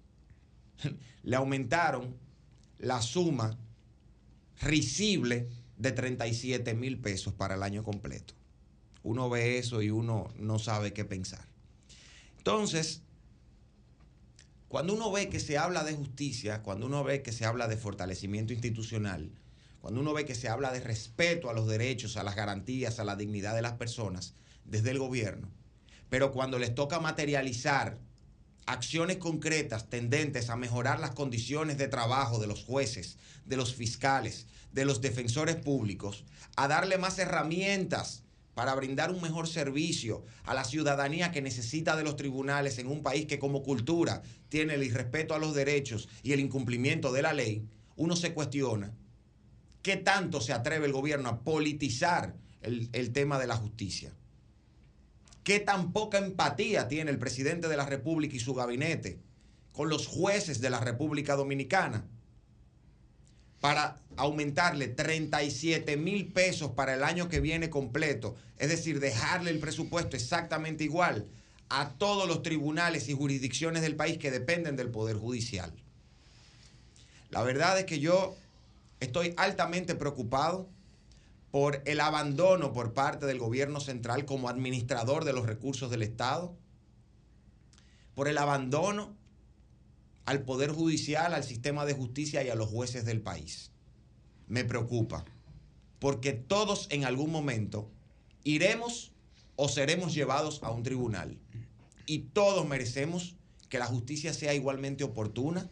[1.23, 2.15] le aumentaron
[2.79, 3.57] la suma
[4.61, 8.33] risible de 37 mil pesos para el año completo.
[9.03, 11.45] Uno ve eso y uno no sabe qué pensar.
[12.37, 13.01] Entonces,
[14.69, 17.77] cuando uno ve que se habla de justicia, cuando uno ve que se habla de
[17.77, 19.31] fortalecimiento institucional,
[19.81, 23.03] cuando uno ve que se habla de respeto a los derechos, a las garantías, a
[23.03, 24.33] la dignidad de las personas
[24.65, 25.49] desde el gobierno,
[26.09, 27.99] pero cuando les toca materializar
[28.65, 34.47] acciones concretas tendentes a mejorar las condiciones de trabajo de los jueces, de los fiscales,
[34.71, 36.23] de los defensores públicos,
[36.55, 42.03] a darle más herramientas para brindar un mejor servicio a la ciudadanía que necesita de
[42.03, 46.33] los tribunales en un país que como cultura tiene el irrespeto a los derechos y
[46.33, 48.93] el incumplimiento de la ley, uno se cuestiona
[49.81, 54.13] qué tanto se atreve el gobierno a politizar el, el tema de la justicia.
[55.43, 59.19] ¿Qué tan poca empatía tiene el presidente de la República y su gabinete
[59.73, 62.05] con los jueces de la República Dominicana
[63.59, 68.35] para aumentarle 37 mil pesos para el año que viene completo?
[68.57, 71.27] Es decir, dejarle el presupuesto exactamente igual
[71.69, 75.73] a todos los tribunales y jurisdicciones del país que dependen del Poder Judicial.
[77.31, 78.37] La verdad es que yo
[78.99, 80.69] estoy altamente preocupado
[81.53, 86.57] por el abandono por parte del gobierno central como administrador de los recursos del Estado,
[88.15, 89.15] por el abandono
[90.25, 93.71] al Poder Judicial, al sistema de justicia y a los jueces del país.
[94.47, 95.25] Me preocupa,
[95.99, 97.87] porque todos en algún momento
[98.43, 99.11] iremos
[99.55, 101.37] o seremos llevados a un tribunal
[102.07, 103.35] y todos merecemos
[103.69, 105.69] que la justicia sea igualmente oportuna,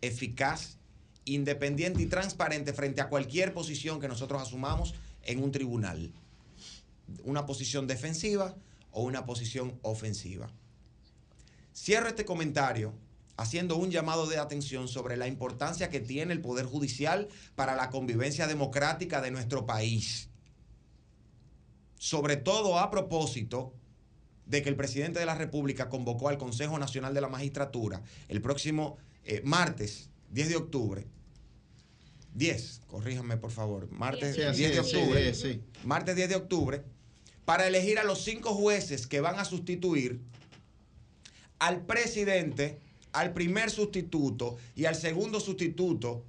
[0.00, 0.78] eficaz,
[1.24, 6.12] independiente y transparente frente a cualquier posición que nosotros asumamos en un tribunal.
[7.24, 8.54] Una posición defensiva
[8.90, 10.50] o una posición ofensiva.
[11.74, 12.94] Cierro este comentario
[13.36, 17.90] haciendo un llamado de atención sobre la importancia que tiene el Poder Judicial para la
[17.90, 20.28] convivencia democrática de nuestro país.
[21.98, 23.72] Sobre todo a propósito
[24.46, 28.42] de que el presidente de la República convocó al Consejo Nacional de la Magistratura el
[28.42, 31.06] próximo eh, martes 10 de octubre
[32.34, 35.60] 10, corríjanme por favor, martes Sí, 10 así de octubre, sí, sí.
[35.84, 36.82] martes 10 de octubre,
[37.44, 40.20] para elegir a los cinco jueces que van a sustituir
[41.58, 42.78] al presidente,
[43.12, 46.24] al primer sustituto y al segundo sustituto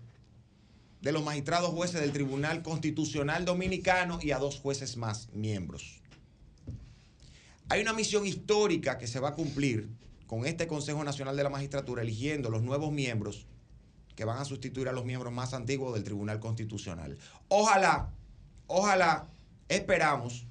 [1.01, 6.01] de los magistrados jueces del Tribunal Constitucional Dominicano y a dos jueces más miembros.
[7.69, 9.89] Hay una misión histórica que se va a cumplir
[10.27, 13.47] con este Consejo Nacional de la Magistratura eligiendo los nuevos miembros
[14.15, 17.17] que van a sustituir a los miembros más antiguos del Tribunal Constitucional.
[17.47, 18.11] Ojalá,
[18.67, 19.27] ojalá,
[19.67, 20.45] esperamos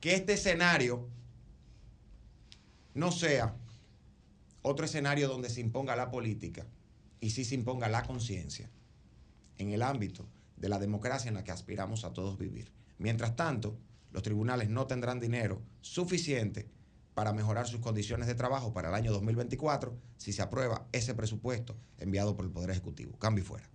[0.00, 1.08] que este escenario
[2.94, 3.54] no sea
[4.62, 6.66] otro escenario donde se imponga la política
[7.20, 8.70] y sí se imponga la conciencia
[9.58, 10.26] en el ámbito
[10.56, 12.72] de la democracia en la que aspiramos a todos vivir.
[12.98, 13.78] Mientras tanto,
[14.10, 16.66] los tribunales no tendrán dinero suficiente
[17.18, 21.74] para mejorar sus condiciones de trabajo para el año 2024 si se aprueba ese presupuesto
[21.98, 23.18] enviado por el Poder Ejecutivo.
[23.18, 23.68] Cambio y fuera.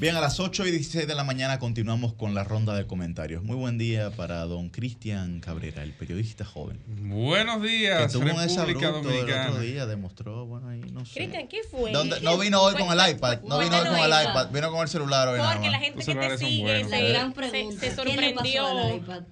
[0.00, 3.42] Bien, a las 8 y 16 de la mañana continuamos con la ronda de comentarios.
[3.42, 6.80] Muy buen día para don Cristian Cabrera, el periodista joven.
[6.86, 9.48] Buenos días, que tuvo un República el Dominicana.
[9.50, 11.12] otro día, demostró, bueno, ahí no sé.
[11.20, 11.92] Cristian, ¿qué fue?
[11.92, 14.70] ¿Dónde- ¿Qué no vino hoy con el iPad, no vino hoy con el iPad, vino
[14.70, 15.72] con el celular hoy nada Porque más.
[15.80, 18.66] la gente que te sigue se, La gran se- pregunta, se ¿qué le pasó sorprendió.
[18.66, 19.22] al iPad?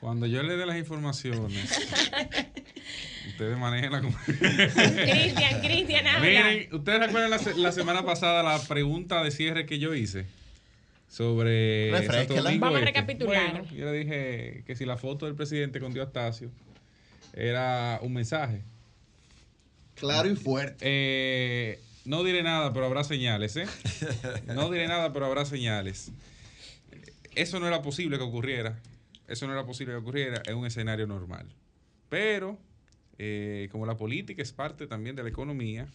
[0.00, 1.68] Cuando yo le dé las informaciones,
[3.32, 6.20] ustedes manejen la Cristian, Cristian, habla.
[6.20, 10.24] Miren, ¿ustedes recuerdan la, se- la semana pasada la pregunta de cierre que yo hice?
[11.08, 12.18] Sobre Refrésquela.
[12.24, 12.90] Santo Domingo Vamos a Este?
[12.92, 13.50] recapitular.
[13.52, 16.50] Bueno, yo le dije que si la foto del presidente con Diostacio
[17.34, 18.62] era un mensaje.
[19.94, 20.76] Claro y fuerte.
[20.80, 23.66] Eh, no diré nada, pero habrá señales, ¿eh?
[24.46, 26.12] No diré nada, pero habrá señales.
[27.34, 28.78] Eso no era posible que ocurriera.
[29.28, 31.46] Eso no era posible que ocurriera en un escenario normal.
[32.08, 32.58] Pero,
[33.18, 35.88] eh, como la política es parte también de la economía,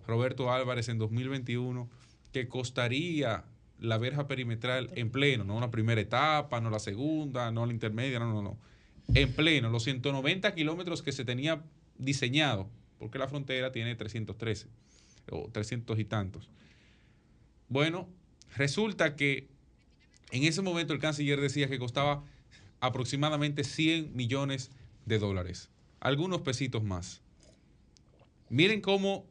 [0.08, 1.90] Roberto Álvarez, en 2021
[2.34, 3.44] que costaría
[3.80, 8.20] la verja perimetral en pleno, no la primera etapa, no la segunda, no la intermedia,
[8.20, 8.58] no, no, no.
[9.14, 11.62] En pleno, los 190 kilómetros que se tenía
[11.98, 12.70] diseñado,
[13.00, 14.68] porque la frontera tiene 313
[15.30, 16.50] o 300 y tantos.
[17.70, 18.10] Bueno,
[18.56, 19.48] resulta que
[20.32, 22.24] en ese momento el canciller decía que costaba
[22.80, 24.72] aproximadamente 100 millones
[25.06, 25.70] de dólares,
[26.00, 27.22] algunos pesitos más.
[28.50, 29.26] Miren cómo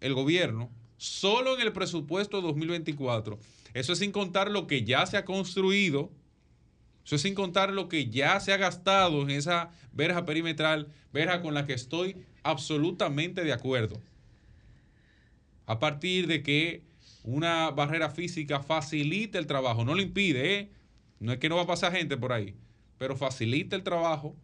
[0.00, 3.38] el gobierno, solo en el presupuesto 2024,
[3.74, 6.10] eso es sin contar lo que ya se ha construido,
[7.04, 11.42] eso es sin contar lo que ya se ha gastado en esa verja perimetral, verja
[11.42, 14.00] con la que estoy absolutamente de acuerdo.
[15.72, 16.82] A partir de que
[17.24, 20.70] una barrera física facilite el trabajo, no lo impide, ¿eh?
[21.18, 22.54] no es que no va a pasar gente por ahí,
[22.98, 24.36] pero facilita el trabajo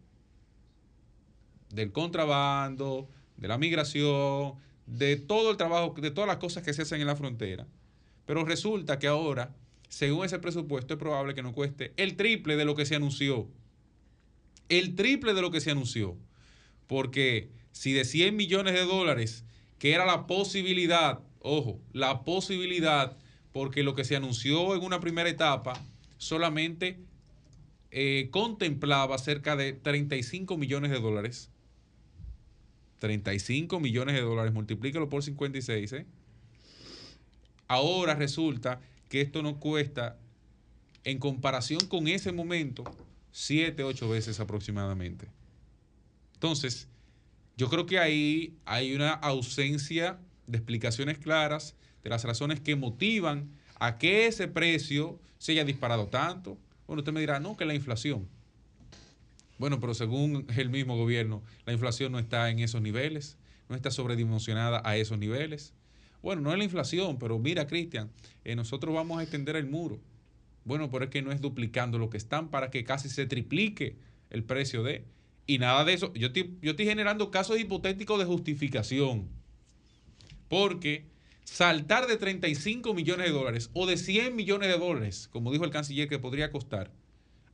[1.69, 3.07] del contrabando,
[3.37, 4.55] de la migración,
[4.87, 7.67] de todo el trabajo, de todas las cosas que se hacen en la frontera.
[8.25, 9.55] Pero resulta que ahora,
[9.87, 13.47] según ese presupuesto, es probable que nos cueste el triple de lo que se anunció.
[14.67, 16.17] El triple de lo que se anunció.
[16.87, 19.45] Porque si de 100 millones de dólares,
[19.79, 23.17] que era la posibilidad, ojo, la posibilidad,
[23.51, 25.81] porque lo que se anunció en una primera etapa
[26.17, 26.99] solamente
[27.91, 31.49] eh, contemplaba cerca de 35 millones de dólares.
[32.99, 36.05] 35 millones de dólares, multiplícalo por 56, ¿eh?
[37.67, 40.17] Ahora resulta que esto nos cuesta,
[41.03, 42.83] en comparación con ese momento,
[43.31, 45.27] 7, 8 veces aproximadamente.
[46.33, 46.87] Entonces,
[47.59, 50.17] Yo creo que ahí hay una ausencia
[50.47, 51.75] de explicaciones claras
[52.05, 53.49] de las razones que motivan
[53.79, 56.57] a que ese precio se haya disparado tanto.
[56.87, 58.29] Bueno, usted me dirá, no, que la inflación.
[59.57, 63.37] Bueno, pero según el mismo gobierno, la inflación no está en esos niveles,
[63.67, 65.73] no está sobredimensionada a esos niveles.
[66.21, 68.09] Bueno, no es la inflación, pero mira, Cristian,
[68.45, 69.99] eh, nosotros vamos a extender el muro.
[70.63, 73.97] Bueno, pero es que no es duplicando lo que están para que casi se triplique
[74.29, 75.03] el precio de...
[75.49, 76.13] Y nada de eso.
[76.13, 79.27] Yo estoy, yo estoy generando casos hipotéticos de justificación.
[80.47, 81.07] Porque
[81.43, 85.71] saltar de 35 millones de dólares o de 100 millones de dólares, como dijo el
[85.71, 86.91] canciller que podría costar,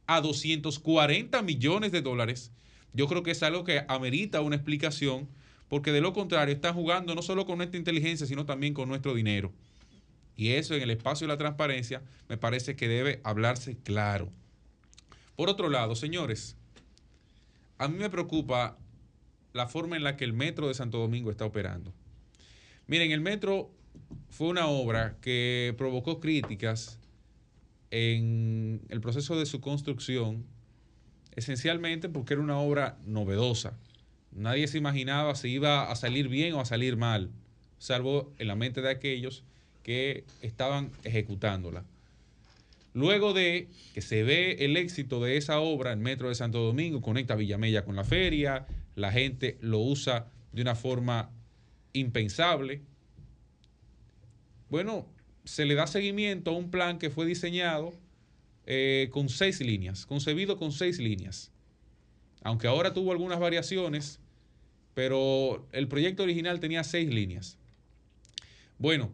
[0.07, 2.51] a 240 millones de dólares,
[2.91, 5.29] yo creo que es algo que amerita una explicación,
[5.69, 9.13] porque de lo contrario están jugando no solo con nuestra inteligencia, sino también con nuestro
[9.13, 9.53] dinero.
[10.35, 14.29] Y eso en el espacio de la transparencia me parece que debe hablarse claro.
[15.37, 16.57] Por otro lado, señores,
[17.77, 18.77] a mí me preocupa
[19.53, 21.93] la forma en la que el metro de Santo Domingo está operando.
[22.87, 23.71] Miren, el metro
[24.29, 26.99] fue una obra que provocó críticas
[27.91, 30.45] en el proceso de su construcción,
[31.35, 33.77] esencialmente porque era una obra novedosa.
[34.31, 37.31] Nadie se imaginaba si iba a salir bien o a salir mal,
[37.77, 39.43] salvo en la mente de aquellos
[39.83, 41.85] que estaban ejecutándola.
[42.95, 47.01] Luego de que se ve el éxito de esa obra, el Metro de Santo Domingo
[47.01, 51.29] conecta Villamella con la feria, la gente lo usa de una forma
[51.91, 52.83] impensable,
[54.69, 55.05] bueno,
[55.43, 57.93] se le da seguimiento a un plan que fue diseñado
[58.65, 61.51] eh, con seis líneas, concebido con seis líneas.
[62.43, 64.21] Aunque ahora tuvo algunas variaciones,
[64.93, 67.57] pero el proyecto original tenía seis líneas.
[68.77, 69.11] Bueno,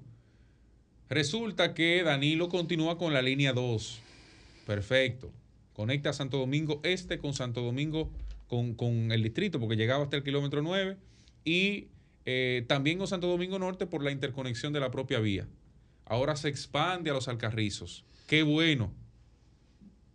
[1.11, 4.01] resulta que Danilo continúa con la línea 2.
[4.65, 5.29] Perfecto.
[5.73, 8.09] Conecta Santo Domingo Este con Santo Domingo,
[8.47, 10.95] con, con el distrito, porque llegaba hasta el kilómetro 9.
[11.43, 11.87] Y
[12.25, 15.47] eh, también con Santo Domingo Norte por la interconexión de la propia vía.
[16.05, 18.05] Ahora se expande a los Alcarrizos.
[18.27, 18.93] Qué bueno.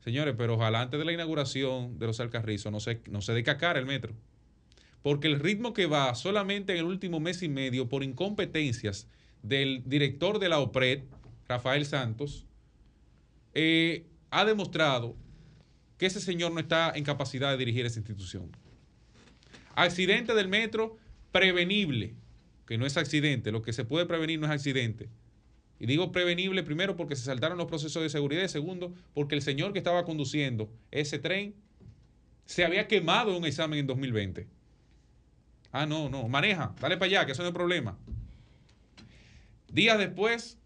[0.02, 3.78] Señores, pero ojalá antes de la inauguración de los Alcarrizos no se, no se decacara
[3.78, 4.14] el metro.
[5.02, 9.08] Porque el ritmo que va solamente en el último mes y medio por incompetencias
[9.48, 11.04] del director de la OPRED,
[11.48, 12.46] Rafael Santos,
[13.54, 15.16] eh, ha demostrado
[15.98, 18.50] que ese señor no está en capacidad de dirigir esa institución.
[19.74, 20.96] Accidente del metro,
[21.32, 22.14] prevenible,
[22.66, 25.08] que no es accidente, lo que se puede prevenir no es accidente.
[25.78, 29.42] Y digo prevenible primero porque se saltaron los procesos de seguridad y segundo porque el
[29.42, 31.54] señor que estaba conduciendo ese tren
[32.46, 34.46] se había quemado en un examen en 2020.
[35.72, 37.98] Ah, no, no, maneja, dale para allá, que eso no es problema.
[39.68, 40.58] Días después,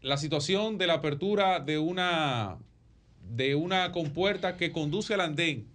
[0.00, 2.58] la situación de la apertura de una,
[3.22, 5.72] de una compuerta que conduce al andén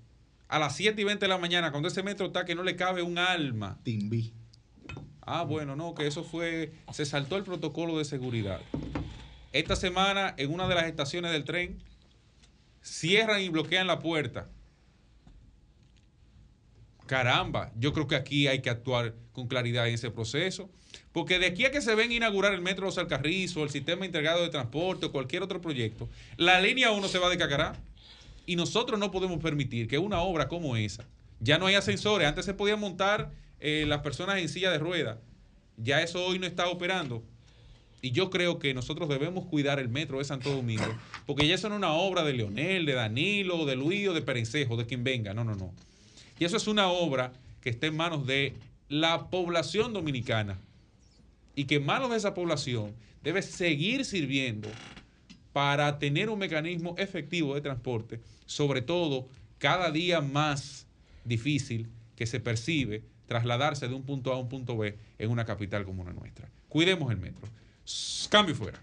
[0.47, 2.75] a las 7 y 20 de la mañana, cuando ese metro está que no le
[2.75, 3.79] cabe un alma.
[3.83, 4.33] Timbi.
[5.21, 8.61] Ah, bueno, no, que eso fue, se saltó el protocolo de seguridad.
[9.51, 11.79] Esta semana, en una de las estaciones del tren,
[12.81, 14.47] cierran y bloquean la puerta.
[17.07, 20.69] Caramba, yo creo que aquí hay que actuar con claridad en ese proceso.
[21.11, 24.05] Porque de aquí a que se ven inaugurar el metro de Los Alcarrizos, el sistema
[24.05, 27.73] integrado de transporte o cualquier otro proyecto, la línea 1 se va de cacará.
[28.45, 31.05] Y nosotros no podemos permitir que una obra como esa,
[31.39, 35.17] ya no hay ascensores, antes se podían montar eh, las personas en silla de ruedas,
[35.75, 37.23] ya eso hoy no está operando.
[38.01, 40.85] Y yo creo que nosotros debemos cuidar el metro de Santo Domingo,
[41.25, 44.21] porque ya eso no es una obra de Leonel, de Danilo, de Luis o de
[44.21, 45.73] Perencejo, de quien venga, no, no, no.
[46.39, 48.53] Y eso es una obra que está en manos de
[48.89, 50.57] la población dominicana
[51.55, 52.93] y que en manos de esa población
[53.23, 54.69] debe seguir sirviendo
[55.51, 59.27] para tener un mecanismo efectivo de transporte, sobre todo
[59.57, 60.85] cada día más
[61.25, 65.45] difícil que se percibe trasladarse de un punto A a un punto B en una
[65.45, 66.47] capital como la nuestra.
[66.69, 67.47] Cuidemos el metro.
[68.29, 68.79] Cambio fuera.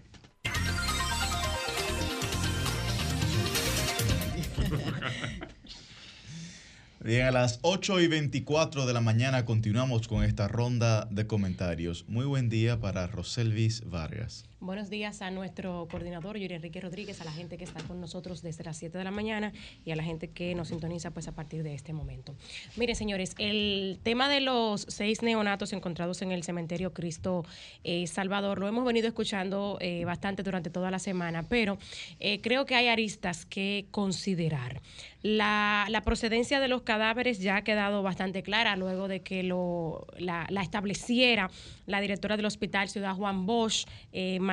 [7.05, 12.03] Bien, a las 8 y 24 de la mañana continuamos con esta ronda de comentarios.
[12.07, 14.45] Muy buen día para Roselvis Vargas.
[14.65, 18.41] Buenos días a nuestro coordinador Yuri Enrique Rodríguez, a la gente que está con nosotros
[18.41, 19.53] desde las 7 de la mañana
[19.85, 22.33] y a la gente que nos sintoniza pues a partir de este momento.
[22.75, 27.45] Miren, señores, el tema de los seis neonatos encontrados en el cementerio Cristo
[27.83, 31.77] eh, Salvador lo hemos venido escuchando eh, bastante durante toda la semana, pero
[32.19, 34.81] eh, creo que hay aristas que considerar.
[35.21, 40.47] La, procedencia de los cadáveres ya ha quedado bastante clara luego de que lo, la,
[40.61, 41.49] estableciera
[41.87, 43.85] la directora del Hospital Ciudad Juan Bosch,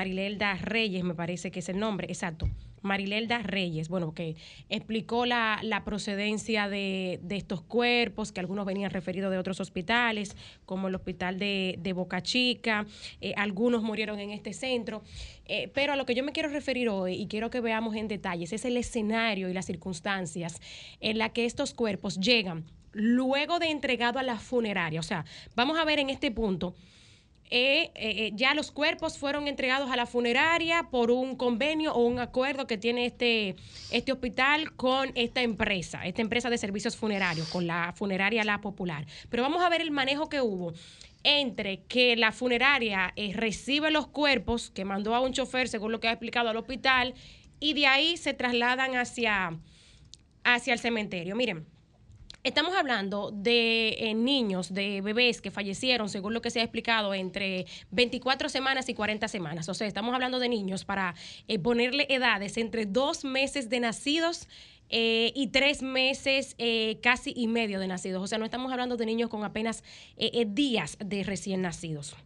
[0.03, 2.49] Marilelda Reyes, me parece que es el nombre, exacto.
[2.81, 4.35] Marilelda Reyes, bueno, que
[4.69, 10.97] explicó la, procedencia de, estos cuerpos, que algunos venían referidos de otros hospitales, como el
[10.97, 12.85] hospital de, Boca Chica,
[13.21, 15.05] eh, algunos murieron en este centro.
[15.45, 18.09] Eh, pero a lo que yo me quiero referir hoy y quiero que veamos en
[18.09, 20.61] detalles es el escenario y las circunstancias
[21.01, 24.99] en la que estos cuerpos llegan luego de entregado a la funeraria.
[24.99, 25.25] O sea,
[25.55, 26.75] vamos a ver en este punto
[27.55, 32.01] eh, eh, eh, ya los cuerpos fueron entregados a la funeraria por un convenio o
[32.07, 33.57] un acuerdo que tiene este,
[33.91, 39.05] este hospital con esta empresa, esta empresa de servicios funerarios, con la funeraria La Popular.
[39.29, 40.73] Pero vamos a ver el manejo que hubo
[41.25, 46.09] entre que la funeraria recibe los cuerpos que mandó a un chofer, según lo que
[46.09, 47.13] ha explicado al hospital,
[47.61, 49.59] y de ahí se trasladan hacia,
[50.43, 51.37] hacia el cementerio.
[51.37, 51.67] Miren,
[52.45, 57.15] Estamos hablando de eh, niños, de bebés que fallecieron, según lo que se ha explicado,
[57.15, 59.69] entre 24 semanas y 40 semanas.
[59.69, 61.15] O sea, estamos hablando de niños para
[61.47, 64.49] eh, ponerle edades entre dos meses de nacidos
[64.89, 66.57] eh, y tres meses
[67.01, 68.21] casi y medio de nacidos.
[68.21, 69.85] O sea, no estamos hablando de niños con apenas
[70.49, 72.17] días de recién nacidos.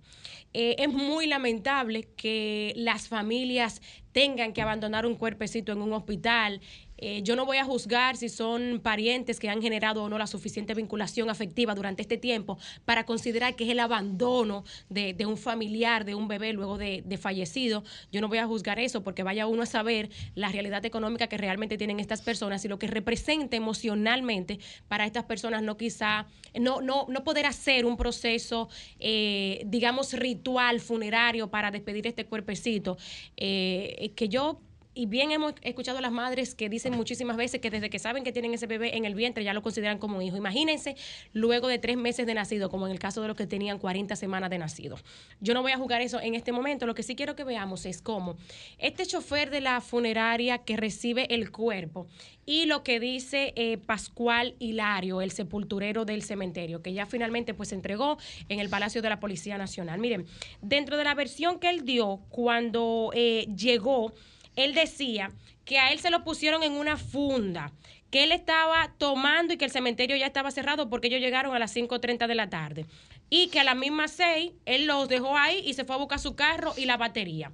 [0.55, 3.83] es muy lamentable que las familias
[4.13, 6.63] tengan que abandonar un cuerpecito en un hospital,
[6.99, 10.27] eh, yo no voy a juzgar si son parientes que han generado o no la
[10.27, 16.05] suficiente vinculación afectiva durante este tiempo para considerar que es el abandono de, un familiar,
[16.05, 17.83] de un bebé luego de, fallecido.
[18.13, 21.39] Yo no voy a juzgar eso porque vaya uno a saber la realidad económica que
[21.39, 24.59] realmente tienen estas personas y lo que representa emocionalmente
[24.89, 28.69] para estas personas no quizá, no, no, no poder hacer un proceso,
[28.99, 32.99] eh, digamos, ritual funerario para despedir este cuerpecito.
[33.37, 34.61] Eh, que yo
[34.97, 38.25] y bien hemos escuchado a las madres que dicen muchísimas veces que desde que saben
[38.25, 40.37] que tienen ese bebé en el vientre ya lo consideran como un hijo.
[40.39, 40.97] Imagínense
[41.35, 44.17] luego de tres meses de nacido, como en el caso de los que tenían 40
[44.17, 44.99] semanas de nacido.
[45.41, 46.87] Yo no voy a jugar eso en este momento.
[46.87, 48.37] Lo que sí quiero que veamos es cómo
[48.79, 52.07] este chofer de la funeraria que recibe el cuerpo
[52.47, 57.69] y lo que dice eh, Pascual Hilario, el sepulturero del cementerio, que ya finalmente pues
[57.69, 58.17] se entregó
[58.49, 60.01] en el Palacio de la Policía Nacional.
[60.01, 60.27] Miren,
[60.63, 64.15] dentro de la versión que él dio cuando eh, llegó
[64.57, 65.33] él decía
[65.65, 67.73] que a él se lo pusieron en una funda,
[68.11, 71.59] que él estaba tomando y que el cementerio ya estaba cerrado porque ellos llegaron a
[71.59, 72.87] las 5.30 de la tarde.
[73.29, 76.19] Y que a las mismas 6 él los dejó ahí y se fue a buscar
[76.19, 77.53] su carro y la batería.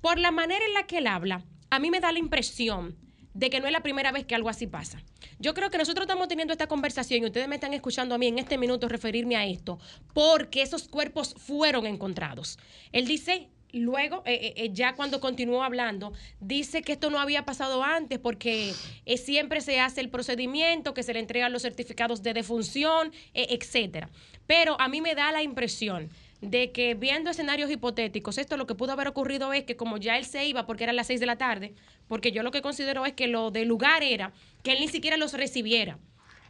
[0.00, 2.96] Por la manera en la que él habla, a mí me da la impresión
[3.34, 5.02] de que no es la primera vez que algo así pasa.
[5.38, 8.26] Yo creo que nosotros estamos teniendo esta conversación y ustedes me están escuchando a mí
[8.26, 9.78] en este minuto referirme a esto,
[10.12, 12.58] porque esos cuerpos fueron encontrados.
[12.92, 17.44] Él dice luego, eh, eh, eh, ya cuando continuó hablando, dice que esto no había
[17.44, 18.72] pasado antes porque
[19.16, 24.10] siempre se hace el procedimiento, que se le entregan los certificados de defunción, etcétera.
[24.46, 28.74] Pero a mí me da la impresión de que viendo escenarios hipotéticos, esto lo que
[28.74, 31.26] pudo haber ocurrido es que como ya él se iba porque eran las seis de
[31.26, 31.74] la tarde,
[32.08, 34.32] porque yo lo que considero es que lo del lugar era
[34.62, 35.98] que él ni siquiera los recibiera.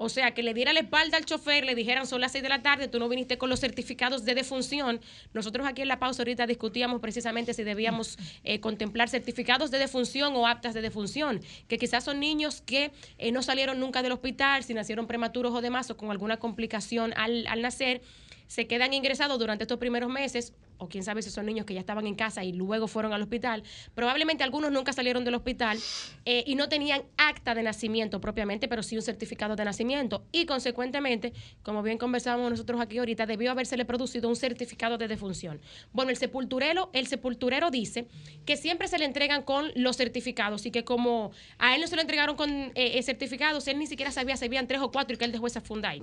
[0.02, 2.48] O sea, que le diera la espalda al chofer, le dijeran son las seis de
[2.48, 5.00] la tarde, tú no viniste con los certificados de defunción.
[5.32, 10.34] Nosotros aquí en la pausa ahorita discutíamos precisamente si debíamos eh, contemplar certificados de defunción
[10.34, 14.64] o aptas de defunción, que quizás son niños que eh, no salieron nunca del hospital,
[14.64, 18.02] si nacieron prematuros o demás, o con alguna complicación al, al nacer
[18.48, 20.52] se quedan ingresados durante estos primeros meses,
[20.82, 23.22] o quién sabe si son niños que ya estaban en casa y luego fueron al
[23.22, 23.62] hospital,
[23.94, 25.78] probablemente algunos nunca salieron del hospital
[26.24, 30.24] eh, y no tenían acta de nacimiento propiamente, pero sí un certificado de nacimiento.
[30.32, 31.32] Y consecuentemente,
[31.62, 35.60] como bien conversábamos nosotros aquí ahorita, debió habérsele producido un certificado de defunción.
[35.92, 38.08] Bueno, el sepulturero, el sepulturero dice
[38.44, 41.94] que siempre se le entregan con los certificados y que como a él no se
[41.94, 45.14] lo entregaron con eh, eh, certificados, él ni siquiera sabía si habían tres o cuatro
[45.14, 46.02] y que él dejó esa funda ahí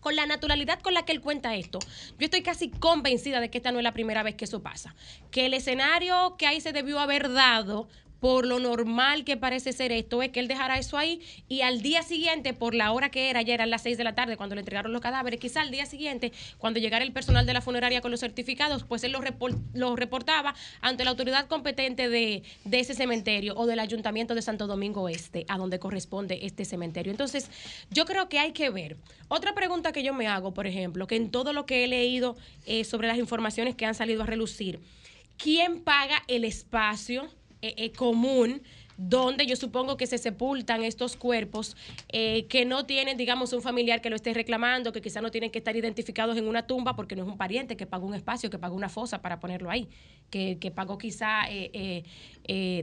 [0.00, 1.78] con la naturalidad con la que él cuenta esto,
[2.18, 4.94] yo estoy casi convencida de que esta no es la primera vez que eso pasa.
[5.30, 7.88] Que el escenario que ahí se debió haber dado
[8.20, 11.82] por lo normal que parece ser esto, es que él dejara eso ahí y al
[11.82, 14.54] día siguiente, por la hora que era, ya eran las 6 de la tarde cuando
[14.54, 18.00] le entregaron los cadáveres, quizá al día siguiente, cuando llegara el personal de la funeraria
[18.00, 23.66] con los certificados, pues él los, reportaba ante la autoridad competente de, ese cementerio o
[23.66, 27.10] del ayuntamiento de Santo Domingo Este, a donde corresponde este cementerio.
[27.10, 27.50] Entonces,
[27.90, 28.96] yo creo que hay que ver.
[29.28, 32.36] Otra pregunta que yo me hago, por ejemplo, que en todo lo que he leído
[32.66, 34.80] eh, sobre las informaciones que han salido a relucir,
[35.36, 37.28] ¿quién paga el espacio?
[37.62, 38.62] Eh, eh, común
[38.96, 41.74] donde yo supongo que se sepultan estos cuerpos
[42.08, 45.50] eh, que no tienen, digamos, un familiar que lo esté reclamando, que quizás no tienen
[45.50, 48.50] que estar identificados en una tumba porque no es un pariente que pagó un espacio,
[48.50, 49.88] que pagó una fosa para ponerlo ahí,
[50.30, 51.42] que, pagó quizá,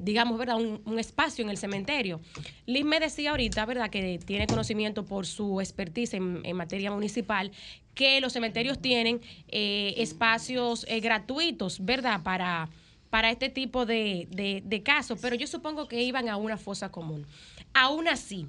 [0.01, 2.19] digamos, ¿verdad?, un, espacio en el cementerio.
[2.65, 7.51] Liz me decía ahorita, ¿verdad?, que tiene conocimiento por su expertise en, en materia municipal,
[7.93, 12.69] que los cementerios tienen espacios gratuitos, ¿verdad?, para
[13.09, 17.25] para este tipo de, de, casos, pero yo supongo que iban a una fosa común.
[17.73, 18.47] Aún así,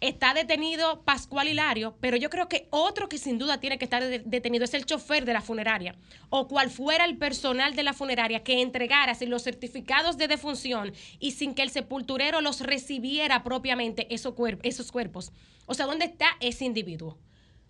[0.00, 4.02] está detenido Pascual Hilario, pero yo creo que otro que sin duda tiene que estar
[4.02, 5.94] detenido es el chofer de la funeraria
[6.30, 11.32] o cual fuera el personal de la funeraria que entregara los certificados de defunción y
[11.32, 15.32] sin que el sepulturero los recibiera propiamente esos, esos cuerpos.
[15.66, 17.18] O sea, ¿dónde está ese individuo?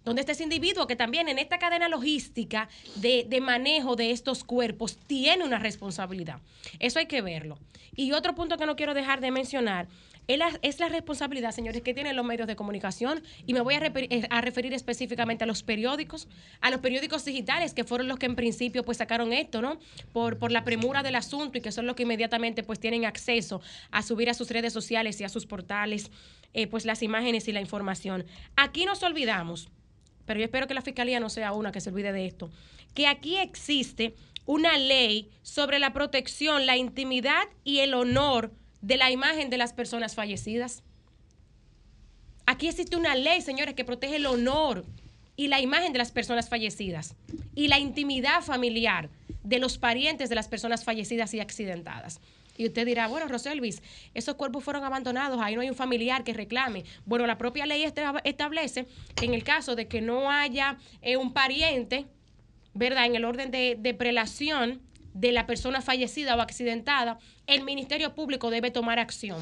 [0.05, 4.45] ¿Dónde está ese individuo que también en esta cadena logística de, de, manejo de estos
[4.45, 6.39] cuerpos tiene una responsabilidad?
[6.79, 7.59] Eso hay que verlo.
[7.95, 9.89] Y otro punto que no quiero dejar de mencionar
[10.63, 14.41] es la responsabilidad, señores, que tienen los medios de comunicación y me voy eh, a
[14.41, 16.29] referir, específicamente a los periódicos,
[16.61, 19.79] a los periódicos digitales, que fueron los que en principio pues sacaron esto, ¿no?
[20.13, 23.61] Por, por la premura del asunto y que son los que inmediatamente pues tienen acceso
[23.91, 26.11] a subir a sus redes sociales y a sus portales
[26.55, 28.25] eh, pues las imágenes y la información.
[28.57, 29.69] Aquí nos olvidamos,
[30.31, 32.53] pero yo espero que la Fiscalía no sea una que se olvide de esto,
[32.95, 34.15] que aquí existe
[34.47, 39.73] una ley sobre la protección, la intimidad y el honor de la imagen de las
[39.73, 40.85] personas fallecidas.
[42.47, 44.85] Aquí existe una ley, señores, que protege el honor
[45.35, 47.17] y la imagen de las personas fallecidas
[47.57, 49.11] y la intimidad familiar
[49.43, 52.21] de los parientes de las personas fallecidas y accidentadas.
[52.61, 53.83] Y usted dirá, bueno, Roselvis,
[54.13, 56.85] esos cuerpos fueron abandonados, ahí no hay un familiar que reclame.
[57.07, 57.85] Bueno, la propia ley
[58.25, 62.05] establece que en el caso de que no haya eh, un pariente,
[62.75, 63.07] ¿verdad?
[63.07, 64.83] En el orden de, de prelación,
[65.15, 69.39] de la persona fallecida o accidentada, el Ministerio Público debe tomar acción.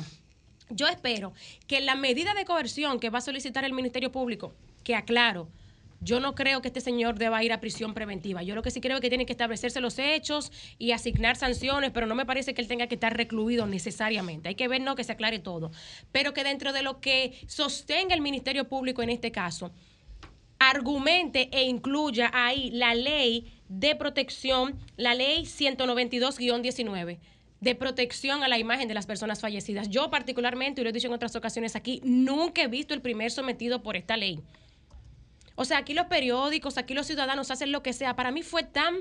[0.71, 1.33] Yo espero
[1.67, 4.55] que la medida de coerción que va a solicitar el Ministerio Público,
[4.85, 5.49] que aclaro,
[6.01, 8.43] yo no creo que este señor deba ir a prisión preventiva.
[8.43, 11.91] Yo lo que sí creo es que tiene que establecerse los hechos y asignar sanciones,
[11.91, 14.49] pero no me parece que él tenga que estar recluido necesariamente.
[14.49, 15.71] Hay que ver, no, que se aclare todo.
[16.13, 19.73] Pero que dentro de lo que sostenga el Ministerio Público en este caso,
[20.59, 27.19] argumente e incluya ahí la ley de protección, la ley 192-19
[27.61, 29.89] de protección a la imagen de las personas fallecidas.
[29.89, 33.31] Yo particularmente, y lo he dicho en otras ocasiones aquí, nunca he visto el primer
[33.31, 34.41] sometido por esta ley.
[35.61, 38.15] O sea, aquí los periódicos, aquí los ciudadanos hacen lo que sea.
[38.15, 38.99] Para mí fue tan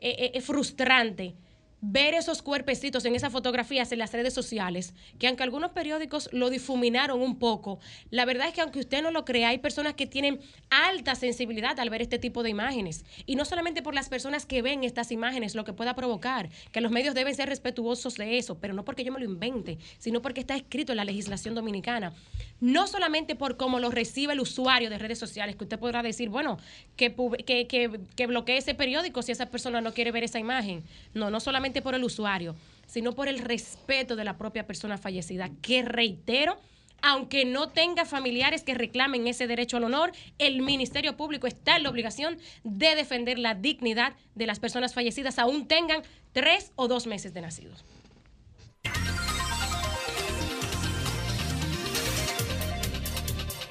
[0.00, 1.36] eh, eh, frustrante
[1.84, 6.48] ver esos cuerpecitos en esas fotografías en las redes sociales, que aunque algunos periódicos lo
[6.48, 7.80] difuminaron un poco,
[8.10, 10.40] la verdad es que aunque usted no lo crea, hay personas que tienen
[10.70, 13.04] alta sensibilidad al ver este tipo de imágenes.
[13.26, 16.80] Y no solamente por las personas que ven estas imágenes, lo que pueda provocar, que
[16.80, 20.22] los medios deben ser respetuosos de eso, pero no porque yo me lo invente, sino
[20.22, 22.12] porque está escrito en la legislación dominicana.
[22.60, 26.28] No solamente por cómo lo recibe el usuario de redes sociales, que usted podrá decir,
[26.28, 26.58] bueno,
[26.96, 27.12] que,
[27.44, 30.84] que, que, que bloquee ese periódico si esa persona no quiere ver esa imagen.
[31.12, 32.54] No, no solamente por el usuario,
[32.86, 36.58] sino por el respeto de la propia persona fallecida, que reitero,
[37.00, 41.84] aunque no tenga familiares que reclamen ese derecho al honor, el Ministerio Público está en
[41.84, 47.06] la obligación de defender la dignidad de las personas fallecidas, aún tengan tres o dos
[47.06, 47.84] meses de nacidos.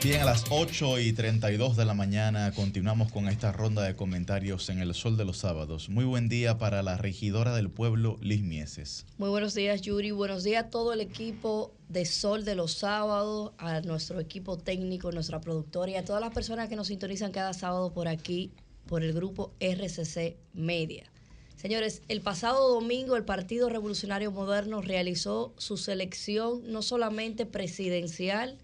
[0.03, 4.67] Bien, a las 8 y 32 de la mañana continuamos con esta ronda de comentarios
[4.69, 5.89] en el Sol de los Sábados.
[5.89, 9.05] Muy buen día para la regidora del pueblo, Liz Mieses.
[9.19, 10.09] Muy buenos días, Yuri.
[10.09, 15.11] Buenos días a todo el equipo de Sol de los Sábados, a nuestro equipo técnico,
[15.11, 18.51] nuestra productora y a todas las personas que nos sintonizan cada sábado por aquí,
[18.87, 21.03] por el grupo RCC Media.
[21.57, 28.57] Señores, el pasado domingo el Partido Revolucionario Moderno realizó su selección no solamente presidencial,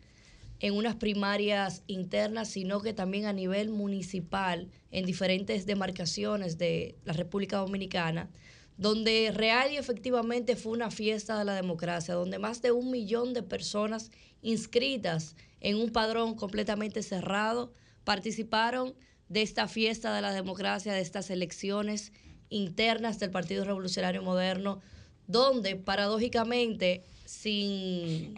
[0.59, 7.13] en unas primarias internas, sino que también a nivel municipal en diferentes demarcaciones de la
[7.13, 8.29] República Dominicana,
[8.77, 13.33] donde real y efectivamente fue una fiesta de la democracia, donde más de un millón
[13.33, 14.11] de personas
[14.41, 17.73] inscritas en un padrón completamente cerrado
[18.03, 18.95] participaron
[19.29, 22.13] de esta fiesta de la democracia, de estas elecciones
[22.49, 24.79] internas del Partido Revolucionario Moderno,
[25.27, 28.35] donde paradójicamente, sin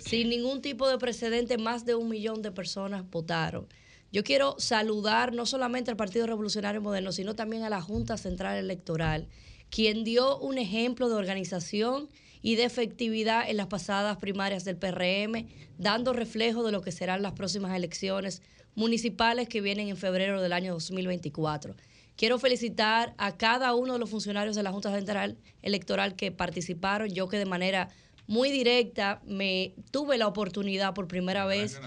[0.00, 3.66] sin ningún tipo de precedente, más de un millón de personas votaron.
[4.12, 8.56] Yo quiero saludar no solamente al Partido Revolucionario Moderno, sino también a la Junta Central
[8.56, 9.28] Electoral,
[9.70, 12.08] quien dio un ejemplo de organización
[12.40, 15.48] y de efectividad en las pasadas primarias del PRM,
[15.78, 18.42] dando reflejo de lo que serán las próximas elecciones
[18.74, 21.74] municipales que vienen en febrero del año 2024.
[22.16, 27.10] Quiero felicitar a cada uno de los funcionarios de la Junta Central Electoral que participaron,
[27.10, 27.88] yo que de manera
[28.26, 31.80] muy directa, me tuve la oportunidad por primera vez.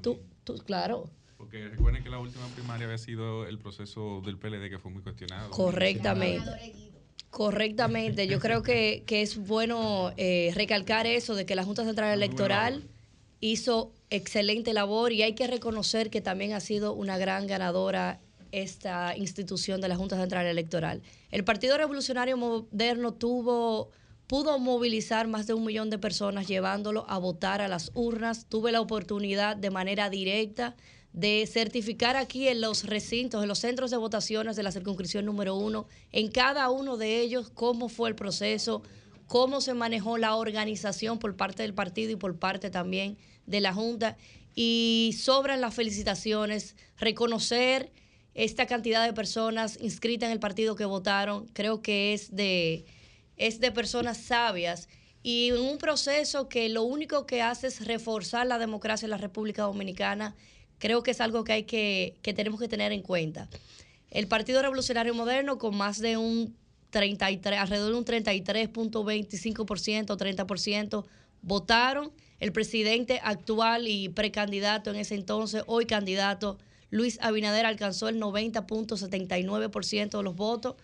[0.00, 1.10] Tú, tú, claro.
[1.36, 5.02] Porque recuerden que la última primaria había sido el proceso del PLD que fue muy
[5.02, 5.50] cuestionado.
[5.50, 6.74] Correctamente.
[7.30, 8.26] Correctamente.
[8.26, 12.84] Yo creo que, es bueno eh, recalcar eso de que la Junta Central Electoral
[13.40, 19.16] hizo excelente labor y hay que reconocer que también ha sido una gran ganadora esta
[19.16, 21.02] institución de la Junta Central Electoral.
[21.30, 23.90] El Partido Revolucionario Moderno tuvo
[24.28, 28.46] pudo movilizar más de un millón de personas llevándolo a votar a las urnas.
[28.46, 30.76] Tuve la oportunidad de manera directa
[31.14, 35.56] de certificar aquí en los recintos, en los centros de votaciones de la circunscripción número
[35.56, 38.82] uno, en cada uno de ellos cómo fue el proceso,
[39.26, 43.72] cómo se manejó la organización por parte del partido y por parte también de la
[43.72, 44.18] Junta.
[44.54, 47.90] Y sobran las felicitaciones, reconocer
[48.34, 52.84] esta cantidad de personas inscritas en el partido que votaron, creo que es de
[53.38, 54.88] es de personas sabias
[55.22, 59.18] y en un proceso que lo único que hace es reforzar la democracia en la
[59.18, 60.34] República Dominicana,
[60.78, 63.48] creo que es algo que hay que, que tenemos que tener en cuenta.
[64.10, 66.56] El Partido Revolucionario Moderno, con más de un
[66.90, 71.04] 33, alrededor de un 33.25%, 30%,
[71.42, 72.12] votaron.
[72.40, 76.58] El presidente actual y precandidato en ese entonces, hoy candidato,
[76.90, 80.76] Luis Abinader, alcanzó el 90.79% de los votos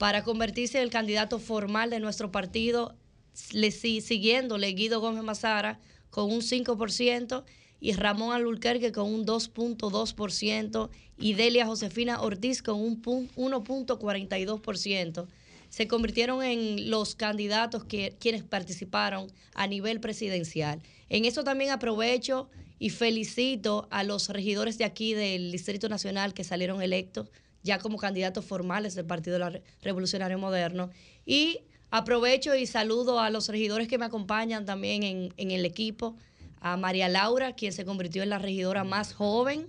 [0.00, 2.96] para convertirse en el candidato formal de nuestro partido,
[3.52, 5.78] le, siguiéndole Guido Gómez Mazara
[6.08, 7.44] con un 5%
[7.80, 15.26] y Ramón Alulquerque con un 2.2% y Delia Josefina Ortiz con un 1.42%.
[15.68, 20.80] Se convirtieron en los candidatos que, quienes participaron a nivel presidencial.
[21.10, 22.48] En eso también aprovecho
[22.78, 27.28] y felicito a los regidores de aquí del Distrito Nacional que salieron electos
[27.62, 29.38] ya como candidatos formales del Partido
[29.82, 30.90] Revolucionario Moderno.
[31.26, 31.60] Y
[31.90, 36.16] aprovecho y saludo a los regidores que me acompañan también en, el equipo,
[36.60, 39.66] a María Laura, quien se convirtió en la regidora más joven.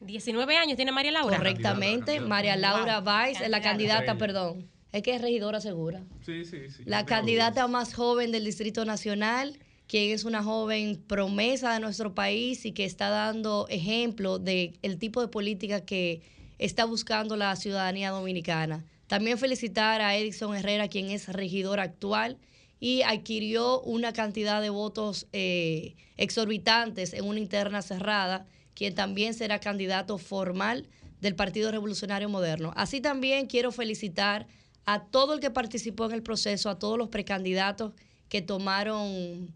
[0.00, 1.36] 19 años tiene María Laura.
[1.36, 4.68] Correctamente, María Laura Valls, la candidata, perdón.
[4.92, 6.02] Es que es regidora segura.
[6.24, 6.82] Sí, sí, sí.
[6.86, 12.64] La candidata más joven del Distrito Nacional, quien es una joven promesa de nuestro país
[12.64, 16.22] y que está dando ejemplo del el tipo de política que
[16.58, 18.84] está buscando la ciudadanía dominicana.
[19.06, 22.38] También felicitar a Edison Herrera, quien es regidor actual
[22.80, 29.58] y adquirió una cantidad de votos eh, exorbitantes en una interna cerrada, quien también será
[29.58, 30.86] candidato formal
[31.20, 32.72] del Partido Revolucionario Moderno.
[32.76, 34.46] Así también quiero felicitar
[34.84, 37.92] a todo el que participó en el proceso, a todos los precandidatos
[38.28, 39.52] que tomaron,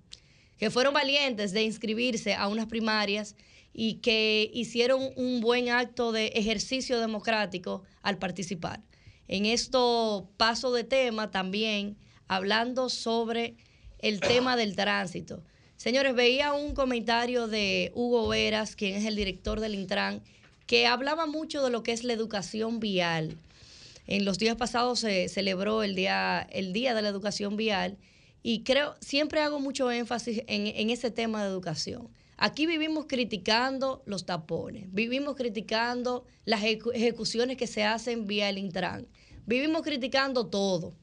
[0.59, 3.37] que fueron valientes de inscribirse a unas primarias
[3.73, 8.81] y que hicieron un buen acto de ejercicio democrático al participar.
[9.29, 11.97] En esto paso de tema también,
[12.29, 13.57] hablando sobre
[13.99, 15.43] el tema del tránsito.
[15.77, 20.23] Señores, veía un comentario de Hugo Veras, quien es el director del Intran,
[20.67, 23.37] que hablaba mucho de lo que es la educación vial.
[24.07, 27.97] En los días pasados se celebró el día, el día de la educación vial
[28.43, 32.09] y creo, siempre hago mucho énfasis en, en ese tema de educación.
[32.45, 39.07] Aquí vivimos criticando los tapones, vivimos criticando las ejecuciones que se hacen vía el Intran,
[39.47, 40.97] vivimos criticando todo.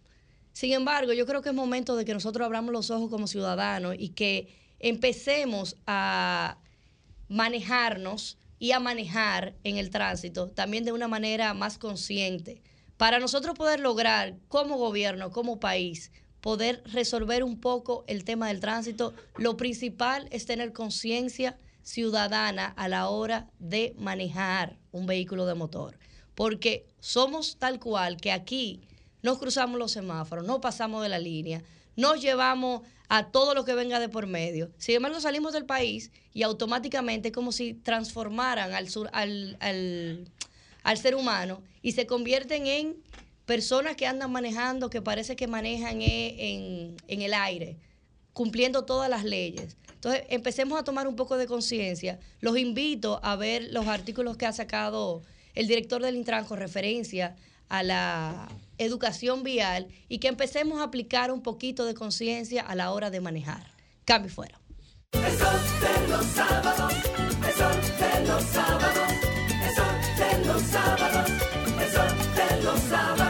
[0.52, 3.96] Sin embargo, yo creo que es momento de que nosotros abramos los ojos como ciudadanos
[3.98, 6.58] y que empecemos a
[7.30, 12.62] manejarnos y a manejar en el tránsito también de una manera más consciente.
[12.98, 16.12] Para nosotros poder lograr como gobierno, como país,
[16.42, 22.88] poder resolver un poco el tema del tránsito, lo principal es tener conciencia ciudadana a
[22.88, 25.98] la hora de manejar un vehículo de motor.
[26.36, 28.82] Porque somos tal cual que aquí
[29.22, 31.64] nos cruzamos los semáforos, no pasamos de la línea,
[31.96, 34.72] nos llevamos a todo lo que venga de por medio.
[34.78, 40.32] Sin embargo, salimos del país y automáticamente es como si transformaran al, al, al,
[40.84, 42.96] al ser humano y se convierten en
[43.50, 47.80] personas que andan manejando, que parece que manejan en, en el aire,
[48.32, 49.76] cumpliendo todas las leyes.
[49.92, 52.20] Entonces, empecemos a tomar un poco de conciencia.
[52.42, 55.24] Los invito a ver los artículos que ha sacado
[55.56, 57.38] el director del Intran con referencia
[57.70, 58.48] a la
[58.78, 63.20] educación vial y que empecemos a aplicar un poquito de conciencia a la hora de
[63.20, 63.74] manejar.
[64.06, 64.62] Cambio fuera.
[65.12, 66.94] sábados, sábados,
[68.28, 69.10] los sábados,
[72.64, 73.29] los sábados.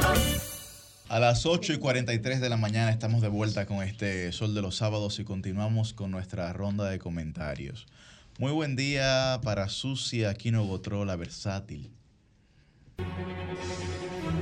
[1.09, 4.61] A las 8 y 43 de la mañana estamos de vuelta con este Sol de
[4.61, 7.87] los Sábados y continuamos con nuestra ronda de comentarios.
[8.37, 11.89] Muy buen día para Susi Aquino Gotró, la versátil.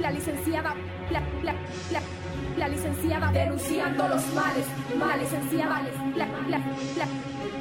[0.01, 0.75] La licenciada,
[1.09, 1.53] la, la,
[1.89, 2.01] la,
[2.57, 4.65] la licenciada denunciando los males,
[4.99, 5.81] males, licenciada,
[6.17, 6.59] la, la,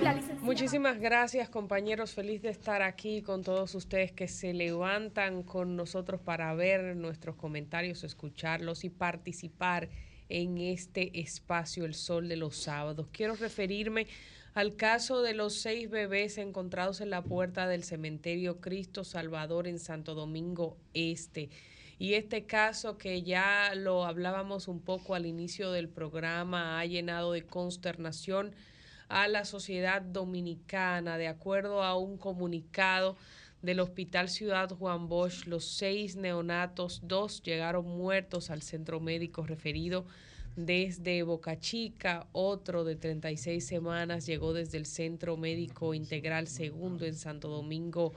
[0.03, 0.15] la
[0.47, 6.21] Muchísimas gracias compañeros, feliz de estar aquí con todos ustedes que se levantan con nosotros
[6.21, 9.89] para ver nuestros comentarios, escucharlos y participar
[10.29, 13.09] en este espacio El Sol de los Sábados.
[13.11, 14.07] Quiero referirme
[14.55, 19.81] al caso de los seis bebés encontrados en la puerta del cementerio Cristo Salvador en
[19.81, 21.51] Santo Domingo Este.
[21.99, 27.33] Y este caso que ya lo hablábamos un poco al inicio del programa ha llenado
[27.33, 28.55] de consternación
[29.09, 31.19] a la sociedad dominicana.
[31.19, 33.17] De acuerdo a un comunicado
[33.63, 40.07] del Hospital Ciudad Juan Bosch, los seis neonatos, dos llegaron muertos al centro médico referido
[40.57, 47.15] desde Boca Chica, otro de 36 semanas llegó desde el Centro Médico Integral Segundo en
[47.15, 48.15] Santo Domingo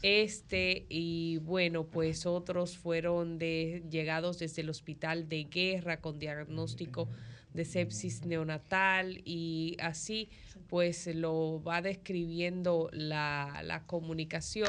[0.00, 7.06] Este y bueno, pues otros fueron de, llegados desde el Hospital de Guerra con diagnóstico
[7.54, 10.28] de sepsis neonatal y así
[10.68, 14.68] pues lo va describiendo la, la comunicación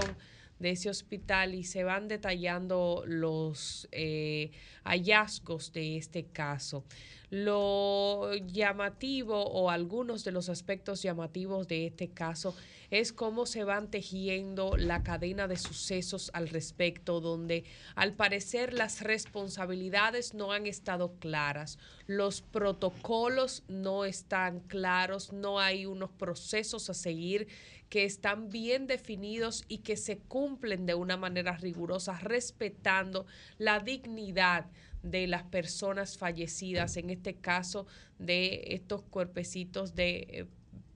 [0.60, 4.52] de ese hospital y se van detallando los eh,
[4.84, 6.84] hallazgos de este caso.
[7.30, 12.56] Lo llamativo o algunos de los aspectos llamativos de este caso
[12.92, 17.66] es cómo se van tejiendo la cadena de sucesos al respecto, donde
[17.96, 25.86] al parecer las responsabilidades no han estado claras, los protocolos no están claros, no hay
[25.86, 27.48] unos procesos a seguir
[27.96, 33.26] que están bien definidos y que se cumplen de una manera rigurosa, respetando
[33.58, 34.66] la dignidad
[35.02, 37.88] de las personas fallecidas, en este caso
[38.20, 40.46] de estos cuerpecitos de eh,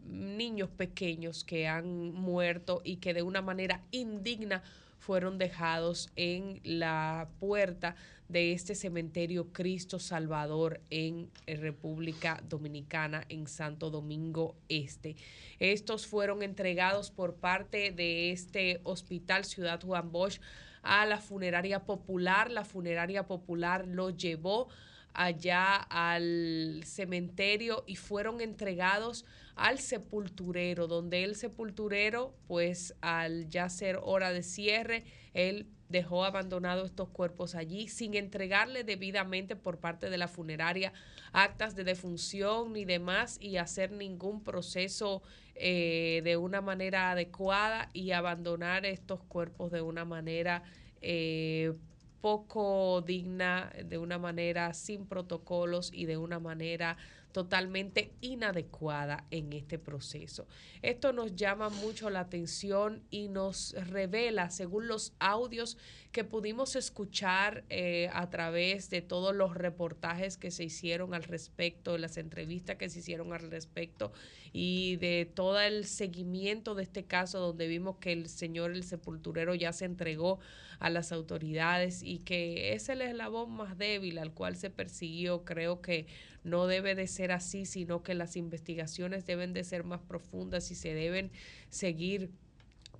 [0.03, 4.61] niños pequeños que han muerto y que de una manera indigna
[4.99, 7.95] fueron dejados en la puerta
[8.27, 15.15] de este cementerio Cristo Salvador en República Dominicana, en Santo Domingo Este.
[15.57, 20.39] Estos fueron entregados por parte de este Hospital Ciudad Juan Bosch
[20.83, 22.51] a la funeraria popular.
[22.51, 24.67] La funeraria popular lo llevó
[25.13, 29.25] allá al cementerio y fueron entregados
[29.59, 35.03] al sepulturero, donde el sepulturero, pues al ya ser hora de cierre,
[35.33, 40.93] él dejó abandonados estos cuerpos allí sin entregarle debidamente por parte de la funeraria
[41.33, 45.23] actas de defunción ni demás y hacer ningún proceso
[45.55, 50.63] eh, de una manera adecuada y abandonar estos cuerpos de una manera
[51.01, 51.73] eh,
[52.21, 56.97] poco digna, de una manera sin protocolos y de una manera
[57.31, 60.47] totalmente inadecuada en este proceso.
[60.81, 65.77] Esto nos llama mucho la atención y nos revela, según los audios
[66.11, 71.97] que pudimos escuchar eh, a través de todos los reportajes que se hicieron al respecto,
[71.97, 74.11] las entrevistas que se hicieron al respecto
[74.53, 79.55] y de todo el seguimiento de este caso donde vimos que el señor el sepulturero
[79.55, 80.39] ya se entregó
[80.79, 85.81] a las autoridades y que es el eslabón más débil al cual se persiguió, creo
[85.81, 86.07] que
[86.43, 90.75] no debe de ser así, sino que las investigaciones deben de ser más profundas y
[90.75, 91.31] se deben
[91.69, 92.31] seguir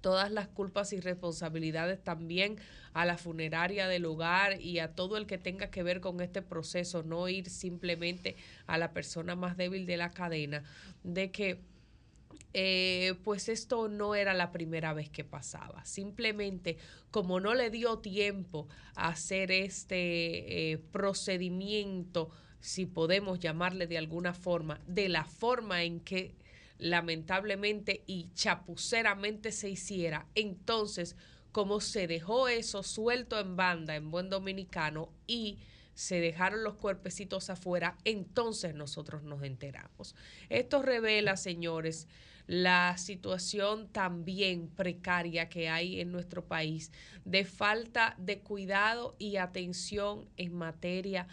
[0.02, 2.58] todas las culpas y responsabilidades también
[2.94, 6.42] a la funeraria del hogar y a todo el que tenga que ver con este
[6.42, 8.36] proceso, no ir simplemente
[8.68, 10.64] a la persona más débil de la cadena,
[11.04, 11.60] de que
[12.54, 15.86] eh, pues esto no era la primera vez que pasaba.
[15.86, 16.78] Simplemente,
[17.12, 24.34] como no le dio tiempo a hacer este eh, procedimiento, si podemos llamarle de alguna
[24.34, 26.36] forma, de la forma en que
[26.80, 31.16] lamentablemente y chapuceramente se hiciera, entonces
[31.52, 35.60] como se dejó eso suelto en banda en buen dominicano y
[35.94, 40.16] se dejaron los cuerpecitos afuera, entonces nosotros nos enteramos.
[40.48, 42.08] Esto revela, señores,
[42.48, 46.92] la situación también precaria que hay en nuestro país
[47.26, 51.28] de falta de cuidado y atención en materia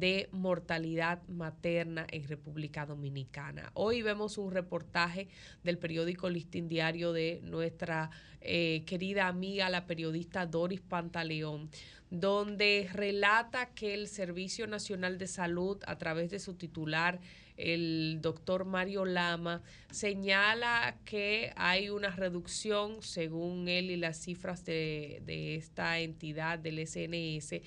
[0.00, 3.70] de mortalidad materna en República Dominicana.
[3.74, 5.28] Hoy vemos un reportaje
[5.62, 8.10] del periódico Listín Diario de nuestra
[8.40, 11.68] eh, querida amiga, la periodista Doris Pantaleón,
[12.10, 17.20] donde relata que el Servicio Nacional de Salud, a través de su titular,
[17.58, 25.22] el doctor Mario Lama, señala que hay una reducción, según él y las cifras de,
[25.26, 27.60] de esta entidad del SNS,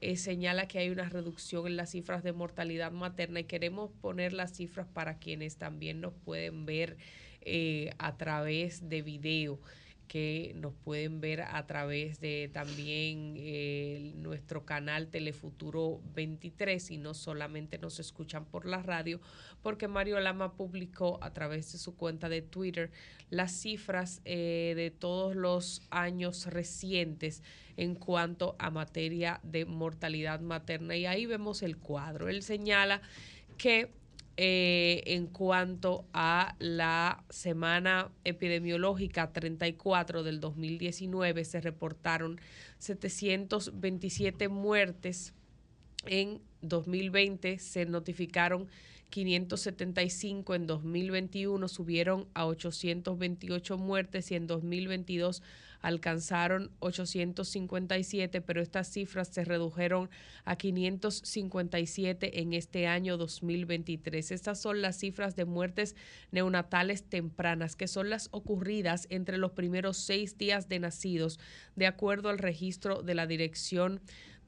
[0.00, 4.32] eh, señala que hay una reducción en las cifras de mortalidad materna y queremos poner
[4.32, 6.96] las cifras para quienes también nos pueden ver
[7.42, 9.60] eh, a través de video
[10.10, 17.14] que nos pueden ver a través de también eh, nuestro canal Telefuturo 23 y no
[17.14, 19.20] solamente nos escuchan por la radio,
[19.62, 22.90] porque Mario Lama publicó a través de su cuenta de Twitter
[23.28, 27.44] las cifras eh, de todos los años recientes
[27.76, 32.28] en cuanto a materia de mortalidad materna y ahí vemos el cuadro.
[32.28, 33.00] Él señala
[33.58, 33.92] que
[34.42, 42.40] eh, en cuanto a la semana epidemiológica 34 del 2019, se reportaron
[42.78, 45.34] 727 muertes.
[46.06, 48.68] En 2020 se notificaron
[49.10, 55.42] 575 en 2021 subieron a 828 muertes y en 2022
[55.80, 60.10] alcanzaron 857, pero estas cifras se redujeron
[60.44, 64.30] a 557 en este año 2023.
[64.30, 65.96] Estas son las cifras de muertes
[66.30, 71.38] neonatales tempranas, que son las ocurridas entre los primeros seis días de nacidos,
[71.76, 74.00] de acuerdo al registro de la Dirección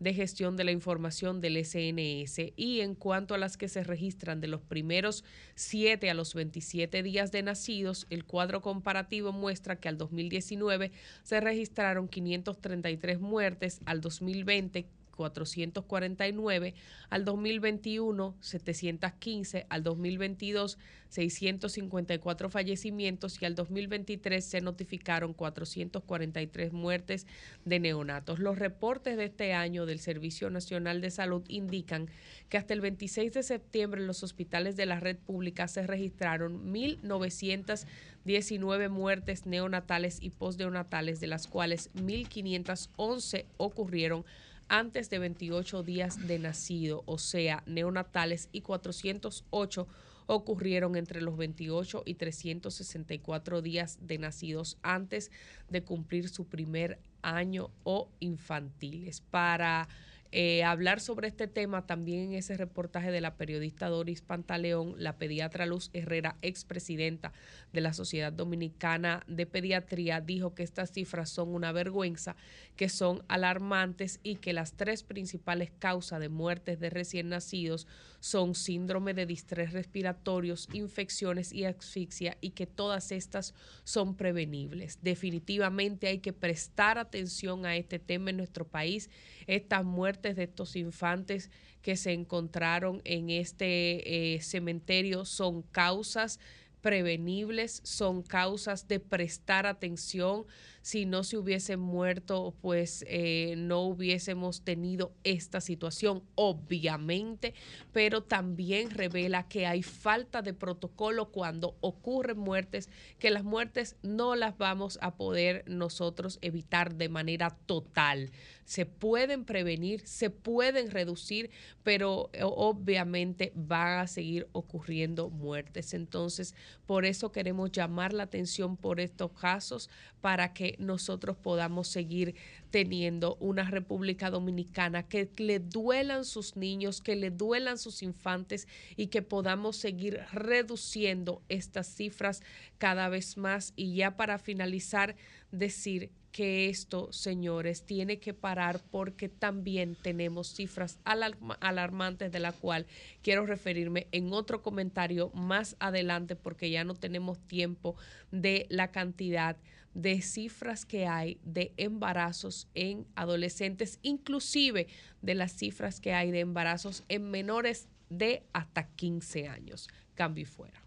[0.02, 4.40] de Gestión de la Información del SNS y en cuanto a las que se registran
[4.40, 5.24] de los primeros
[5.54, 10.92] 7 a los 27 días de nacidos, el cuadro comparativo muestra que al 2019
[11.22, 16.74] se registraron 533 muertes, al 2020 449,
[17.10, 20.78] al 2021 715, al 2022
[21.12, 27.26] 654 fallecimientos y al 2023 se notificaron 443 muertes
[27.66, 28.38] de neonatos.
[28.38, 32.08] Los reportes de este año del Servicio Nacional de Salud indican
[32.48, 36.72] que hasta el 26 de septiembre en los hospitales de la red pública se registraron
[36.72, 44.24] 1.919 muertes neonatales y postneonatales, de las cuales 1.511 ocurrieron
[44.72, 49.86] antes de 28 días de nacido, o sea, neonatales, y 408
[50.26, 55.30] ocurrieron entre los 28 y 364 días de nacidos antes
[55.68, 59.20] de cumplir su primer año o infantiles.
[59.20, 59.88] Para
[60.34, 65.18] eh, hablar sobre este tema también en ese reportaje de la periodista Doris Pantaleón, la
[65.18, 67.34] pediatra Luz Herrera, expresidenta
[67.74, 72.34] de la Sociedad Dominicana de Pediatría, dijo que estas cifras son una vergüenza,
[72.76, 77.86] que son alarmantes y que las tres principales causas de muertes de recién nacidos
[78.22, 85.00] son síndrome de distrés respiratorios, infecciones y asfixia y que todas estas son prevenibles.
[85.02, 89.10] Definitivamente hay que prestar atención a este tema en nuestro país.
[89.48, 91.50] Estas muertes de estos infantes
[91.82, 96.38] que se encontraron en este eh, cementerio son causas
[96.80, 100.46] prevenibles, son causas de prestar atención.
[100.82, 107.54] Si no se hubiesen muerto, pues eh, no hubiésemos tenido esta situación, obviamente,
[107.92, 112.88] pero también revela que hay falta de protocolo cuando ocurren muertes,
[113.18, 118.30] que las muertes no las vamos a poder nosotros evitar de manera total
[118.64, 121.50] se pueden prevenir, se pueden reducir,
[121.82, 125.94] pero eh, obviamente van a seguir ocurriendo muertes.
[125.94, 126.54] Entonces,
[126.86, 129.90] por eso queremos llamar la atención por estos casos
[130.20, 132.34] para que nosotros podamos seguir
[132.70, 138.66] teniendo una República Dominicana que le duelan sus niños, que le duelan sus infantes
[138.96, 142.42] y que podamos seguir reduciendo estas cifras
[142.78, 143.72] cada vez más.
[143.76, 145.16] Y ya para finalizar,
[145.50, 152.86] decir que esto, señores, tiene que parar porque también tenemos cifras alarmantes de la cual
[153.22, 157.96] quiero referirme en otro comentario más adelante porque ya no tenemos tiempo
[158.30, 159.58] de la cantidad
[159.94, 164.88] de cifras que hay de embarazos en adolescentes, inclusive
[165.20, 169.88] de las cifras que hay de embarazos en menores de hasta 15 años.
[170.14, 170.82] Cambio y fuera.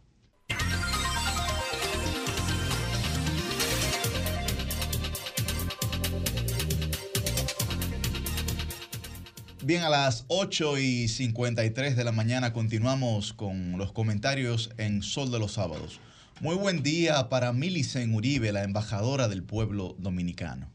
[9.66, 15.32] Bien, a las 8 y 53 de la mañana continuamos con los comentarios en Sol
[15.32, 16.00] de los Sábados.
[16.42, 20.70] Muy buen día para Milicen Uribe, la embajadora del pueblo dominicano.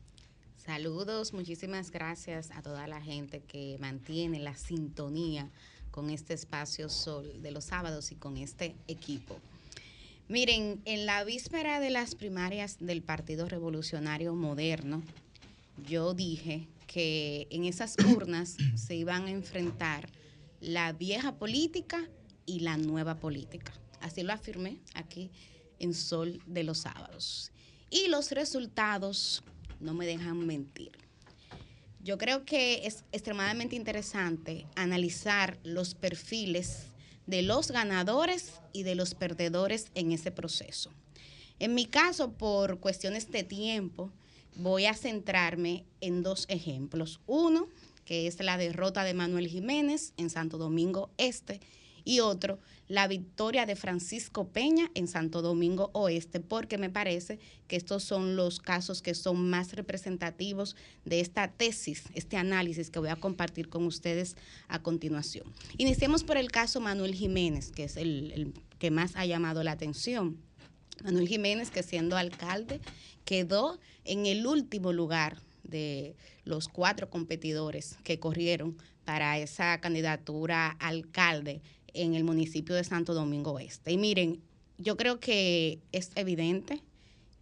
[0.57, 5.51] Saludos, muchísimas gracias a toda la gente que mantiene la sintonía
[5.91, 9.39] con este espacio Sol de los Sábados y con este equipo.
[10.28, 15.03] Miren, en la víspera de las primarias del Partido Revolucionario Moderno,
[15.87, 20.09] yo dije que en esas urnas se iban a enfrentar
[20.62, 22.09] la vieja política
[22.47, 23.74] y la nueva política.
[24.01, 25.31] Así lo afirmé aquí
[25.81, 27.51] en Sol de los Sábados.
[27.90, 29.43] Y los resultados
[29.81, 30.93] no me dejan mentir.
[32.02, 36.86] Yo creo que es extremadamente interesante analizar los perfiles
[37.27, 40.90] de los ganadores y de los perdedores en ese proceso.
[41.59, 44.11] En mi caso, por cuestiones de tiempo,
[44.57, 47.20] voy a centrarme en dos ejemplos.
[47.27, 47.69] Uno,
[48.05, 51.61] que es la derrota de Manuel Jiménez en Santo Domingo Este,
[52.05, 52.59] y otro,
[52.89, 58.35] la victoria de Francisco Peña en Santo Domingo Oeste, porque me parece que estos son
[58.37, 60.75] los casos que son más representativos
[61.05, 64.37] de esta tesis, este análisis que voy a compartir con ustedes
[64.69, 65.47] a continuación.
[65.79, 69.73] Iniciemos por el caso Manuel Jiménez, que es el, el que más ha llamado la
[69.73, 70.39] atención.
[71.05, 72.81] Manuel Jiménez, que siendo alcalde,
[73.25, 81.63] quedó en el último lugar de los cuatro competidores que corrieron para esa candidatura alcalde
[81.95, 83.93] en el municipio de Santo Domingo Oeste.
[83.93, 84.41] Y miren,
[84.79, 86.83] yo creo que es evidente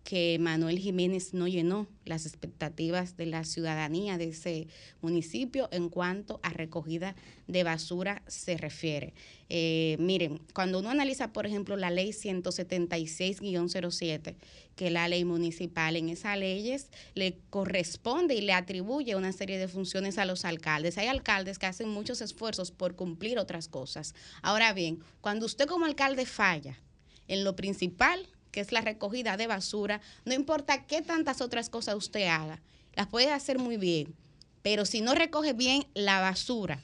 [0.09, 4.67] que Manuel Jiménez no llenó las expectativas de la ciudadanía de ese
[5.03, 7.15] municipio en cuanto a recogida
[7.47, 9.13] de basura se refiere.
[9.51, 14.37] Eh, miren, cuando uno analiza, por ejemplo, la ley 176-07,
[14.77, 19.59] que es la ley municipal, en esas leyes le corresponde y le atribuye una serie
[19.59, 20.97] de funciones a los alcaldes.
[20.97, 24.15] Hay alcaldes que hacen muchos esfuerzos por cumplir otras cosas.
[24.41, 26.79] Ahora bien, cuando usted como alcalde falla
[27.27, 28.27] en lo principal,
[28.59, 32.61] que es la recogida de basura, no importa qué tantas otras cosas usted haga,
[32.97, 34.17] las puede hacer muy bien,
[34.63, 36.83] pero si no recoge bien la basura,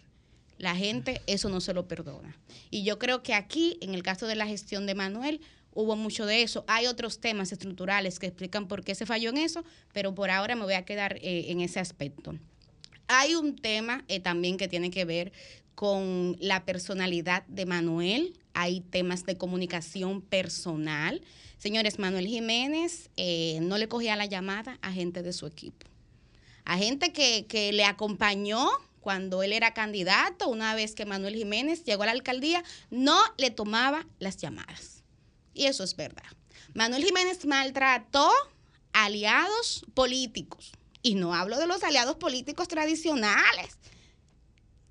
[0.57, 2.39] la gente eso no se lo perdona.
[2.71, 5.41] Y yo creo que aquí, en el caso de la gestión de Manuel,
[5.73, 6.65] hubo mucho de eso.
[6.69, 10.55] Hay otros temas estructurales que explican por qué se falló en eso, pero por ahora
[10.55, 12.39] me voy a quedar eh, en ese aspecto.
[13.09, 15.33] Hay un tema eh, también que tiene que ver
[15.75, 21.23] con la personalidad de Manuel, hay temas de comunicación personal.
[21.59, 25.87] Señores, Manuel Jiménez eh, no le cogía la llamada a gente de su equipo,
[26.65, 28.69] a gente que, que le acompañó
[29.01, 33.51] cuando él era candidato, una vez que Manuel Jiménez llegó a la alcaldía, no le
[33.51, 35.03] tomaba las llamadas.
[35.53, 36.25] Y eso es verdad.
[36.73, 38.31] Manuel Jiménez maltrató
[38.95, 40.73] aliados políticos.
[41.03, 43.77] Y no hablo de los aliados políticos tradicionales,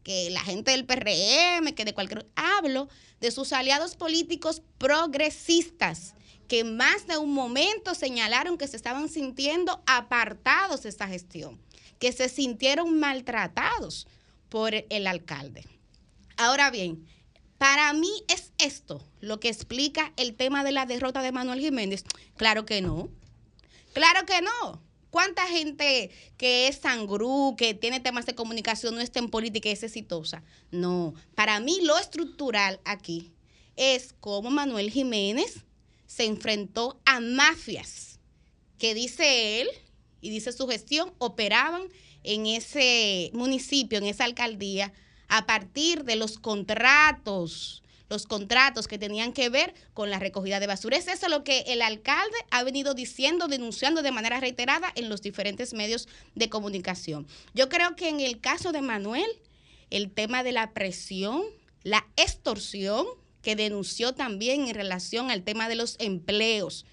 [0.03, 2.27] que la gente del PRM, que de cualquier...
[2.35, 2.89] Hablo
[3.19, 6.13] de sus aliados políticos progresistas,
[6.47, 11.61] que más de un momento señalaron que se estaban sintiendo apartados de esta gestión,
[11.99, 14.07] que se sintieron maltratados
[14.49, 15.65] por el alcalde.
[16.37, 17.07] Ahora bien,
[17.57, 22.03] para mí es esto lo que explica el tema de la derrota de Manuel Jiménez.
[22.35, 23.09] Claro que no.
[23.93, 24.81] Claro que no.
[25.13, 29.73] ¿Cuánta gente que es sangrú, que tiene temas de comunicación, no está en política y
[29.73, 30.41] es exitosa?
[30.71, 31.13] No.
[31.35, 33.31] Para mí lo estructural aquí
[33.75, 35.65] es cómo Manuel Jiménez
[36.07, 38.17] se enfrentó a mafias
[38.79, 39.67] que dice él
[40.19, 41.83] y dice su gestión operaban
[42.23, 44.93] en ese municipio, en esa alcaldía,
[45.27, 47.82] a partir de los contratos,
[48.13, 50.95] los contratos que tenían que ver con la recogida de basura.
[50.95, 55.21] Es eso lo que el alcalde ha venido diciendo, denunciando de manera reiterada en los
[55.21, 57.27] diferentes medios de comunicación.
[57.53, 59.29] Yo creo que en el caso de Manuel,
[59.89, 61.41] el tema de la presión,
[61.81, 63.05] la extorsión,
[63.41, 66.85] que denunció también en relación al tema de los empleos,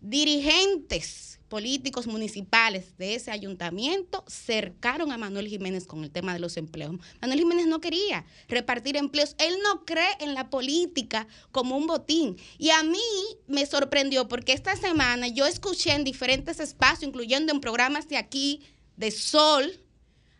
[0.00, 6.56] dirigentes políticos municipales de ese ayuntamiento cercaron a Manuel Jiménez con el tema de los
[6.56, 6.96] empleos.
[7.20, 9.36] Manuel Jiménez no quería repartir empleos.
[9.38, 12.36] Él no cree en la política como un botín.
[12.58, 12.98] Y a mí
[13.46, 18.62] me sorprendió porque esta semana yo escuché en diferentes espacios, incluyendo en programas de aquí,
[18.96, 19.80] de Sol,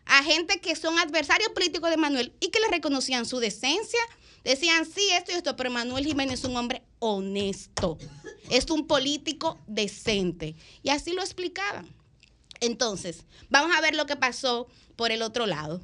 [0.05, 3.99] a gente que son adversarios políticos de Manuel y que le reconocían su decencia.
[4.43, 7.97] Decían, sí, esto y esto, pero Manuel Jiménez es un hombre honesto
[8.49, 10.55] es un político decente.
[10.83, 11.87] Y así lo explicaban.
[12.59, 15.81] Entonces, vamos a ver lo que pasó por el otro lado.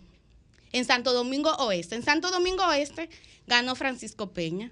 [0.72, 1.96] En Santo Domingo Oeste.
[1.96, 3.10] En Santo Domingo Oeste
[3.48, 4.72] ganó Francisco Peña.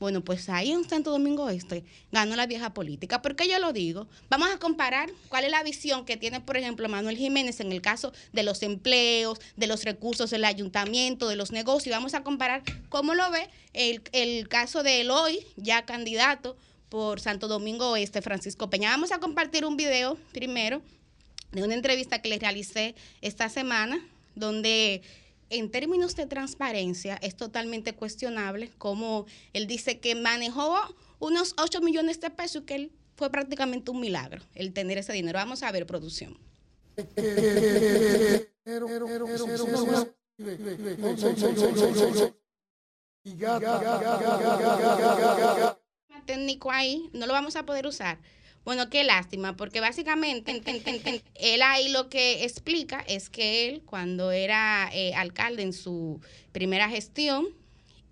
[0.00, 3.20] Bueno, pues ahí en Santo Domingo Oeste ganó la vieja política.
[3.20, 4.06] ¿Por qué yo lo digo?
[4.30, 7.82] Vamos a comparar cuál es la visión que tiene, por ejemplo, Manuel Jiménez en el
[7.82, 11.96] caso de los empleos, de los recursos del ayuntamiento, de los negocios.
[11.96, 16.56] Vamos a comparar cómo lo ve el, el caso de él hoy, ya candidato
[16.88, 18.90] por Santo Domingo Oeste, Francisco Peña.
[18.90, 20.80] Vamos a compartir un video primero
[21.50, 24.00] de una entrevista que le realicé esta semana,
[24.34, 25.02] donde
[25.50, 30.76] en términos de transparencia es totalmente cuestionable como él dice que manejó
[31.18, 35.12] unos 8 millones de pesos y que él fue prácticamente un milagro el tener ese
[35.12, 35.38] dinero.
[35.38, 36.38] Vamos a ver producción
[46.26, 48.18] técnico ahí, no lo vamos a poder usar.
[48.68, 50.60] Bueno, qué lástima, porque básicamente
[51.36, 56.20] él ahí lo que explica es que él, cuando era eh, alcalde en su
[56.52, 57.48] primera gestión,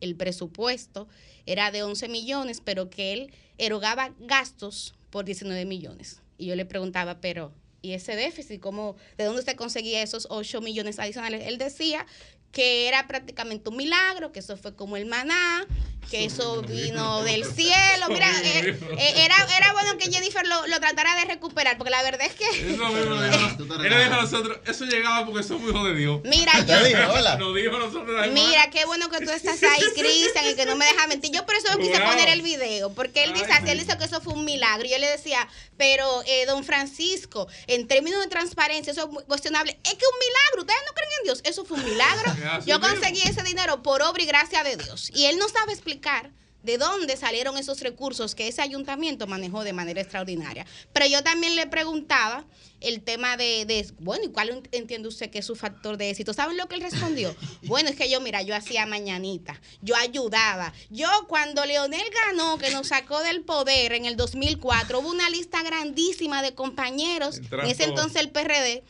[0.01, 1.09] el presupuesto
[1.45, 6.23] era de 11 millones, pero que él erogaba gastos por 19 millones.
[6.39, 7.53] Y yo le preguntaba, pero
[7.83, 8.59] ¿y ese déficit?
[8.59, 11.47] ¿Cómo, ¿De dónde usted conseguía esos 8 millones adicionales?
[11.49, 12.07] Él decía
[12.53, 15.67] que era prácticamente un milagro, que eso fue como el maná,
[16.11, 18.09] que eso vino del cielo.
[18.09, 22.03] Mira, eh, eh, era, era bueno que Jennifer lo, lo, tratara de recuperar, porque la
[22.03, 22.49] verdad es que.
[22.49, 24.59] Eso mismo dijo nosotros.
[24.67, 26.21] Eso llegaba porque somos hijos de Dios.
[26.25, 27.39] Mira, yo.
[27.39, 28.29] Nos dijo nosotros.
[28.33, 31.33] Mira, qué bueno que tú estás ahí, Cristian, y que no me dejas mentir.
[31.33, 34.21] Yo por eso quise poner el video, porque él dice así, él dice que eso
[34.21, 34.87] fue un milagro.
[34.87, 39.79] Y yo le decía, pero eh, don Francisco, en términos de transparencia, eso es cuestionable.
[39.85, 41.41] Es que un milagro, ustedes no creen en Dios.
[41.45, 42.36] Eso fue un milagro.
[42.67, 45.11] Yo conseguí ese dinero por obra y gracia de Dios.
[45.15, 46.31] Y él no sabe explicar
[46.67, 50.67] de dónde salieron esos recursos que ese ayuntamiento manejó de manera extraordinaria.
[50.93, 52.45] Pero yo también le preguntaba
[52.81, 56.33] el tema de, bueno, ¿y cuál entiende usted que es su factor de éxito?
[56.33, 57.35] ¿Saben lo que él respondió?
[57.63, 60.73] Bueno, es que yo, mira, yo hacía mañanita, yo ayudaba.
[60.91, 65.63] Yo cuando Leonel ganó, que nos sacó del poder en el 2004, hubo una lista
[65.63, 68.83] grandísima de compañeros, en ese entonces el PRD,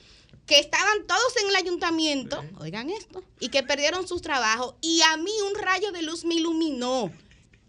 [0.47, 4.74] que estaban todos en el ayuntamiento, oigan esto, y que perdieron sus trabajos.
[4.81, 7.12] Y a mí un rayo de luz me iluminó.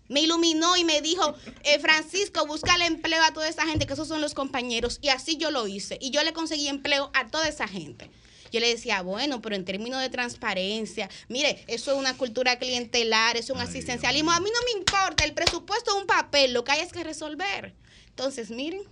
[0.09, 3.93] Me iluminó y me dijo, eh, Francisco, busca el empleo a toda esa gente, que
[3.93, 4.99] esos son los compañeros.
[5.01, 5.97] Y así yo lo hice.
[5.99, 8.09] Y yo le conseguí empleo a toda esa gente.
[8.51, 13.35] Yo le decía, bueno, pero en términos de transparencia, mire, eso es una cultura clientelar,
[13.35, 14.31] es un asistencialismo.
[14.31, 17.03] A mí no me importa, el presupuesto es un papel, lo que hay es que
[17.03, 17.75] resolver.
[18.07, 18.83] Entonces, miren,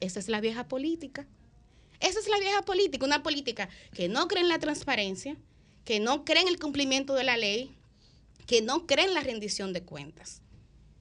[0.00, 1.28] esa es la vieja política.
[2.02, 5.36] Esa es la vieja política, una política que no cree en la transparencia,
[5.84, 7.74] que no cree en el cumplimiento de la ley,
[8.46, 10.42] que no cree en la rendición de cuentas.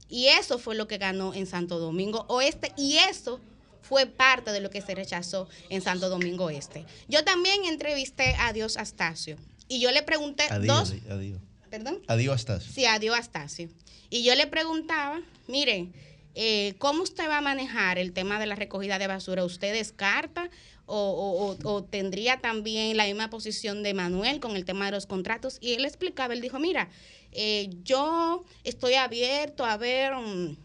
[0.07, 3.39] Y eso fue lo que ganó en Santo Domingo Oeste y eso
[3.81, 6.85] fue parte de lo que se rechazó en Santo Domingo Este.
[7.07, 9.37] Yo también entrevisté a Dios Astacio
[9.67, 10.93] y yo le pregunté dos...
[11.09, 11.39] Adiós.
[11.69, 12.01] ¿Perdón?
[12.07, 12.71] Adiós Astacio.
[12.71, 13.69] Sí, adiós Astacio.
[14.09, 15.89] Y yo le preguntaba, mire,
[16.35, 19.45] eh, ¿cómo usted va a manejar el tema de la recogida de basura?
[19.45, 20.49] ¿Usted descarta
[20.91, 25.57] o, tendría también la misma posición de Manuel con el tema de los contratos.
[25.61, 26.89] Y él explicaba, él dijo, mira,
[27.31, 30.55] eh, yo estoy abierto a ver um,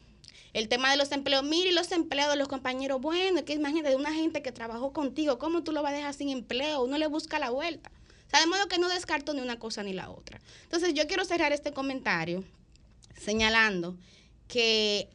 [0.53, 1.45] el tema de los empleos.
[1.45, 5.63] Mire, los empleados los compañeros, bueno, que imagínate de una gente que trabajó contigo, ¿cómo
[5.63, 6.83] tú lo vas a dejar sin empleo?
[6.83, 7.91] Uno le busca la vuelta.
[8.27, 10.41] O sea, de modo que no descarto ni una cosa ni la otra.
[10.65, 12.43] Entonces, yo quiero cerrar este comentario
[13.17, 13.97] señalando
[14.49, 15.09] que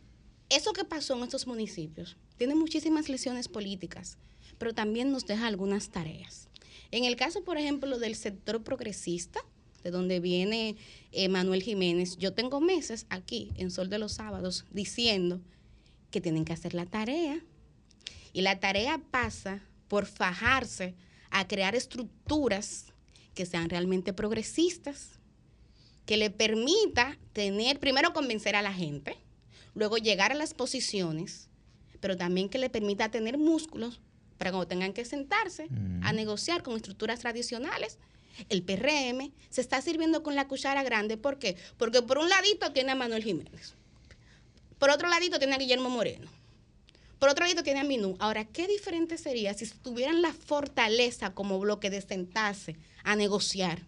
[0.49, 4.17] eso que pasó en estos municipios tiene muchísimas lesiones políticas
[4.61, 6.47] pero también nos deja algunas tareas.
[6.91, 9.39] En el caso, por ejemplo, del sector progresista,
[9.83, 10.75] de donde viene
[11.11, 15.41] eh, Manuel Jiménez, yo tengo meses aquí en Sol de los Sábados diciendo
[16.11, 17.43] que tienen que hacer la tarea.
[18.33, 20.93] Y la tarea pasa por fajarse
[21.31, 22.93] a crear estructuras
[23.33, 25.19] que sean realmente progresistas,
[26.05, 29.17] que le permita tener, primero convencer a la gente,
[29.73, 31.49] luego llegar a las posiciones,
[31.99, 34.01] pero también que le permita tener músculos
[34.41, 35.67] para cuando tengan que sentarse
[36.01, 37.99] a negociar con estructuras tradicionales,
[38.49, 41.15] el PRM se está sirviendo con la cuchara grande.
[41.15, 41.57] ¿Por qué?
[41.77, 43.75] Porque por un ladito tiene a Manuel Jiménez.
[44.79, 46.27] Por otro ladito tiene a Guillermo Moreno.
[47.19, 48.15] Por otro lado tiene a Minú.
[48.17, 53.83] Ahora, ¿qué diferente sería si tuvieran la fortaleza como bloque de sentarse a negociar?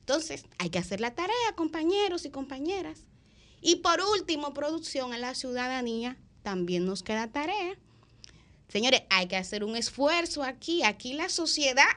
[0.00, 3.04] Entonces, hay que hacer la tarea, compañeros y compañeras.
[3.60, 7.78] Y por último, producción a la ciudadanía, también nos queda tarea
[8.70, 10.84] Señores, hay que hacer un esfuerzo aquí.
[10.84, 11.88] Aquí la sociedad,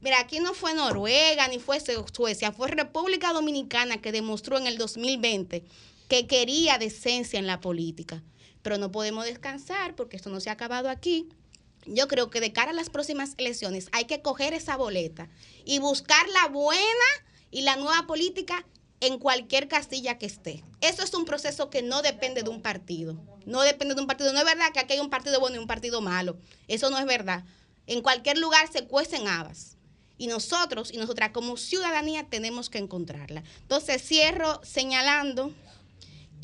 [0.00, 4.76] mira, aquí no fue Noruega ni fue Suecia, fue República Dominicana que demostró en el
[4.76, 5.64] 2020
[6.08, 8.24] que quería decencia en la política.
[8.62, 11.28] Pero no podemos descansar porque esto no se ha acabado aquí.
[11.86, 15.28] Yo creo que de cara a las próximas elecciones hay que coger esa boleta
[15.64, 16.80] y buscar la buena
[17.52, 18.66] y la nueva política
[19.00, 20.64] en cualquier castilla que esté.
[20.80, 23.16] Eso es un proceso que no depende de un partido.
[23.44, 24.32] No depende de un partido.
[24.32, 26.36] No es verdad que aquí hay un partido bueno y un partido malo.
[26.68, 27.44] Eso no es verdad.
[27.86, 29.76] En cualquier lugar se cuecen habas.
[30.18, 33.44] Y nosotros y nosotras como ciudadanía tenemos que encontrarla.
[33.60, 35.52] Entonces cierro señalando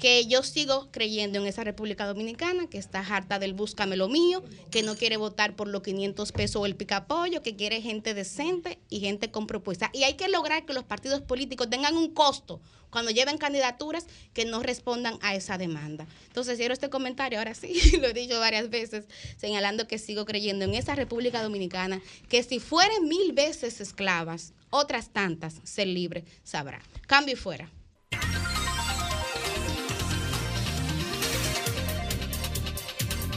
[0.03, 4.43] que yo sigo creyendo en esa República Dominicana, que está harta del búscame lo mío,
[4.73, 8.81] que no quiere votar por los 500 pesos o el picapollo, que quiere gente decente
[8.91, 9.91] y gente con propuesta.
[9.93, 12.61] Y hay que lograr que los partidos políticos tengan un costo
[12.91, 16.09] cuando lleven candidaturas que no respondan a esa demanda.
[16.27, 19.05] Entonces, cierro este comentario, ahora sí, lo he dicho varias veces,
[19.37, 25.11] señalando que sigo creyendo en esa República Dominicana, que si fueren mil veces esclavas, otras
[25.11, 26.83] tantas ser libre sabrá.
[27.07, 27.71] Cambio y fuera.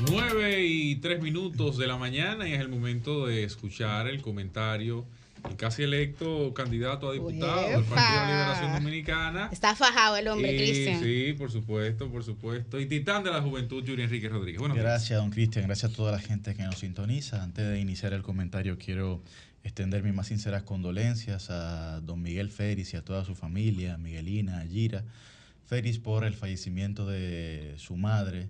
[0.10, 5.06] 9 y 3 minutos de la mañana y es el momento de escuchar el comentario
[5.44, 9.50] del casi electo candidato a diputado del Partido de Liberación Dominicana.
[9.52, 11.02] Está fajado el hombre, Cristian.
[11.02, 12.80] Sí, por supuesto, por supuesto.
[12.80, 14.62] Y titán de la juventud, Yuri Enrique Rodríguez.
[14.74, 15.66] gracias, don Cristian.
[15.66, 17.44] Gracias a toda la gente que nos sintoniza.
[17.44, 19.22] Antes de iniciar el comentario, quiero
[19.64, 24.64] extender mis más sinceras condolencias a don Miguel Feris y a toda su familia, Miguelina,
[24.70, 25.04] Gira.
[25.66, 28.48] Feris por el fallecimiento de su madre,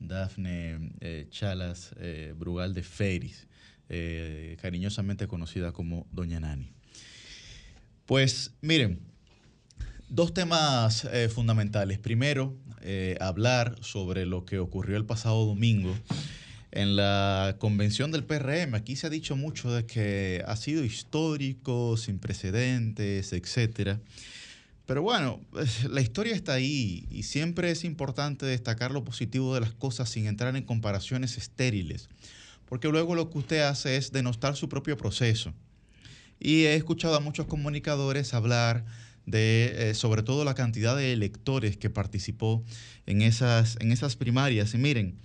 [0.00, 3.46] Dafne eh, Chalas eh, Brugal de Feris,
[3.88, 6.70] eh, cariñosamente conocida como Doña Nani.
[8.06, 9.00] Pues miren,
[10.08, 11.98] dos temas fundamentales.
[11.98, 12.56] Primero,
[13.20, 15.94] hablar sobre lo que ocurrió el pasado domingo
[16.70, 18.74] en la convención del PRM.
[18.74, 24.00] Aquí se ha dicho mucho de que ha sido histórico, sin precedentes, etcétera.
[24.88, 25.38] Pero bueno,
[25.90, 30.26] la historia está ahí y siempre es importante destacar lo positivo de las cosas sin
[30.26, 32.08] entrar en comparaciones estériles,
[32.64, 35.52] porque luego lo que usted hace es denostar su propio proceso.
[36.40, 38.86] Y he escuchado a muchos comunicadores hablar
[39.26, 42.64] de, eh, sobre todo, la cantidad de electores que participó
[43.04, 44.72] en esas, en esas primarias.
[44.72, 45.18] Y miren,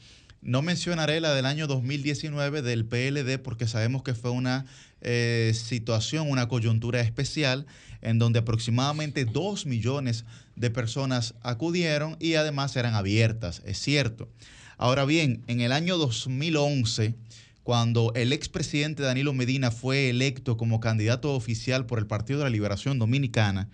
[0.43, 4.65] no mencionaré la del año 2019 del PLD porque sabemos que fue una
[5.01, 7.65] eh, situación, una coyuntura especial
[8.01, 10.25] en donde aproximadamente 2 millones
[10.55, 14.29] de personas acudieron y además eran abiertas, es cierto.
[14.77, 17.15] Ahora bien, en el año 2011,
[17.63, 22.49] cuando el expresidente Danilo Medina fue electo como candidato oficial por el Partido de la
[22.49, 23.69] Liberación Dominicana,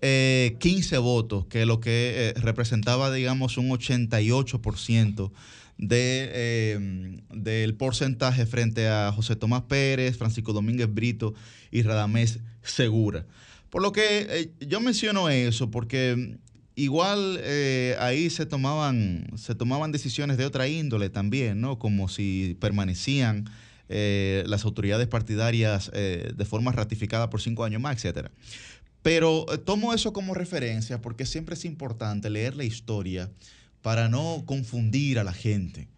[0.00, 5.30] eh, votos, que lo que representaba, digamos, un 88%
[5.78, 11.34] de, em, del porcentaje frente a José Tomás Pérez, Francisco Domínguez Brito
[11.70, 13.26] y Radamés Segura.
[13.70, 16.38] Por lo que eh, yo menciono eso, porque
[16.74, 21.78] igual eh, ahí se tomaban, se tomaban decisiones de otra índole también, ¿no?
[21.78, 23.48] Como si permanecían
[23.88, 28.30] eh, las autoridades partidarias de forma ratificada por cinco años más, etcétera.
[29.02, 33.30] Pero tomo eso como referencia porque siempre es importante leer la historia
[33.82, 35.88] para no confundir a la gente.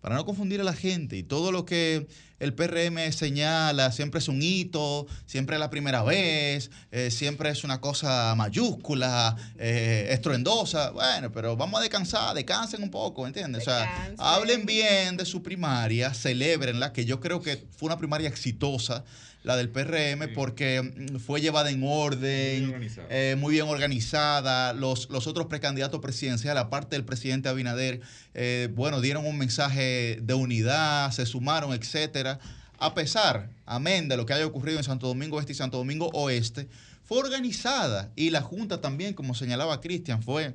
[0.00, 1.16] Para no confundir a la gente.
[1.16, 2.06] Y todo lo que
[2.40, 7.62] el PRM señala siempre es un hito, siempre es la primera vez, eh, siempre es
[7.64, 10.90] una cosa mayúscula, eh, estruendosa.
[10.90, 13.62] Bueno, pero vamos a descansar, descansen un poco, ¿entiendes?
[13.62, 18.28] O sea, hablen bien de su primaria, celebrenla, que yo creo que fue una primaria
[18.28, 19.04] exitosa
[19.42, 22.90] la del PRM, porque mm, fue llevada en orden,
[23.38, 24.70] muy bien organizada.
[24.70, 28.00] Eh, los, los otros precandidatos presidenciales, aparte del presidente Abinader,
[28.34, 32.29] eh, bueno, dieron un mensaje de unidad, se sumaron, etcétera.
[32.78, 36.10] A pesar, amén, de lo que haya ocurrido en Santo Domingo Este y Santo Domingo
[36.12, 36.68] Oeste,
[37.04, 40.54] fue organizada y la Junta también, como señalaba Cristian, fue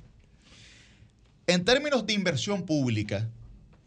[1.48, 3.28] en términos de inversión pública,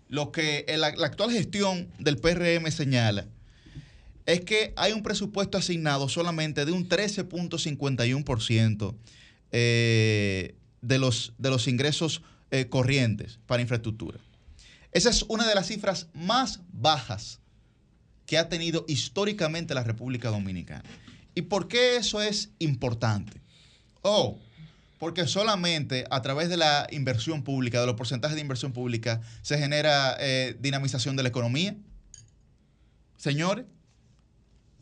[0.08, 3.28] lo que la, actual gestión del PRM señala
[4.26, 8.94] es que hay un presupuesto asignado solamente de un 13.51%
[9.52, 11.32] eh, de los,
[11.68, 14.18] ingresos eh, corrientes para infraestructura.
[14.92, 17.38] Esa es una de las cifras más bajas
[18.26, 20.88] que ha tenido históricamente la República Dominicana.
[21.34, 23.40] ¿Y por qué eso es importante?
[24.02, 24.38] Oh,
[25.00, 29.56] porque solamente a través de la inversión pública, de los porcentajes de inversión pública, se
[29.56, 31.74] genera eh, dinamización de la economía.
[33.16, 33.64] Señores,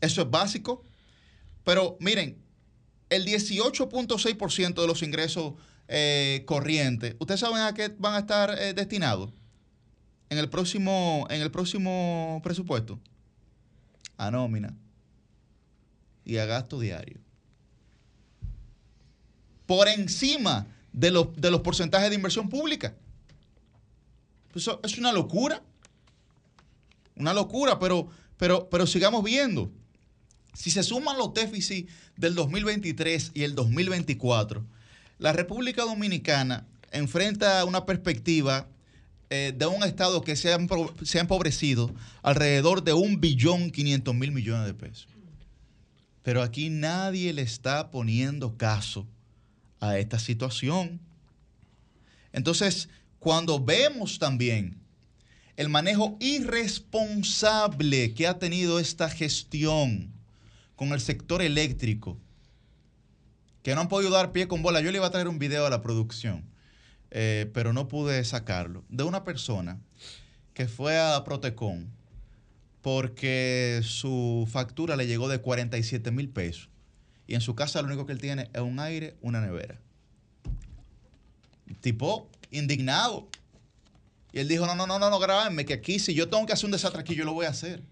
[0.01, 0.83] eso es básico.
[1.63, 2.37] Pero miren,
[3.09, 5.53] el 18.6% de los ingresos
[5.87, 9.31] eh, corrientes, ¿ustedes saben a qué van a estar eh, destinados
[10.29, 12.99] en el próximo, en el próximo presupuesto?
[14.17, 14.75] A nómina
[16.25, 17.21] y a gasto diario.
[19.69, 22.95] Por encima de los, de los porcentajes de inversión pública.
[24.55, 25.61] Eso es una locura.
[27.15, 29.71] Una locura, pero, pero, pero sigamos viendo.
[30.55, 34.65] Si se suman los déficits del 2023 y el 2024,
[35.19, 38.67] la República Dominicana enfrenta una perspectiva
[39.29, 40.57] eh, de un Estado que se ha,
[41.03, 41.93] se ha empobrecido
[42.23, 45.09] alrededor de un billón 500 mil millones de pesos.
[46.23, 49.05] Pero aquí nadie le está poniendo caso
[49.79, 50.99] a esta situación.
[52.31, 52.89] Entonces,
[53.19, 54.79] cuando vemos también
[55.57, 60.13] el manejo irresponsable que ha tenido esta gestión
[60.77, 62.17] con el sector eléctrico,
[63.61, 64.79] que no han podido dar pie con bola.
[64.79, 66.45] Yo le iba a traer un video a la producción,
[67.11, 69.81] eh, pero no pude sacarlo, de una persona
[70.53, 71.89] que fue a Protecon
[72.81, 76.68] porque su factura le llegó de 47 mil pesos
[77.29, 79.79] y en su casa lo único que él tiene es un aire, una nevera.
[81.79, 83.29] Tipo indignado.
[84.33, 86.53] Y él dijo, no, no, no, no, no, grábenme, que aquí si yo tengo que
[86.53, 87.83] hacer un desastre aquí, yo lo voy a hacer.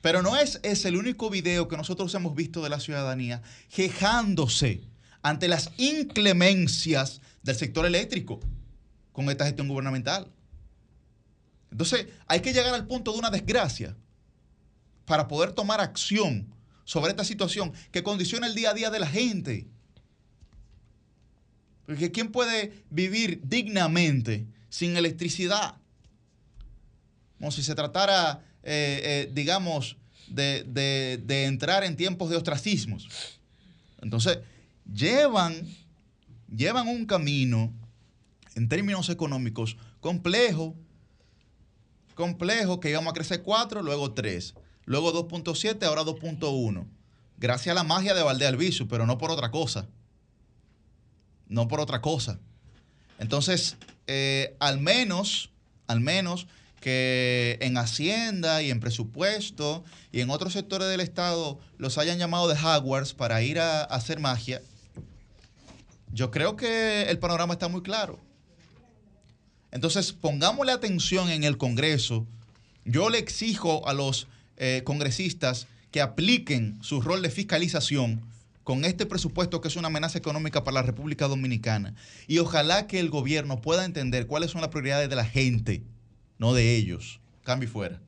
[0.00, 4.84] Pero no es, es el único video que nosotros hemos visto de la ciudadanía quejándose
[5.20, 8.40] ante las inclemencias del sector eléctrico
[9.12, 10.32] con esta gestión gubernamental.
[11.70, 13.94] Entonces, hay que llegar al punto de una desgracia
[15.04, 16.54] para poder tomar acción
[16.84, 19.66] sobre esta situación que condiciona el día a día de la gente.
[21.86, 25.76] Porque ¿quién puede vivir dignamente sin electricidad?
[27.38, 29.96] Como si se tratara, eh, eh, digamos,
[30.28, 33.08] de, de, entrar en tiempos de ostracismos.
[34.00, 34.38] Entonces,
[34.92, 35.66] llevan,
[36.54, 37.72] llevan un camino,
[38.54, 40.76] en términos económicos, complejo,
[42.14, 44.54] complejo, que íbamos a crecer 4, luego 3
[44.84, 46.86] luego 2.7, ahora 2.1.
[47.38, 49.86] Gracias a la magia de Valde Albizu, pero no por otra cosa.
[51.48, 52.38] No por otra cosa.
[53.18, 53.76] Entonces,
[54.06, 55.50] eh, al menos,
[55.86, 56.46] al menos
[56.80, 62.48] que en Hacienda y en presupuesto y en otros sectores del Estado los hayan llamado
[62.48, 64.62] de Hogwarts para ir a hacer magia,
[66.12, 68.18] yo creo que el panorama está muy claro.
[69.70, 72.26] Entonces, pongámosle atención en el Congreso.
[72.84, 74.26] Yo le exijo a los
[74.62, 78.20] eh, congresistas que apliquen su rol de fiscalización
[78.62, 81.94] con este presupuesto que es una amenaza económica para la República Dominicana.
[82.26, 85.82] Y ojalá que el gobierno pueda entender cuáles son las prioridades de la gente,
[86.36, 87.20] no de ellos.
[87.42, 88.02] Cambio fuera.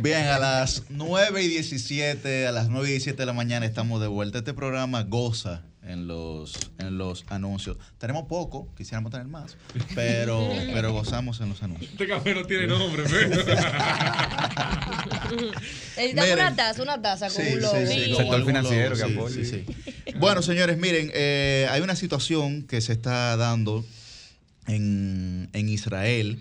[0.00, 4.00] Bien, a las 9 y 17, a las 9 y 17 de la mañana estamos
[4.00, 4.38] de vuelta.
[4.38, 7.76] Este programa goza en los, en los anuncios.
[7.98, 9.56] Tenemos poco, quisiéramos tener más,
[9.94, 11.90] pero, pero gozamos en los anuncios.
[11.90, 13.02] Este café no tiene nombre,
[15.96, 17.86] Necesitamos una taza, una taza con un logo.
[17.86, 19.42] Sí, Sector financiero que apoya.
[20.16, 23.84] Bueno, señores, miren, eh, hay una situación que se está dando
[24.66, 26.38] en, en Israel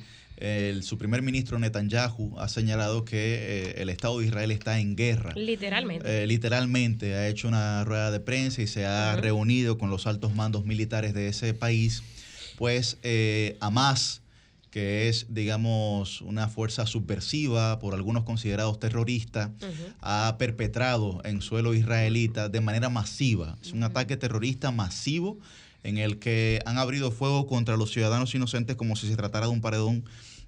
[0.81, 5.34] su primer ministro Netanyahu ha señalado que eh, el Estado de Israel está en guerra.
[5.35, 6.23] Literalmente.
[6.23, 10.34] Eh, literalmente ha hecho una rueda de prensa y se ha reunido con los altos
[10.34, 12.03] mandos militares de ese país.
[12.57, 14.22] Pues eh, Hamas,
[14.72, 19.51] que es, digamos, una fuerza subversiva, por algunos considerados terrorista,
[19.99, 23.57] ha perpetrado en suelo israelita de manera masiva.
[23.61, 25.39] Es un ataque terrorista masivo
[25.84, 29.51] en el que han abrido fuego contra los ciudadanos inocentes como si se tratara de
[29.51, 30.03] un paredón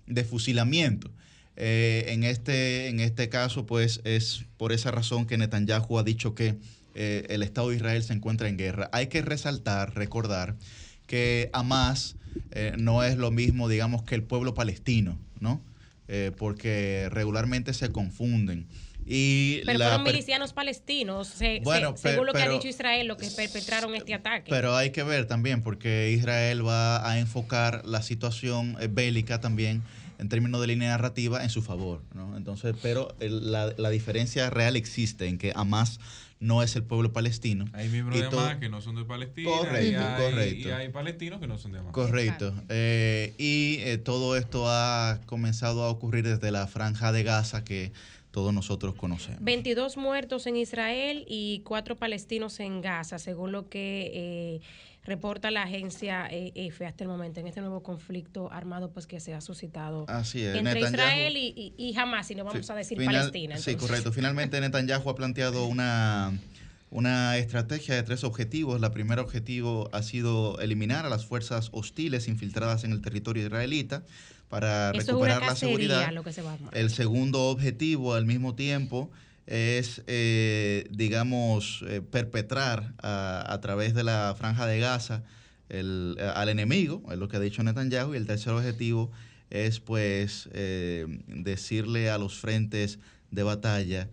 [0.07, 1.11] de fusilamiento.
[1.55, 6.33] Eh, en, este, en este caso, pues es por esa razón que Netanyahu ha dicho
[6.33, 6.55] que
[6.95, 8.89] eh, el Estado de Israel se encuentra en guerra.
[8.91, 10.55] Hay que resaltar, recordar
[11.05, 12.15] que Hamas
[12.51, 15.61] eh, no es lo mismo, digamos, que el pueblo palestino, ¿no?
[16.37, 18.67] porque regularmente se confunden.
[19.05, 24.13] Y pero fueron milicianos palestinos, según lo que ha dicho Israel, lo que perpetraron este
[24.13, 24.49] ataque.
[24.49, 29.83] Pero hay que ver también, porque Israel va a enfocar la situación eh, bélica también
[30.19, 32.01] en términos de línea narrativa en su favor.
[32.13, 32.37] ¿no?
[32.37, 35.99] Entonces, pero la, la, diferencia real existe en que Hamas
[36.39, 37.65] no es el pueblo palestino.
[37.73, 39.49] Hay miembros de Hamas que no son de Palestina.
[39.49, 40.67] Correcto, y hay, correcto.
[40.67, 41.93] Y hay palestinos que no son de Hamas.
[41.93, 42.53] Correcto.
[42.69, 47.93] Eh, y eh, todo esto ha comenzado a ocurrir desde la franja de Gaza que
[48.33, 49.43] todos nosotros conocemos.
[49.43, 54.61] 22 muertos en Israel y cuatro palestinos en Gaza, según lo que eh,
[55.03, 59.35] reporta la agencia EFE hasta el momento en este nuevo conflicto armado pues que se
[59.35, 63.55] ha suscitado entre Israel y, y, Hamas, y no vamos a decir Palestina.
[63.57, 64.11] Sí, correcto.
[64.11, 66.33] Finalmente Netanyahu ha planteado una
[66.89, 68.81] una estrategia de tres objetivos.
[68.81, 74.03] El primer objetivo ha sido eliminar a las fuerzas hostiles infiltradas en el territorio israelita
[74.53, 76.13] para recuperar la seguridad.
[76.73, 79.09] el segundo objetivo al mismo tiempo
[79.47, 85.23] es, eh, digamos, eh, perpetrar a, través de la franja de Gaza
[85.69, 89.11] el, al enemigo, es lo que ha dicho Netanyahu, y el tercer objetivo
[89.49, 92.99] es, pues, eh, decirle a los frentes
[93.31, 94.07] de batalla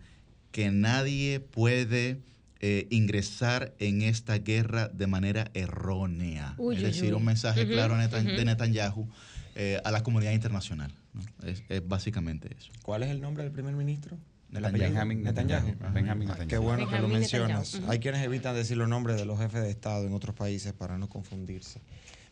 [0.53, 2.17] que nadie puede
[2.61, 6.57] eh, ingresar en esta guerra de manera errónea.
[6.73, 9.07] es decir, un mensaje claro de Netanyahu
[9.55, 10.95] eh, a la comunidad internacional.
[11.43, 12.71] Es, básicamente eso.
[12.83, 14.17] ¿Cuál es el nombre del primer ministro?
[14.51, 15.75] Benjamin Netanyahu.
[15.93, 16.49] Benjamin Netanyahu.
[16.49, 17.81] Qué bueno que lo mencionas.
[17.89, 20.99] Hay quienes evitan decir los nombres de los jefes de Estado en otros países para
[20.99, 21.81] no confundirse.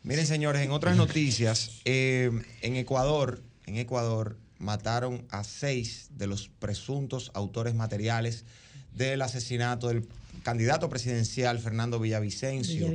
[0.03, 2.31] Miren, señores, en otras noticias, eh,
[2.63, 8.45] en Ecuador, en Ecuador mataron a seis de los presuntos autores materiales
[8.95, 10.09] del asesinato del
[10.43, 12.89] candidato presidencial Fernando Villavicencio.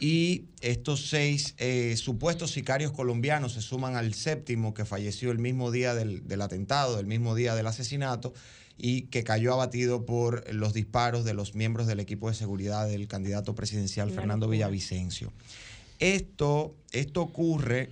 [0.00, 5.70] Y estos seis eh, supuestos sicarios colombianos se suman al séptimo que falleció el mismo
[5.70, 8.32] día del, atentado, el mismo día del asesinato
[8.76, 13.08] y que cayó abatido por los disparos de los miembros del equipo de seguridad del
[13.08, 15.32] candidato presidencial Fernando Villavicencio.
[15.98, 17.90] Esto, esto ocurre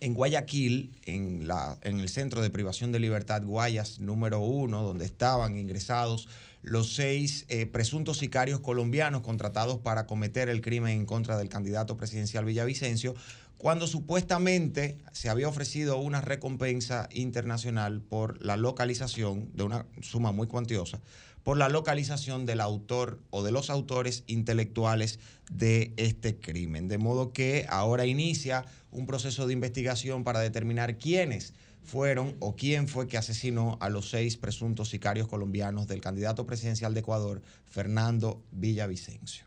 [0.00, 5.04] en Guayaquil, en, la, en el Centro de Privación de Libertad Guayas número uno, donde
[5.04, 6.28] estaban ingresados
[6.64, 11.96] los seis eh, presuntos sicarios colombianos contratados para cometer el crimen en contra del candidato
[11.96, 13.14] presidencial Villavicencio,
[13.58, 20.46] cuando supuestamente se había ofrecido una recompensa internacional por la localización de una suma muy
[20.46, 21.00] cuantiosa
[21.44, 25.20] por la localización del autor o de los autores intelectuales
[25.52, 26.88] de este crimen.
[26.88, 31.52] De modo que ahora inicia un proceso de investigación para determinar quiénes
[31.84, 36.94] fueron o quién fue que asesinó a los seis presuntos sicarios colombianos del candidato presidencial
[36.94, 39.44] de Ecuador, Fernando Villavicencio.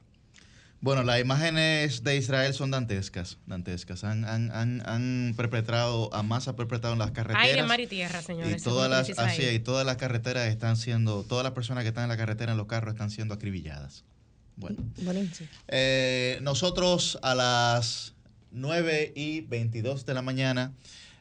[0.80, 4.04] Bueno, las imágenes de Israel son dantescas, dantescas.
[4.04, 4.52] Han, han,
[4.86, 7.48] han, perpetrado, a más ha perpetrado en las carreteras.
[7.48, 8.62] Aire, mar y tierra, señores.
[8.62, 12.04] Y todas las, así, y todas las carreteras están siendo, todas las personas que están
[12.04, 14.04] en la carretera, en los carros, están siendo acribilladas.
[14.56, 14.78] Bueno.
[15.68, 18.14] Eh, nosotros a las
[18.52, 20.74] 9 y 22 de la mañana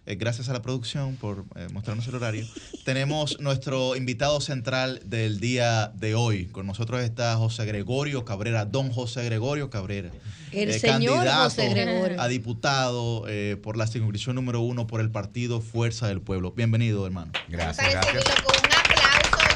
[0.07, 2.47] eh, gracias a la producción por eh, mostrarnos el horario.
[2.85, 6.47] Tenemos nuestro invitado central del día de hoy.
[6.47, 10.11] Con nosotros está José Gregorio Cabrera, don José Gregorio Cabrera.
[10.53, 12.20] El eh, señor candidato José Gregorio.
[12.20, 13.27] a diputado
[13.62, 16.53] por la circunscripción número uno por el partido Fuerza del Pueblo.
[16.53, 17.33] Bienvenido, hermano.
[17.49, 17.91] Gracias.
[17.91, 18.24] gracias.
[18.43, 19.47] Con un aplauso,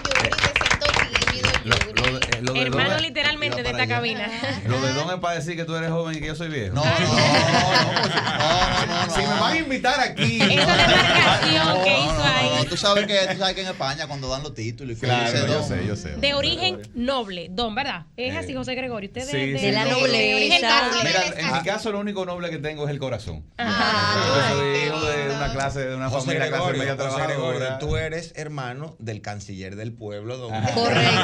[2.54, 4.28] Hermano literalmente de esta cabina.
[4.66, 6.74] Lo de Don es para decir que tú eres joven y que yo soy viejo.
[6.74, 10.40] No, no, no, Si me van a invitar aquí.
[10.40, 12.66] Esa demarcación que hizo ahí.
[12.68, 15.62] Tú sabes que, tú sabes que en España cuando dan los títulos y claro, yo
[15.62, 16.10] sé, yo sé.
[16.16, 18.06] De origen noble, Don, ¿verdad?
[18.16, 19.08] Es así, José Gregorio.
[19.08, 20.90] Usted de, de, la nobleza.
[21.04, 23.44] Mira, en mi caso lo único noble que tengo es el corazón.
[23.58, 27.78] Yo soy hijo de una clase, de una familia clase media trabajadora.
[27.78, 30.50] Tú eres hermano del canciller del pueblo, Don.
[30.74, 31.20] Correcto.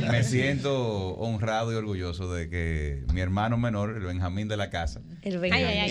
[0.10, 5.00] Me siento honrado y orgulloso de que mi hermano menor, el Benjamín de la casa,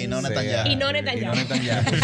[0.03, 1.35] y no Netanyahu, y no Netanyahu.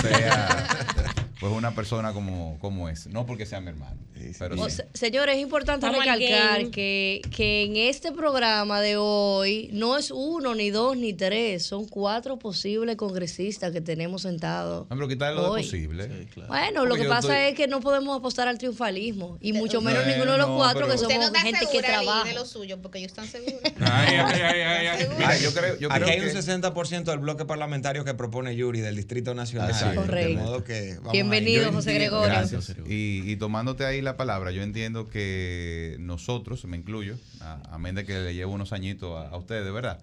[0.01, 3.07] sea pues una persona como, como es.
[3.07, 3.97] No porque sea mi hermano.
[4.39, 4.55] Pero
[4.93, 10.69] Señores, es importante recalcar que, que en este programa de hoy no es uno, ni
[10.69, 11.65] dos, ni tres.
[11.65, 14.87] Son cuatro posibles congresistas que tenemos sentados.
[14.87, 16.27] Pero quitarle lo posible.
[16.47, 19.37] Bueno, lo que pasa es que no podemos apostar al triunfalismo.
[19.41, 22.29] Y mucho menos ninguno de los cuatro que somos gente que trabaja.
[22.29, 23.59] de lo suyo, porque ellos están seguros.
[23.81, 28.13] Ay, ay, ay, ay, yo creo, yo Aquí hay un 60% del bloque parlamentario que
[28.13, 29.73] propone Yuri del Distrito Nacional.
[29.95, 30.29] Correcto.
[30.29, 30.97] De modo que
[31.35, 32.27] Bienvenido, José Gregorio.
[32.27, 32.75] Gracias.
[32.87, 38.05] Y, y, tomándote ahí la palabra, yo entiendo que nosotros, me incluyo, a, menos de
[38.05, 39.99] que le llevo unos añitos a, ustedes, ¿verdad?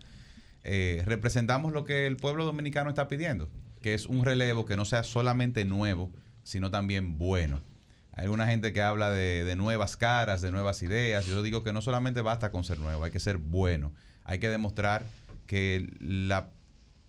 [0.65, 3.49] Eh, representamos lo que el pueblo dominicano está pidiendo,
[3.81, 7.63] que es un relevo que no sea solamente nuevo, sino también bueno.
[8.13, 11.25] Hay alguna gente que habla de, de, nuevas caras, de nuevas ideas.
[11.25, 13.93] Yo digo que no solamente basta con ser nuevo, hay que ser bueno.
[14.25, 15.03] Hay que demostrar
[15.47, 16.51] que la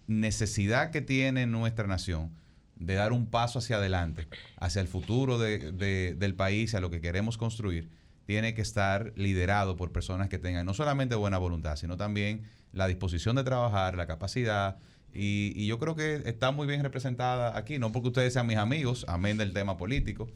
[0.07, 2.31] necesidad que tiene nuestra nación
[2.75, 4.27] de dar un paso hacia adelante,
[4.57, 7.89] hacia el futuro del país, a lo que queremos construir,
[8.25, 12.87] tiene que estar liderado por personas que tengan no solamente buena voluntad, sino también la
[12.87, 14.77] disposición de trabajar, la capacidad
[15.13, 18.57] Y, y yo creo que está muy bien representada aquí, no porque ustedes sean mis
[18.57, 20.27] amigos, amén del tema político,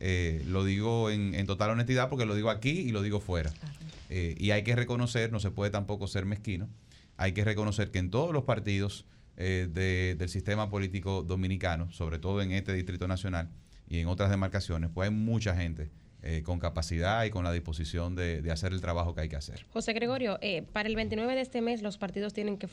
[0.00, 3.50] eh, lo digo en, en, total honestidad porque lo digo aquí y lo digo fuera.
[4.10, 6.68] Eh, y hay que reconocer, no se puede tampoco ser mezquino,
[7.16, 9.06] hay que reconocer que en todos los partidos
[9.40, 13.48] eh, de, del sistema político dominicano, sobre todo en este Distrito Nacional
[13.88, 15.90] y en otras demarcaciones, pues hay mucha gente
[16.22, 19.36] eh, con capacidad y con la disposición de, de, hacer el trabajo que hay que
[19.36, 19.64] hacer.
[19.72, 22.68] José Gregorio, eh, para el 29 de este mes los partidos tienen que,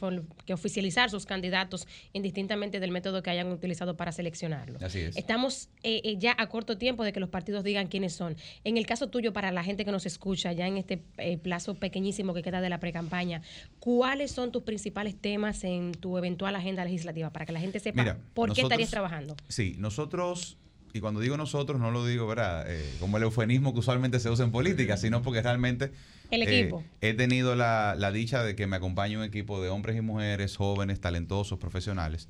[0.45, 4.79] que, oficializar sus candidatos indistintamente del método que hayan utilizado para seleccionarlo.
[4.81, 5.15] Así es.
[5.15, 8.35] Estamos eh, ya a corto tiempo de que los partidos digan quiénes son.
[8.63, 11.75] En el caso tuyo, para la gente que nos escucha, ya en este eh, plazo
[11.75, 13.41] pequeñísimo que queda de la precampaña,
[13.79, 18.01] ¿cuáles son tus principales temas en tu eventual agenda legislativa para que la gente sepa
[18.01, 19.35] Mira, por nosotros, qué estarías trabajando?
[19.47, 20.57] Sí, nosotros
[20.95, 22.63] y cuando digo nosotros no lo digo ¿verdad?
[22.71, 25.91] Eh, como el eufemismo que usualmente se usa en política, sino porque realmente
[26.31, 26.85] el equipo.
[27.01, 30.01] Eh, he tenido la, la, dicha de que me acompañe un equipo de hombres y
[30.01, 32.29] mujeres, jóvenes, talentosos, profesionales.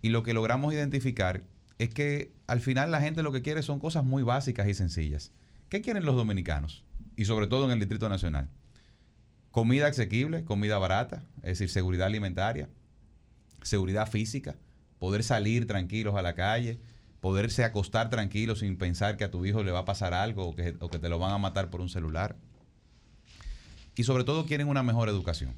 [0.00, 1.44] Y lo que logramos identificar
[1.76, 5.30] es que al final la gente lo que quiere son cosas muy básicas y sencillas.
[5.68, 6.84] ¿Qué quieren los dominicanos?
[7.16, 8.48] Y sobre todo en el Distrito Nacional.
[9.50, 12.70] Comida asequible, comida barata, es decir, seguridad alimentaria,
[13.60, 14.56] seguridad física,
[14.98, 16.80] poder salir tranquilos a la calle,
[17.20, 20.54] poderse acostar tranquilo sin pensar que a tu hijo le va a pasar algo o
[20.54, 22.36] que, o que, te lo van a matar por un celular.
[23.94, 25.54] Y sobre todo quieren una mejor educación.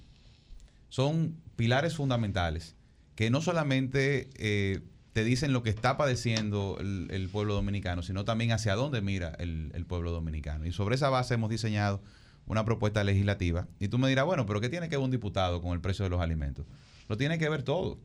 [0.88, 2.74] Son pilares fundamentales
[3.14, 4.80] que no solamente eh,
[5.12, 9.70] te dicen lo que está padeciendo el, pueblo dominicano, sino también hacia dónde mira el,
[9.74, 10.66] el pueblo dominicano.
[10.66, 12.02] Y sobre esa base hemos diseñado
[12.46, 13.68] una propuesta legislativa.
[13.78, 16.04] Y tú me dirás, bueno, pero ¿qué tiene que ver un diputado con el precio
[16.04, 16.66] de los alimentos?
[17.08, 17.98] Lo tiene que ver todo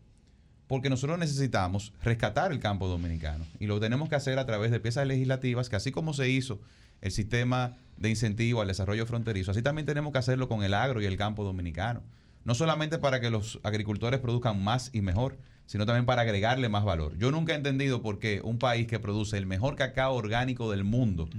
[0.68, 4.80] porque nosotros necesitamos rescatar el campo dominicano y lo tenemos que hacer a través de
[4.80, 6.60] piezas legislativas que así como se hizo
[7.02, 11.02] el sistema de incentivo al desarrollo fronterizo, así también tenemos que hacerlo con el agro
[11.02, 12.02] y el campo dominicano.
[12.44, 16.86] No solamente para que los agricultores produzcan más y mejor, sino también para agregarle más
[16.86, 17.18] valor.
[17.18, 20.84] Yo nunca he entendido por qué un país que produce el mejor cacao orgánico del
[20.84, 21.30] mundo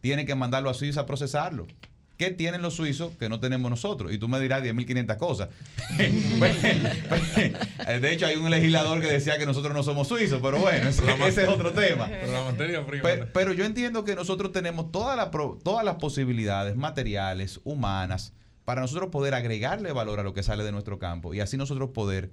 [0.00, 1.66] tiene que mandarlo a Suiza a procesarlo.
[2.16, 4.12] ¿Qué tienen los suizos que no tenemos nosotros?
[4.12, 5.48] Y tú me dirás 10.500 cosas.
[8.00, 11.02] de hecho, hay un legislador que decía que nosotros no somos suizos, pero bueno, ese,
[11.26, 12.06] ese es otro tema.
[12.06, 13.02] Pero, la materia prima.
[13.02, 18.32] Pero, pero, yo entiendo que nosotros tenemos toda la, todas las posibilidades materiales, humanas,
[18.64, 21.90] para nosotros poder agregarle valor a lo que sale de nuestro campo y así nosotros
[21.90, 22.30] poder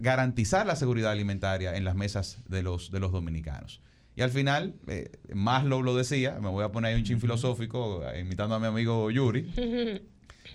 [0.00, 3.80] garantizar la seguridad alimentaria en las mesas de los, de los dominicanos.
[4.20, 8.02] Y al final, eh, Maslow lo decía, me voy a poner ahí un chin filosófico,
[8.20, 9.50] imitando a mi amigo Yuri.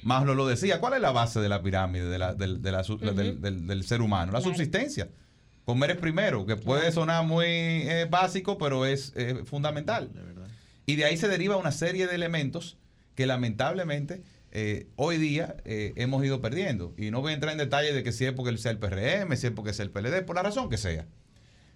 [0.03, 2.81] Maslow lo decía, ¿cuál es la base de la pirámide de la, de, de la,
[2.81, 3.13] uh -huh.
[3.15, 4.31] del, del, del, ser humano?
[4.33, 4.53] La claro.
[4.53, 5.09] subsistencia.
[5.63, 10.11] Comer es primero, que puede sonar muy eh, básico, pero es eh, fundamental.
[10.85, 12.77] Y de ahí se deriva una serie de elementos
[13.15, 14.21] que lamentablemente
[14.51, 16.93] eh, hoy día hemos ido perdiendo.
[16.99, 19.35] Y no voy a entrar en detalle de que si es porque sea el PRM,
[19.35, 21.07] si es porque sea el PLD, por la razón que sea.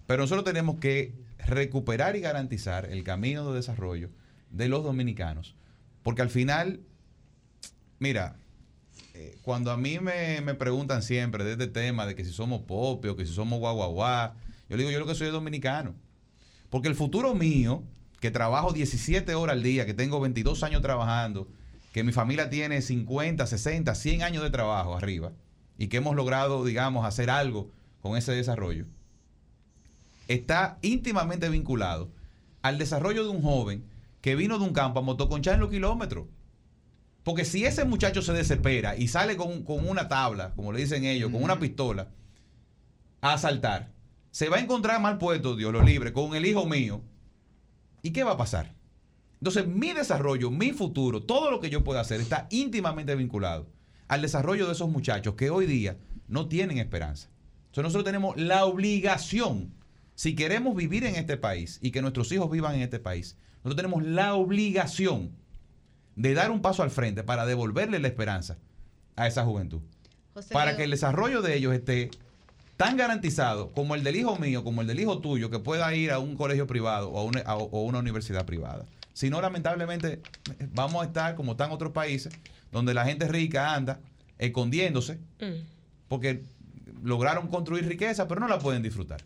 [0.06, 1.14] Pero nosotros tenemos que
[1.46, 4.10] recuperar y garantizar el camino de desarrollo
[4.50, 5.54] de los dominicanos.
[6.02, 6.80] Porque al final,
[7.98, 8.36] mira,
[9.14, 12.62] eh, cuando a mí me, me, preguntan siempre de este tema de que si somos
[12.62, 14.34] popio, que si somos guaguaguá,
[14.68, 15.94] yo digo, yo lo que soy es dominicano.
[16.68, 17.82] Porque el futuro mío,
[18.20, 21.48] que trabajo 17 horas al día, que tengo 22 años trabajando,
[21.92, 25.32] que mi familia tiene 50, 60, 100 años de trabajo arriba,
[25.76, 28.86] y que hemos logrado, digamos, hacer algo con ese desarrollo
[30.30, 32.08] está íntimamente vinculado
[32.62, 33.84] al desarrollo de un joven
[34.20, 36.26] que vino de un campo a motoconchar en los kilómetros.
[37.24, 41.04] Porque si ese muchacho se desespera y sale con, con, una tabla, como le dicen
[41.04, 42.08] ellos, con una pistola,
[43.20, 43.90] a asaltar,
[44.30, 47.02] se va a encontrar mal puesto, Dios lo libre, con el hijo mío.
[48.02, 48.72] ¿Y qué va a pasar?
[49.40, 53.66] Entonces, mi desarrollo, mi futuro, todo lo que yo pueda hacer está íntimamente vinculado
[54.06, 55.96] al desarrollo de esos muchachos que hoy día
[56.28, 57.28] no tienen esperanza.
[57.66, 59.79] Entonces, nosotros tenemos la obligación
[60.20, 63.76] si queremos vivir en este país y que nuestros hijos vivan en este país, nosotros
[63.76, 65.30] tenemos la obligación
[66.14, 68.58] de dar un paso al frente para devolverle la esperanza
[69.16, 69.80] a esa juventud.
[70.34, 72.10] José para que el desarrollo de ellos esté
[72.76, 76.10] tan garantizado como el del hijo mío, como el del hijo tuyo, que pueda ir
[76.10, 78.84] a un colegio privado o a una, a, o una universidad privada.
[79.14, 80.20] Si no, lamentablemente,
[80.74, 82.30] vamos a estar como están otros países,
[82.70, 84.00] donde la gente rica anda
[84.36, 85.64] escondiéndose, mm.
[86.08, 86.42] porque
[87.02, 89.22] lograron construir riqueza, pero no la pueden disfrutar.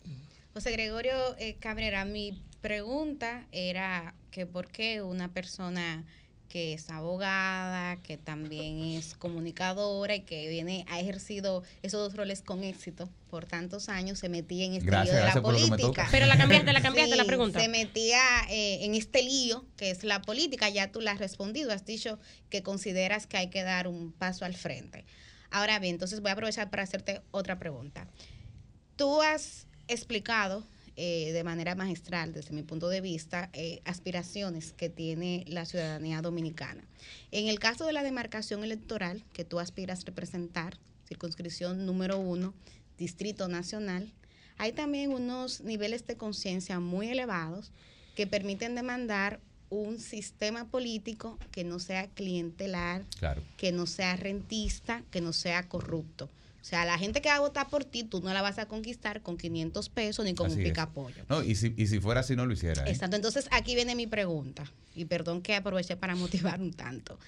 [0.55, 6.05] José Gregorio eh, Cabrera, mi pregunta era que por qué una persona
[6.47, 12.41] que es abogada, que también es comunicadora y que viene ha ejercido esos dos roles
[12.41, 16.07] con éxito por tantos años, se metía en este gracias, lío de la política.
[16.09, 17.59] Pero la cambiaste, la cambiaste sí, la pregunta.
[17.59, 21.73] Se metía eh, en este lío que es la política, ya tú la has respondido,
[21.73, 22.17] has dicho
[22.49, 25.03] que consideras que hay que dar un paso al frente.
[25.51, 28.07] Ahora bien, entonces voy a aprovechar para hacerte otra pregunta.
[28.95, 30.63] Tú has explicado
[30.97, 36.21] eh, de manera magistral, desde mi punto de vista, eh, aspiraciones que tiene la ciudadanía
[36.21, 36.83] dominicana.
[37.31, 42.53] En el caso de la demarcación electoral que tú aspiras a representar, circunscripción número uno,
[42.97, 44.13] Distrito Nacional,
[44.57, 47.73] hay también unos niveles de conciencia muy elevados
[48.15, 53.03] que permiten demandar un sistema político que no sea clientelar,
[53.57, 56.29] que no sea rentista, que no sea corrupto.
[56.65, 58.65] O sea, la gente que va a votar por ti, tú no la vas a
[58.65, 61.23] conquistar con 500 pesos ni con un pica pollo.
[61.29, 62.83] No, y si, y si fuera así, no lo hiciera.
[62.87, 62.89] ¿eh?
[62.89, 63.15] Exacto.
[63.15, 64.63] Entonces, aquí viene mi pregunta.
[64.95, 67.19] Y perdón que aproveché para motivar un tanto.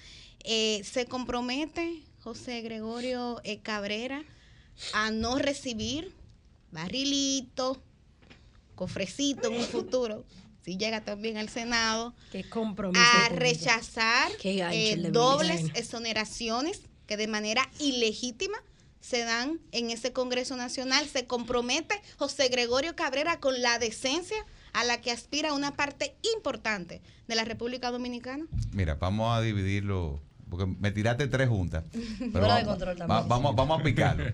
[0.42, 4.24] Eh, ¿Se compromete José Gregorio eh, Cabrera
[4.92, 6.12] a no recibir
[6.72, 7.80] barrilito,
[8.74, 10.24] cofrecito en un futuro?
[10.64, 12.12] Si llega también al Senado,
[12.92, 14.32] a rechazar
[15.12, 18.58] dobles exoneraciones que de manera ilegítima
[19.00, 21.06] se dan en ese Congreso Nacional.
[21.06, 24.36] Se compromete José Gregorio Cabrera con la decencia
[24.72, 28.46] a la que aspira una parte importante de la República Dominicana?
[28.72, 31.84] Mira, vamos a dividirlo, porque me tiraste tres juntas.
[32.32, 32.46] Pero
[33.06, 34.24] vamos, vamos, a picarlo.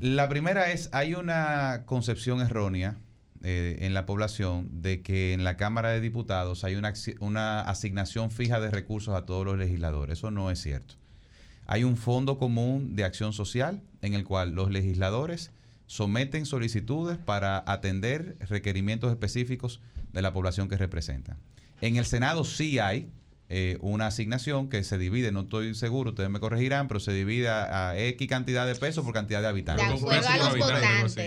[0.00, 2.98] La primera es, hay una concepción errónea
[3.42, 8.30] eh, en la población de que en la Cámara de Diputados hay una, una asignación
[8.30, 10.18] fija de recursos a todos los legisladores.
[10.18, 10.96] Eso no es cierto.
[11.66, 15.50] Hay un fondo común de acción social en el cual los legisladores
[15.86, 19.80] someten solicitudes para atender requerimientos específicos
[20.12, 21.38] de la población que representan.
[21.80, 23.10] En el Senado sí hay
[23.48, 27.48] eh, una asignación que se divide, no estoy seguro, ustedes me corregirán, pero se divide
[27.48, 29.86] a, X cantidad de pesos por cantidad de habitantes.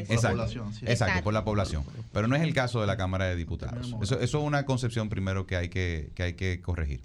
[0.09, 1.85] Exacto, exacto, por la población.
[2.11, 3.95] Pero no es el caso de la Cámara de Diputados.
[4.01, 7.01] Eso, eso es una concepción primero que hay que, que hay que corregir.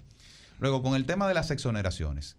[0.59, 2.35] Luego, con el tema de las exoneraciones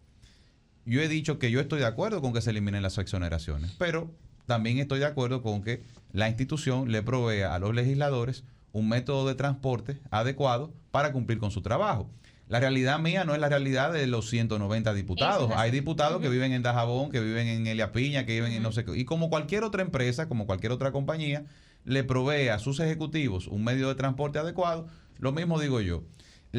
[0.86, 4.14] yo he dicho que yo estoy de acuerdo con que se eliminen las exoneraciones, pero
[4.46, 5.82] también estoy de acuerdo con que
[6.12, 11.50] la institución le provea a los legisladores un método de transporte adecuado para cumplir con
[11.50, 12.08] su trabajo.
[12.48, 15.50] La realidad mía no es la realidad de los 190 diputados.
[15.56, 18.70] Hay diputados que viven en Dajabón, que viven en Elia Piña, que viven en no
[18.70, 18.96] sé qué.
[18.96, 21.44] Y como cualquier otra empresa, como cualquier otra compañía,
[21.84, 24.86] le provee a sus ejecutivos un medio de transporte adecuado,
[25.18, 26.04] lo mismo digo yo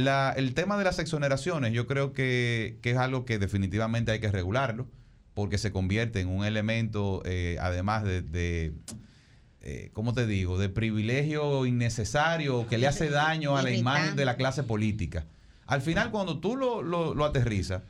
[0.06, 4.88] el tema de las exoneraciones, yo creo que, es algo que definitivamente hay que regularlo,
[5.34, 8.74] porque se convierte en un elemento, eh, además de,
[9.62, 14.26] eh, ¿cómo te digo?, de privilegio innecesario que le hace daño a la imagen de
[14.26, 15.26] la clase política.
[15.66, 17.84] Al final, cuando tú lo, lo, aterrizas,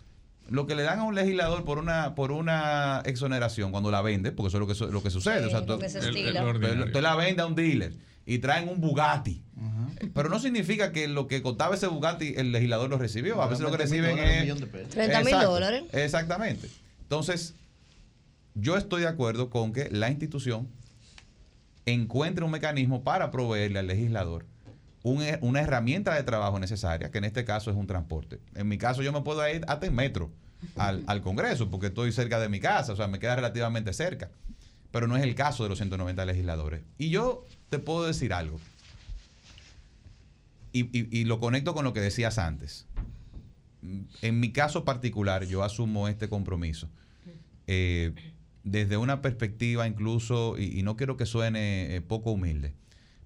[0.49, 4.31] lo que le dan a un legislador por una por una exoneración cuando la vende,
[4.31, 5.45] porque eso es lo que, lo que sucede.
[5.45, 5.79] o sea, tú,
[7.01, 7.93] la vende a un dealer
[8.27, 9.41] y traen un Bugatti.
[10.13, 13.41] Pero no significa que lo que costaba ese Bugatti el legislador lo recibió.
[13.41, 14.53] A veces lo que reciben es...
[14.89, 15.83] 30 mil dólares.
[15.93, 16.69] Exactamente.
[17.01, 17.55] Entonces,
[18.53, 20.67] yo estoy de acuerdo con que la institución
[21.85, 24.45] encuentre un mecanismo para proveerle al legislador
[25.03, 28.41] una herramienta de trabajo necesaria, que en este caso es un transporte.
[28.55, 30.29] En mi caso yo me puedo ir hasta en metro
[30.75, 34.29] al, al Congreso, porque estoy cerca de mi casa, o sea, me queda relativamente cerca.
[34.91, 36.81] Pero no es el caso de los 190 legisladores.
[36.97, 38.59] Y yo te puedo decir algo.
[40.73, 42.85] Y, lo conecto con lo que decías antes.
[44.21, 46.87] En mi caso particular, yo asumo este compromiso.
[47.65, 48.13] Eh,
[48.63, 52.73] desde una perspectiva incluso, y, no quiero que suene eh, poco humilde,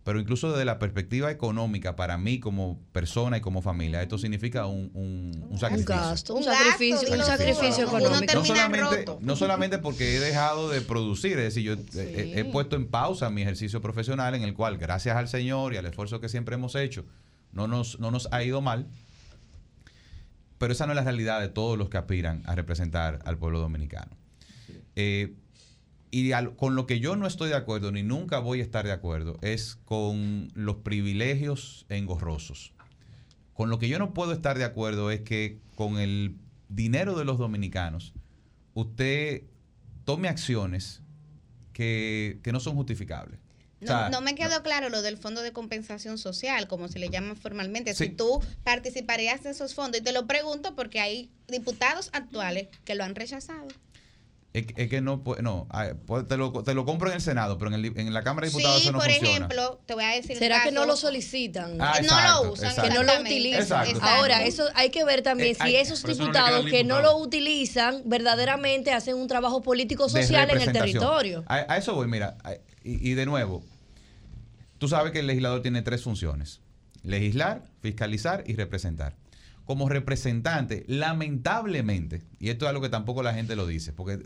[0.03, 4.65] pero incluso desde la perspectiva económica, para mí como persona y como familia, esto significa
[4.65, 5.93] un, un, sacrificio.
[5.93, 8.33] Un gasto, un, sacrificio, un sacrificio económico.
[8.33, 12.87] No solamente, no solamente porque he dejado de producir, es decir, yo he, puesto en
[12.87, 16.55] pausa mi ejercicio profesional en el cual, gracias al Señor y al esfuerzo que siempre
[16.55, 17.05] hemos hecho,
[17.51, 18.87] no nos, no nos ha ido mal.
[20.57, 23.59] Pero esa no es la realidad de todos los que aspiran a representar al pueblo
[23.59, 24.15] dominicano.
[24.95, 25.35] Eh,
[26.11, 28.91] y con lo que yo no estoy de acuerdo, ni nunca voy a estar de
[28.91, 32.73] acuerdo, es con los privilegios engorrosos.
[33.53, 36.35] Con lo que yo no puedo estar de acuerdo es que con el
[36.67, 38.13] dinero de los dominicanos,
[38.73, 39.43] usted
[40.03, 41.01] tome acciones
[41.71, 43.39] que, no son justificables.
[43.79, 47.95] No, me quedó claro lo del fondo de compensación social, como se le llama formalmente.
[47.95, 52.95] Si tú participarías de esos fondos, y te lo pregunto porque hay diputados actuales que
[52.95, 53.67] lo han rechazado.
[54.53, 55.67] Es, que no, no
[56.27, 58.51] te, lo, te lo compro en el Senado, pero en, el, en la Cámara de
[58.51, 60.37] Diputados eso no por ejemplo, te voy a decir.
[60.37, 61.77] ¿Será que no lo solicitan?
[61.79, 63.87] Ah, no lo usan, que no lo utilizan.
[64.01, 68.91] Ahora, eso hay que ver también eh, si esos diputados que no lo utilizan verdaderamente
[68.91, 71.45] hacen un trabajo político social en el territorio.
[71.47, 72.35] A, eso voy, mira,
[72.83, 73.63] y, y de nuevo,
[74.79, 76.59] tú sabes que el legislador tiene tres funciones:
[77.03, 79.15] legislar, fiscalizar y representar.
[79.65, 84.19] Como representante, lamentablemente, y esto es algo que tampoco la gente lo dice, porque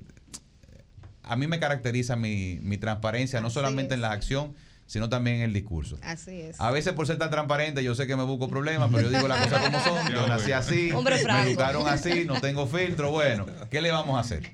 [1.23, 4.53] a mí me caracteriza mi, mi transparencia, no solamente en la acción,
[4.87, 5.97] sino también en el discurso.
[6.03, 6.59] Así es.
[6.61, 9.27] A veces por ser tan transparente yo sé que me busco problemas, pero yo digo
[9.27, 10.11] las cosas como son.
[10.11, 13.11] Yo nací así, me educaron así, no tengo filtro.
[13.11, 14.51] Bueno, ¿qué le vamos a hacer?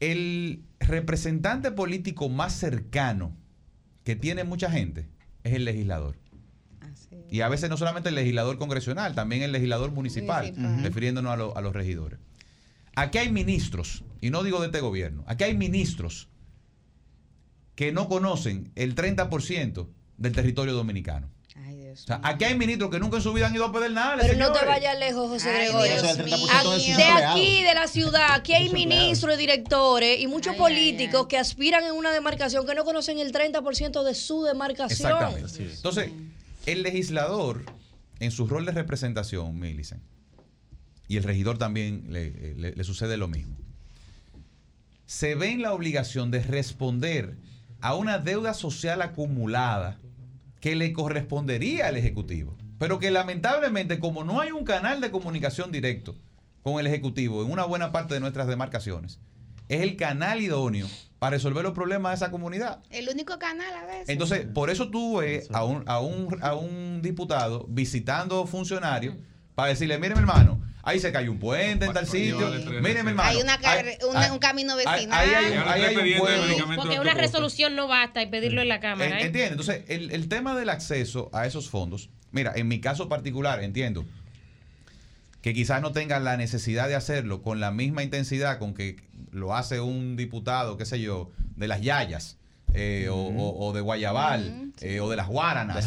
[0.00, 3.34] El representante político más cercano
[4.04, 5.08] que tiene mucha gente
[5.42, 6.16] es el legislador.
[7.30, 10.82] Y a veces no solamente el legislador congresional, también el legislador municipal, Municipal.
[10.84, 12.18] refiriéndonos a, lo- a los regidores.
[12.94, 16.28] Aquí hay ministros, y no digo de este gobierno, aquí hay ministros
[17.74, 19.86] que no conocen el 30%
[20.16, 21.28] del territorio dominicano.
[21.92, 24.26] O sea, aquí hay ministros que nunca en su vida han ido a Pedernales.
[24.26, 25.92] Pero no te vayas lejos, José Ay, Gregorio.
[25.94, 30.20] Dios Eso, el 30% Aquí- de aquí, de la ciudad, aquí hay ministros y directores
[30.20, 34.14] y muchos Ay, políticos que aspiran en una demarcación que no conocen el 30% de
[34.14, 35.10] su demarcación.
[35.12, 35.62] Exactamente.
[35.74, 36.10] Entonces,
[36.66, 37.64] el legislador,
[38.20, 40.02] en su rol de representación, Millicent,
[41.08, 43.56] y el regidor también le, le- le sucede lo mismo,
[45.06, 47.36] se ve en la obligación de responder
[47.80, 49.98] a una deuda social acumulada
[50.60, 55.70] que le correspondería al Ejecutivo, pero que lamentablemente, como no hay un canal de comunicación
[55.70, 56.16] directo
[56.62, 59.20] con el Ejecutivo en una buena parte de nuestras demarcaciones,
[59.68, 60.88] es el canal idóneo
[61.18, 62.80] para resolver los problemas de esa comunidad.
[62.90, 64.08] El único canal a veces.
[64.10, 69.16] Entonces, por eso tú ves a un, a un, a un diputado visitando funcionarios
[69.54, 72.50] para decirle, mire mi hermano, ahí se cayó un puente en tal sitio,
[72.82, 73.30] mire mi hermano.
[73.30, 75.10] hay una un camino vecinal.
[75.10, 76.76] ahí hay un- ahí hay un pueblo.
[76.76, 79.06] Porque una resolución no basta y pedirlo en la Cámara.
[79.06, 79.22] En- ¿eh?
[79.26, 83.62] Entiende, entonces el, el tema del acceso a esos fondos, mira, en mi caso particular,
[83.64, 84.04] entiendo
[85.40, 88.96] que quizás no tengan la necesidad de hacerlo con la misma intensidad con que
[89.36, 92.38] lo hace un diputado, qué sé yo, de las Yayas.
[92.74, 95.82] eh, o, o- o de Guayabal, eh, o de las Guaranas, De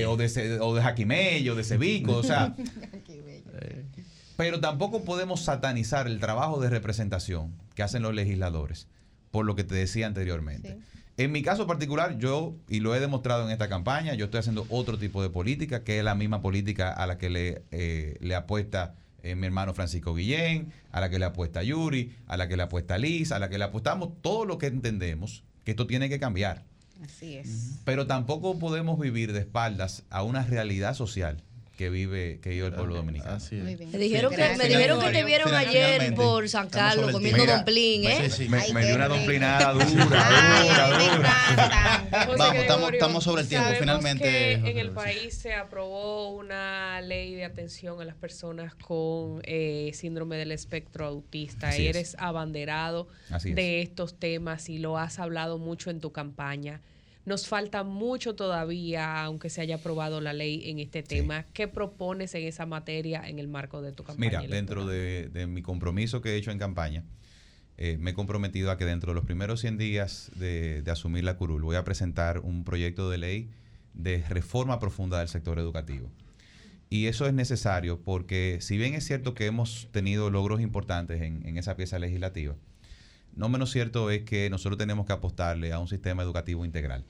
[0.00, 2.54] eh, o, de, o de Jaquimey, o de Cebico, o sea,
[4.36, 8.86] pero tampoco podemos satanizar el trabajo de representación que hacen los legisladores,
[9.30, 10.78] por lo que te decía anteriormente.
[11.18, 14.64] En mi caso particular, yo, y lo he demostrado en esta campaña, yo estoy haciendo
[14.70, 18.34] otro tipo de política, que es la misma política a la que le, eh, le
[18.34, 22.56] apuesta eh, mi hermano Francisco Guillén, a la que le apuesta Yuri, a la que
[22.56, 26.08] le apuesta Liz, a la que le apostamos todo lo que entendemos que esto tiene
[26.08, 26.64] que cambiar.
[27.02, 27.80] Así es.
[27.84, 31.42] Pero tampoco podemos vivir de espaldas a una realidad social
[31.82, 33.38] que vive, que vive el pueblo dominicano.
[33.50, 33.90] Muy bien.
[33.90, 38.28] Me dijeron, que, me dijeron que te vieron ayer por San Carlos comiendo domplín, ¿eh?
[38.38, 39.84] Me, me- Ay, me qué dio una domplinada dura,
[40.62, 42.08] dura, dura.
[42.38, 43.64] Vamos, estamos, estamos sobre el tiempo.
[43.66, 48.74] Sabemos Finalmente, que en el país se aprobó una ley de atención a las personas
[48.76, 51.68] con eh, síndrome del espectro autista.
[51.70, 51.96] Así es.
[51.96, 53.56] Eres abanderado Así es.
[53.56, 56.80] de estos temas y lo has hablado mucho en tu campaña.
[57.24, 61.44] Nos falta mucho todavía, aunque se haya aprobado la ley en este tema.
[61.52, 64.28] ¿Qué propones en esa materia en el marco de tu campaña?
[64.28, 64.58] Mira, electoral?
[64.58, 67.04] dentro de, de mi compromiso que he hecho en campaña,
[67.78, 71.24] eh, me he comprometido a que dentro de los primeros 100 días de, de asumir
[71.24, 73.50] la curul voy a presentar un proyecto de ley
[73.94, 76.10] de reforma profunda del sector educativo.
[76.90, 81.46] Y eso es necesario porque si bien es cierto que hemos tenido logros importantes en,
[81.46, 82.54] en esa pieza legislativa,
[83.36, 87.04] no menos cierto es que nosotros tenemos que apostarle a un sistema educativo integral.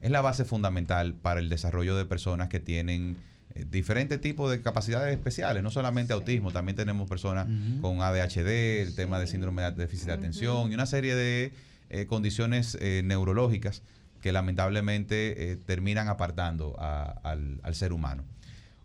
[0.00, 3.16] Es la base fundamental para el desarrollo de personas que tienen
[3.54, 7.48] eh, diferentes tipos de capacidades especiales, no solamente autismo, también tenemos personas
[7.80, 11.52] con ADHD, el tema de síndrome de déficit de atención y una serie de
[11.90, 13.82] eh, condiciones eh, neurológicas
[14.22, 18.24] que lamentablemente eh, terminan apartando a- al, al ser humano.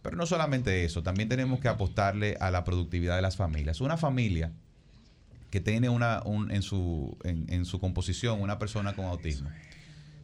[0.02, 3.82] Pero no solamente eso, también tenemos que apostarle a la productividad de las familias.
[3.82, 4.52] Una familia
[5.53, 9.51] que tiene una, un- en, su, en, en su composición una persona con autismo,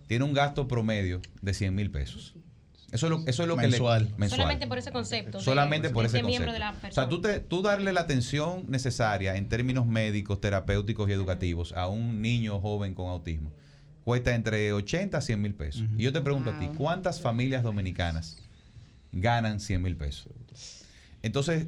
[0.08, 2.33] tiene un gasto promedio de 100 mil pesos.
[2.91, 4.06] Eso es lo, eso es lo que Mensual.
[4.06, 4.09] le...
[4.17, 4.41] Mensual.
[4.41, 5.38] Solamente por ese concepto.
[5.38, 6.51] de- Solamente por de ese concepto.
[6.51, 11.08] de la O sea, tú, te, tú darle la atención necesaria en términos médicos, terapéuticos
[11.08, 13.51] y educativos a un niño joven con autismo
[14.03, 15.83] cuesta entre 80 a 100 mil pesos.
[15.95, 18.38] Y yo te pregunto a ti, ¿cuántas familias dominicanas
[19.11, 20.30] ganan 100 mil pesos?
[21.22, 21.67] Entonces,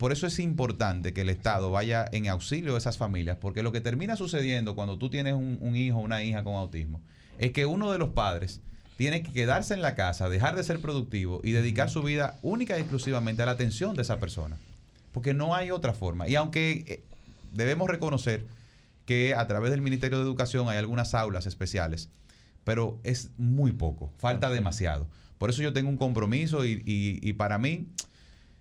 [0.00, 3.70] por eso es importante que el Estado vaya en auxilio de esas familias, porque lo
[3.70, 7.02] que termina sucediendo cuando tú tienes un, un hijo o una hija con autismo
[7.38, 8.60] es que uno de los padres
[8.96, 12.76] tiene que quedarse en la casa, dejar de ser productivo y dedicar su vida única
[12.76, 14.56] y exclusivamente a la atención de esa persona.
[15.12, 16.28] Porque no hay otra forma.
[16.28, 17.02] Y aunque eh,
[17.52, 18.46] debemos reconocer
[19.06, 22.08] que a través del Ministerio de Educación hay algunas aulas especiales,
[22.64, 25.06] pero es muy poco, falta demasiado.
[25.38, 27.86] Por eso yo tengo un compromiso y, y- y para mí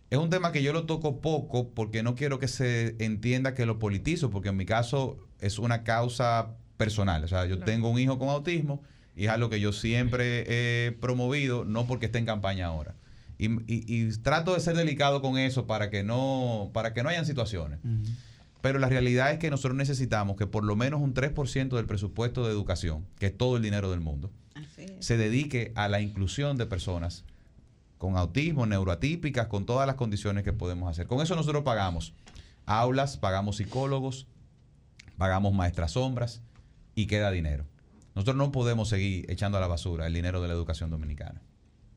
[0.10, 3.66] es un tema que yo lo toco poco porque no quiero que se entienda que
[3.66, 7.24] lo politizo, porque en mi caso es una causa personal.
[7.24, 8.82] O sea, yo tengo un hijo con autismo
[9.16, 10.46] y es algo que yo siempre
[10.88, 12.96] he promovido, no porque esté en campaña ahora.
[13.38, 17.10] Y, y- y trato de ser delicado con eso para que no, para que no
[17.10, 17.80] hayan situaciones.
[18.62, 22.46] Pero la realidad es que nosotros necesitamos que por lo menos un 3% del presupuesto
[22.46, 24.32] de educación, que es todo el dinero del mundo,
[25.00, 27.24] se dedique a la inclusión de personas
[28.00, 31.06] con autismo, neuroatípicas, con todas las condiciones que podemos hacer.
[31.06, 32.14] Con eso nosotros pagamos
[32.66, 34.26] aulas, pagamos psicólogos,
[35.18, 36.42] pagamos maestras sombras
[36.95, 37.66] y queda dinero.
[38.16, 41.42] Nosotros no podemos seguir echando a la basura el dinero de la educación dominicana.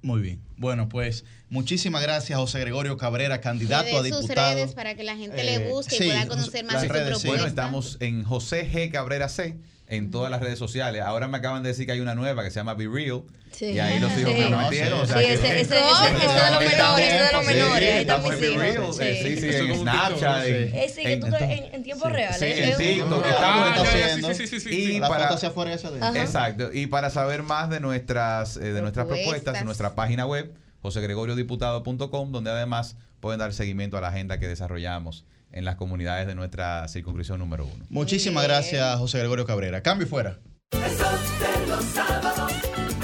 [0.02, 0.42] Muy bien.
[0.56, 4.55] Bueno, pues muchísimas gracias, José Gregorio Cabrera, candidato a de sus diputado.
[4.56, 6.92] redes para que la gente Eh, le busque sí, y pueda conocer más de su
[6.92, 7.28] propuesta.
[7.28, 8.90] Bueno, estamos en José G.
[8.90, 9.56] Cabrera C
[9.94, 11.02] en todas las redes sociales.
[11.02, 13.22] Ahora me acaban de decir que hay una nueva que se llama Be Real.
[13.50, 13.66] Sí.
[13.66, 14.40] Y ahí los hijos Sí.
[14.40, 15.00] me lo metieron.
[15.00, 17.94] o sea Sí, ese- ese- ese- ese de los menores, ese de los Sí, menores,
[17.96, 18.84] estamos en Be Real.
[19.00, 19.36] eh, sí.
[19.36, 20.46] Sí, sí, en Snapchat.
[20.46, 22.32] en- Ese que en- tú tiempo real.
[22.34, 22.64] Sí, ¿eh?
[22.64, 23.30] en Es TikTok, Ah,
[23.74, 24.28] estamos haciendo.
[24.28, 24.98] sí, sí, sí, sí, Y sí.
[25.00, 26.18] La para- foto hacia afuera esa de- Ajá.
[26.22, 26.70] Exacto.
[26.72, 29.24] Y para saber más de nuestras, eh, de nuestras Propuestas.
[29.32, 34.48] propuestas, en nuestra página web, josegregoriodiputado.com, donde además pueden dar seguimiento a la agenda que
[34.48, 37.84] desarrollamos en las comunidades de nuestra circunscripción número uno.
[37.90, 39.82] Muchísimas gracias, José Gregorio Cabrera.
[39.82, 40.39] Cambio y fuera.
[40.72, 42.52] El sol de los sábados,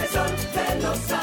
[0.01, 1.18] el sol de los sábados,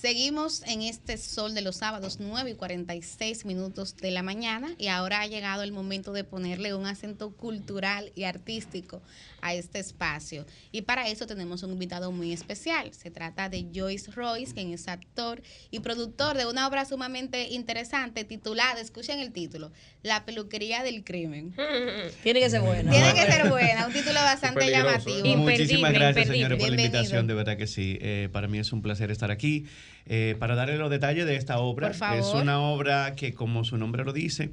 [0.00, 4.86] Seguimos en este sol de los sábados, 9 y 46 minutos de la mañana, y
[4.86, 9.02] ahora ha llegado el momento de ponerle un acento cultural y artístico
[9.42, 10.46] a este espacio.
[10.72, 12.94] Y para eso tenemos un invitado muy especial.
[12.94, 18.24] Se trata de Joyce Royce, quien es actor y productor de una obra sumamente interesante
[18.24, 19.70] titulada, escuchen el título,
[20.02, 21.54] La peluquería del crimen.
[22.22, 22.90] Tiene que ser buena.
[22.90, 25.36] Tiene que ser buena, un título bastante llamativo.
[25.36, 27.26] Muchísimas gracias, señores, por la invitación.
[27.26, 27.98] De verdad que sí.
[28.00, 29.66] Eh, para mí es un placer estar aquí.
[30.12, 31.92] Eh, para darle los detalles de esta obra.
[32.18, 34.50] Es una obra que, como su nombre lo dice,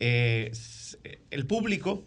[0.00, 0.50] eh,
[1.30, 2.04] el público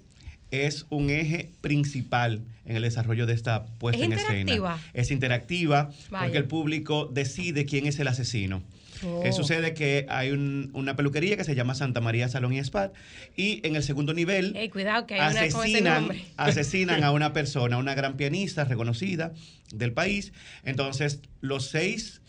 [0.52, 4.78] es un eje principal en el desarrollo de esta puesta ¿Es en escena.
[4.94, 6.26] Es interactiva Vaya.
[6.26, 8.64] porque el público decide quién es el asesino.
[9.06, 9.24] Oh.
[9.24, 12.92] Eh, sucede que hay un- una peluquería que se llama Santa María Salón y Spa
[13.38, 18.18] y en el segundo nivel Ey, cuidado que asesinan, asesinan a una persona, una gran
[18.18, 19.32] pianista reconocida
[19.74, 20.34] del país.
[20.66, 22.22] Entonces, los seis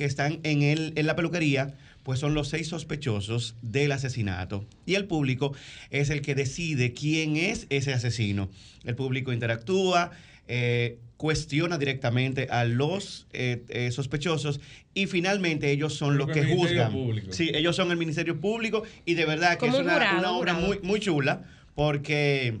[0.00, 4.64] que están en, el, en la peluquería, pues son los seis sospechosos del asesinato.
[4.86, 5.54] Y el público
[5.90, 8.48] es el que decide quién es ese asesino.
[8.84, 10.10] El público interactúa,
[10.48, 14.58] eh, cuestiona directamente a los eh, eh, sospechosos
[14.94, 16.92] y finalmente ellos son los que que el Ministerio juzgan.
[16.92, 17.32] Público.
[17.34, 20.18] Sí, ellos son el Ministerio Público y de verdad que Como es un una, jurado,
[20.18, 22.58] una un obra muy, muy chula porque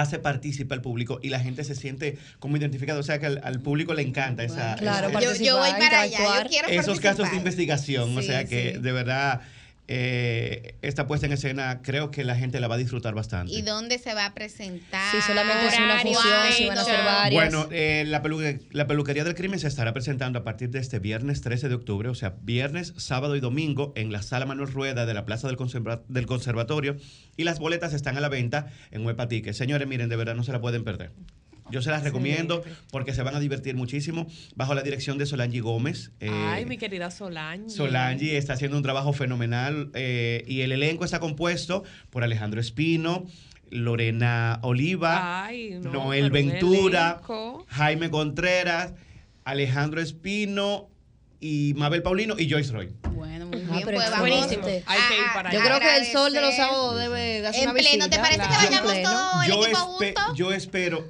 [0.00, 2.98] hace partícipe al público y la gente se siente como identificada.
[3.00, 6.00] O sea que al, al público le encanta esa, Claro, esa- Yo, yo voy para
[6.02, 8.16] allá, yo quiero esos casos de investigación.
[8.16, 8.80] o sea que sí.
[8.80, 9.40] de verdad
[9.88, 13.52] eh, esta puesta en escena creo que la gente la va a disfrutar bastante.
[13.52, 15.12] ¿Y dónde se va a presentar?
[15.14, 17.52] Sí, solamente es una función, si van a ser varias.
[17.52, 20.98] Bueno, eh, la, pelu- la peluquería del crimen se estará presentando a partir de este
[20.98, 25.06] viernes 13 de octubre, o sea, viernes, sábado y domingo en la sala Manuel Rueda
[25.06, 26.96] de la Plaza del, Conserva- del Conservatorio
[27.36, 29.54] y las boletas están a la venta en Huepa Ticket.
[29.54, 31.12] Señores, miren, de verdad no se la pueden perder.
[31.70, 35.60] Yo se las recomiendo porque se van a divertir muchísimo bajo la dirección de Solange
[35.60, 36.12] Gómez.
[36.20, 37.70] eh, Ay, mi querida Solange.
[37.70, 43.26] Solange está haciendo un trabajo fenomenal eh, y el elenco está compuesto por Alejandro Espino,
[43.70, 47.20] Lorena Oliva, Ay, no, Noel Ventura.
[47.68, 48.92] Jaime Contreras,
[49.44, 50.88] Alejandro Espino
[51.40, 52.92] y Mabel Paulino y Joyce Roy.
[53.12, 54.48] Bueno, muy Ah, bien, pero pues vamos.
[54.50, 54.84] Hay que ir
[55.28, 55.58] a- para allá.
[55.58, 58.40] Yo creo que el sol de los sábados debe hacer En una pleno, ¿te parece
[58.40, 60.34] que vayamos todo el Yo, equipo junto?
[60.36, 61.08] yo espero,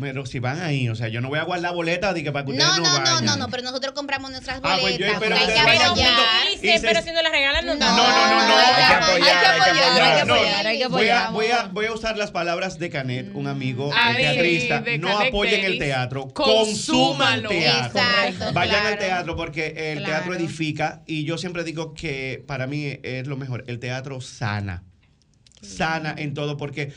[0.00, 2.46] pero si van ahí, o sea, yo no voy a guardar boletas de que para
[2.46, 3.24] que ustedes No, no, no, no, vayan.
[3.26, 5.12] no, no, pero nosotros compramos nuestras Ah, pues yo boletas.
[5.14, 6.80] espero hay que apoyar.
[6.80, 8.56] se- pero si no la regalan, no, No, No, no, no, no.
[8.56, 11.32] hay que hay apoyar, hay que apoyar, hay que apoyar, hay que Voy a, apoyar.
[11.32, 14.80] voy, a, voy a usar las palabras de Canet, un amigo Ay, teatrista.
[14.80, 17.48] de No apoyen el teatro, Consúmalo.
[17.50, 18.00] consuman teatro.
[18.00, 18.88] Exacto, Vayan claro.
[18.88, 20.12] al teatro porque el Claro.
[20.14, 23.64] teatro edifica y yo siempre digo que para mí es lo mejor.
[23.66, 24.84] El teatro sana.
[25.60, 26.92] Sana en todo porque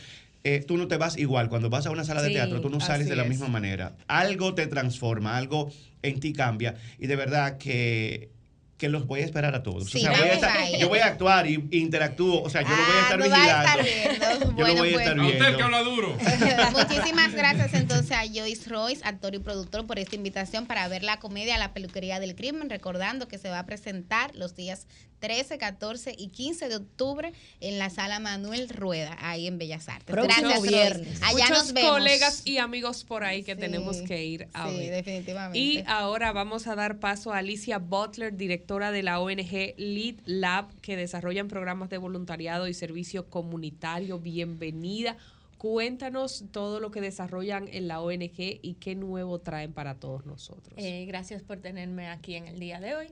[0.47, 1.49] eh, tú no te vas igual.
[1.49, 3.29] Cuando vas a una sala de Sí, teatro, tú no sales de la es.
[3.29, 3.95] misma manera.
[4.07, 5.71] Algo te transforma, algo
[6.03, 6.75] en ti cambia.
[6.99, 8.29] Y de verdad que,
[8.77, 9.89] que los voy a esperar a todos.
[9.89, 12.43] Sí, o sea, voy a estar- yo voy a actuar y e interactúo.
[12.43, 13.81] O sea, yo lo voy a Ah, estar va a vigilando.
[13.81, 14.45] estar viendo.
[14.45, 15.05] Yo Bueno, lo voy a pues.
[15.07, 15.57] estar A usted viendo.
[15.57, 16.17] que habla duro.
[16.71, 21.17] Muchísimas gracias entonces a Joyce Royce, actor y productor, por esta invitación para ver la
[21.19, 24.87] comedia La Peluquería del Crimen, recordando que se va a presentar los días
[25.25, 30.05] 13, 14 y 15 de octubre en la sala Manuel Rueda, ahí en Bellas Artes.
[30.15, 31.19] Próximo gracias, viernes.
[31.23, 31.91] Allá Muchos nos vemos.
[31.93, 34.91] colegas y amigos por ahí que Sí, tenemos que ir a sí, ver.
[34.91, 35.57] definitivamente.
[35.57, 40.67] Y ahora vamos a dar paso a Alicia Butler, directora de la ONG Lead Lab,
[40.81, 44.19] que desarrollan programas de voluntariado y servicio comunitario.
[44.19, 45.17] Bienvenida.
[45.57, 50.75] cuéntanos todo lo que desarrollan en la ONG y qué nuevo traen para todos nosotros.
[50.77, 53.07] Eh, gracias por tenerme aquí en el día de hoy.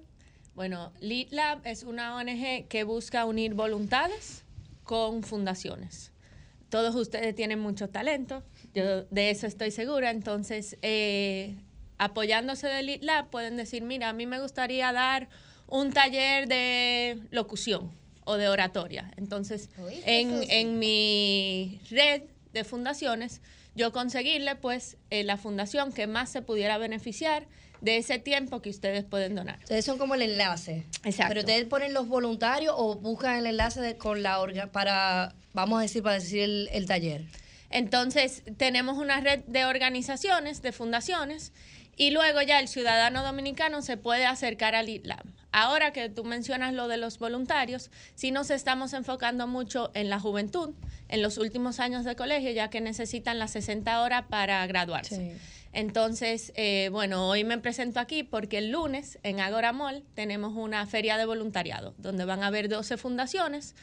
[0.56, 4.46] Bueno, Lead Lab es una ONG que busca unir voluntades
[4.84, 6.12] con fundaciones.
[6.70, 11.56] Todos ustedes tienen mucho talento, yo de eso estoy segura, entonces eh,
[11.98, 15.28] apoyándose de Lead Lab pueden decir, mira, a mí me gustaría dar
[15.68, 17.92] un taller de locución
[18.26, 19.12] o de oratoria.
[19.18, 19.70] Entonces,
[20.06, 22.24] en, en mi red
[22.54, 23.42] de fundaciones,
[23.76, 27.48] yo conseguirle pues eh, la fundación que más se pudiera beneficiar
[27.84, 29.60] de ese tiempo que ustedes pueden donar.
[29.62, 30.86] Ustedes son como el enlace.
[31.04, 31.28] Exacto.
[31.30, 35.80] Pero ustedes ponen los voluntarios o buscan el enlace de- con la orga para, vamos
[35.80, 37.26] a decir, para decir el, el taller.
[37.70, 41.52] Entonces, tenemos una red de organizaciones, de fundaciones,
[41.96, 45.24] y luego ya el ciudadano dominicano se puede acercar al ITLAB.
[45.52, 50.20] Ahora que tú mencionas lo de los voluntarios, sí nos estamos enfocando mucho en la
[50.20, 50.72] juventud,
[51.10, 55.36] en los últimos años de colegio, ya que necesitan las 60 horas para graduarse.
[55.74, 60.86] Entonces, eh, bueno, hoy me presento aquí porque el lunes en Agora Mall tenemos una
[60.86, 63.76] feria de voluntariado, donde van a haber 12 fundaciones.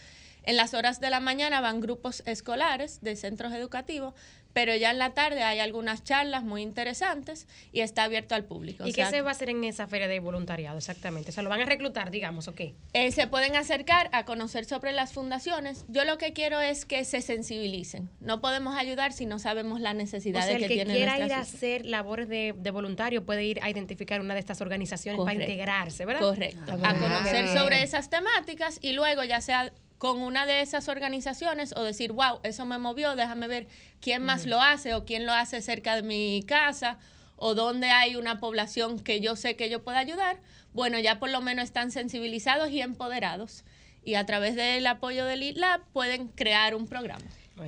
[0.44, 4.14] En las horas de la mañana van grupos escolares de centros educativos,
[4.52, 8.84] pero ya en la tarde hay algunas charlas muy interesantes y está abierto al público.
[8.86, 11.30] ¿Y O qué sea, se va a hacer en esa feria de voluntariado exactamente?
[11.30, 12.74] O sea, lo van a reclutar, digamos, ¿o qué?
[12.92, 15.84] eh, se pueden acercar a conocer sobre las fundaciones.
[15.88, 18.10] Yo lo que quiero es que se sensibilicen.
[18.20, 21.18] No podemos ayudar si no sabemos las O necesidades sea, el que, que tienen quiera
[21.24, 25.18] ir a hacer labores de, de voluntario puede ir a identificar una de estas organizaciones
[25.18, 25.50] para Correcto.
[25.52, 26.20] integrarse, ¿verdad?
[26.22, 26.72] Correcto.
[26.82, 31.82] A conocer sobre esas temáticas y luego ya sea con una de esas organizaciones o
[31.82, 33.68] decir, wow, eso me movió, déjame ver
[34.00, 36.98] quién más lo hace o quién lo hace cerca de mi casa
[37.36, 40.40] o dónde hay una población que yo sé que yo pueda ayudar.
[40.72, 43.62] Bueno, ya por lo menos están sensibilizados y empoderados
[44.02, 47.26] y a través del apoyo del ITLAB pueden crear un programa.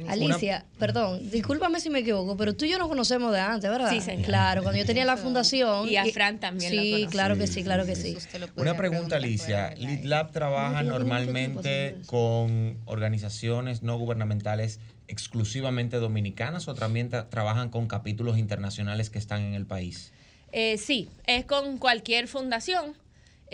[0.09, 3.91] Alicia, perdón, discúlpame si me equivoco, pero tú y yo nos conocemos de antes, ¿verdad?
[3.91, 4.27] Sí, señora.
[4.27, 5.89] Claro, cuando yo tenía la fundación.
[5.89, 8.17] Y a Fran también la Sí, claro que sí, claro que sí.
[8.57, 9.75] Una pregunta, Alicia.
[9.77, 18.39] LeadLab trabaja normalmente con organizaciones no gubernamentales exclusivamente dominicanas o también tra- trabajan con capítulos
[18.39, 20.13] internacionales que están en el país.
[20.53, 22.95] Eh, sí, es con cualquier fundación,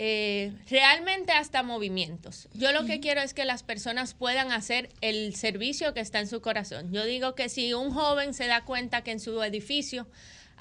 [0.01, 2.47] eh, realmente hasta movimientos.
[2.53, 6.27] Yo lo que quiero es que las personas puedan hacer el servicio que está en
[6.27, 6.93] su corazón.
[6.93, 10.07] Yo digo que si un joven se da cuenta que en su edificio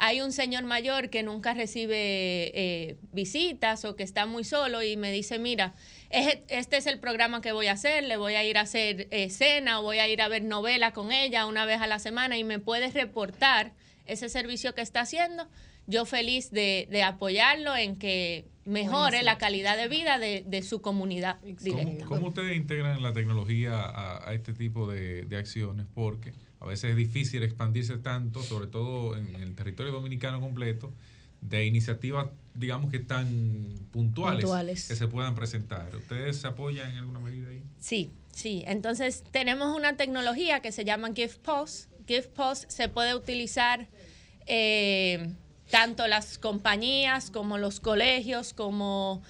[0.00, 1.96] hay un señor mayor que nunca recibe
[2.54, 5.74] eh, visitas o que está muy solo y me dice, mira,
[6.10, 9.06] es- este es el programa que voy a hacer, le voy a ir a hacer
[9.12, 12.00] eh, cena o voy a ir a ver novela con ella una vez a la
[12.00, 13.72] semana y me puedes reportar
[14.06, 15.46] ese servicio que está haciendo,
[15.88, 19.24] yo feliz de, de apoyarlo en que mejore Buenísimo.
[19.24, 22.04] la calidad de vida de, de su comunidad directa.
[22.04, 25.86] ¿Cómo, cómo ustedes integran la tecnología a, a este tipo de, de acciones?
[25.94, 30.92] Porque a veces es difícil expandirse tanto, sobre todo en el territorio dominicano completo,
[31.40, 33.28] de iniciativas, digamos que tan
[33.92, 34.88] puntuales, Puntuales.
[34.88, 35.94] que se puedan presentar.
[35.96, 37.62] ¿Ustedes se apoyan en alguna medida ahí?
[37.78, 38.64] Sí, sí.
[38.66, 41.90] Entonces tenemos una tecnología que se llama Gift Post.
[42.08, 43.86] Gift Post se puede utilizar
[44.46, 45.32] eh,
[45.70, 49.22] tanto las compañías como los colegios, como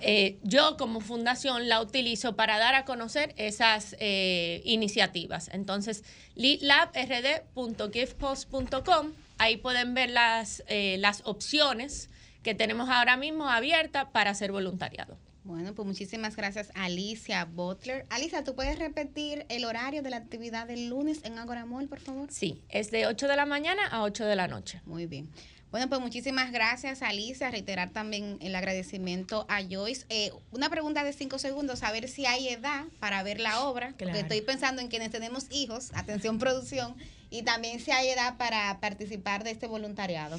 [0.00, 5.48] eh, yo como fundación la utilizo para dar a conocer esas eh, iniciativas.
[5.52, 6.02] Entonces,
[6.34, 12.10] leadlabrd.giftpost.com, ahí pueden ver las, eh, las opciones
[12.42, 15.16] que tenemos ahora mismo abiertas para hacer voluntariado.
[15.44, 18.06] Bueno, pues muchísimas gracias Alicia Butler.
[18.10, 21.98] Alicia, ¿tú puedes repetir el horario de la actividad del lunes en Agora Mall, por
[21.98, 22.28] favor?
[22.30, 24.80] Sí, es de 8 de la mañana a 8 de la noche.
[24.84, 25.28] Muy bien.
[25.72, 27.50] Bueno, pues muchísimas gracias, Alicia.
[27.50, 30.04] Reiterar también el agradecimiento a Joyce.
[30.10, 33.88] Eh, una pregunta de cinco segundos, a ver si hay edad para ver la obra.
[33.88, 34.18] Porque Claro.
[34.18, 36.94] estoy pensando en quienes tenemos hijos, atención producción,
[37.30, 40.38] y también si hay edad para participar de este voluntariado.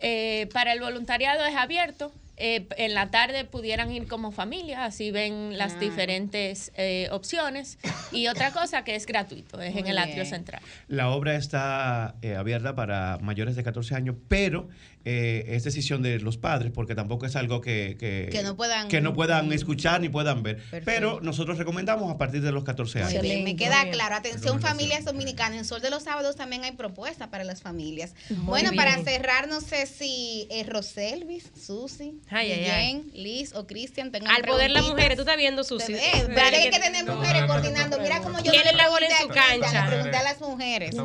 [0.00, 2.12] Eh, para el voluntariado es abierto.
[2.36, 5.78] Eh, en la tarde pudieran ir como familia, así ven las Ah.
[5.78, 7.78] diferentes eh, opciones.
[8.12, 10.60] Y otra cosa que es gratuito, es en el atrio central.
[10.88, 14.68] La obra está eh, abierta para mayores de 14 años, pero
[15.06, 18.88] eh, es decisión de los padres porque tampoco es algo que, que, Que no puedan-
[18.88, 20.56] que no puedan escuchar ni puedan ver.
[20.56, 20.84] Perfecto.
[20.86, 23.12] Pero nosotros recomendamos a partir de los 14 años.
[23.12, 24.14] Muy bien, me queda claro.
[24.16, 25.58] Atención, familias dominicanas.
[25.58, 28.14] En Sol de los Sábados también hay propuestas para las familias.
[28.30, 28.82] bueno, bien.
[28.82, 34.42] para cerrar, no sé si eh, Roselvis, Susi, Ay, ay, Liz o Cristian tengan Al
[34.42, 35.94] poder las mujeres, tú estás viendo, Susi.
[35.94, 38.00] Eh, pero hay que tener mujeres coordinando.
[38.00, 39.84] Mira cómo yo ¿Quién no la bola en pregunté su a cancha?
[39.84, 40.96] Le pregunté a las mujeres.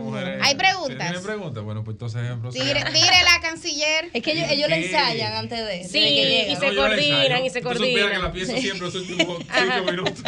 [0.42, 0.98] Hay preguntas.
[0.98, 1.64] ¿Tienen preguntas?
[1.64, 2.52] Bueno, pues entonces ejemplo.
[2.52, 4.10] Tire, tire la canciller.
[4.14, 5.84] Es que ellos, ellos le ensayan antes de.
[5.84, 8.22] Sí, que y se coordinan, y se supieras que coordinan.
[8.22, 8.62] la pienso Sí.
[8.62, 10.24] siempre los últimos cinco minutos.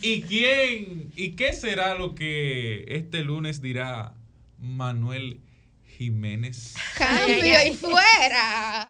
[0.00, 4.14] ¿Y quién, ¿Y qué será lo que este lunes dirá
[4.58, 5.40] Manuel
[5.96, 6.74] Jiménez?
[6.96, 8.86] Cambio y fuera.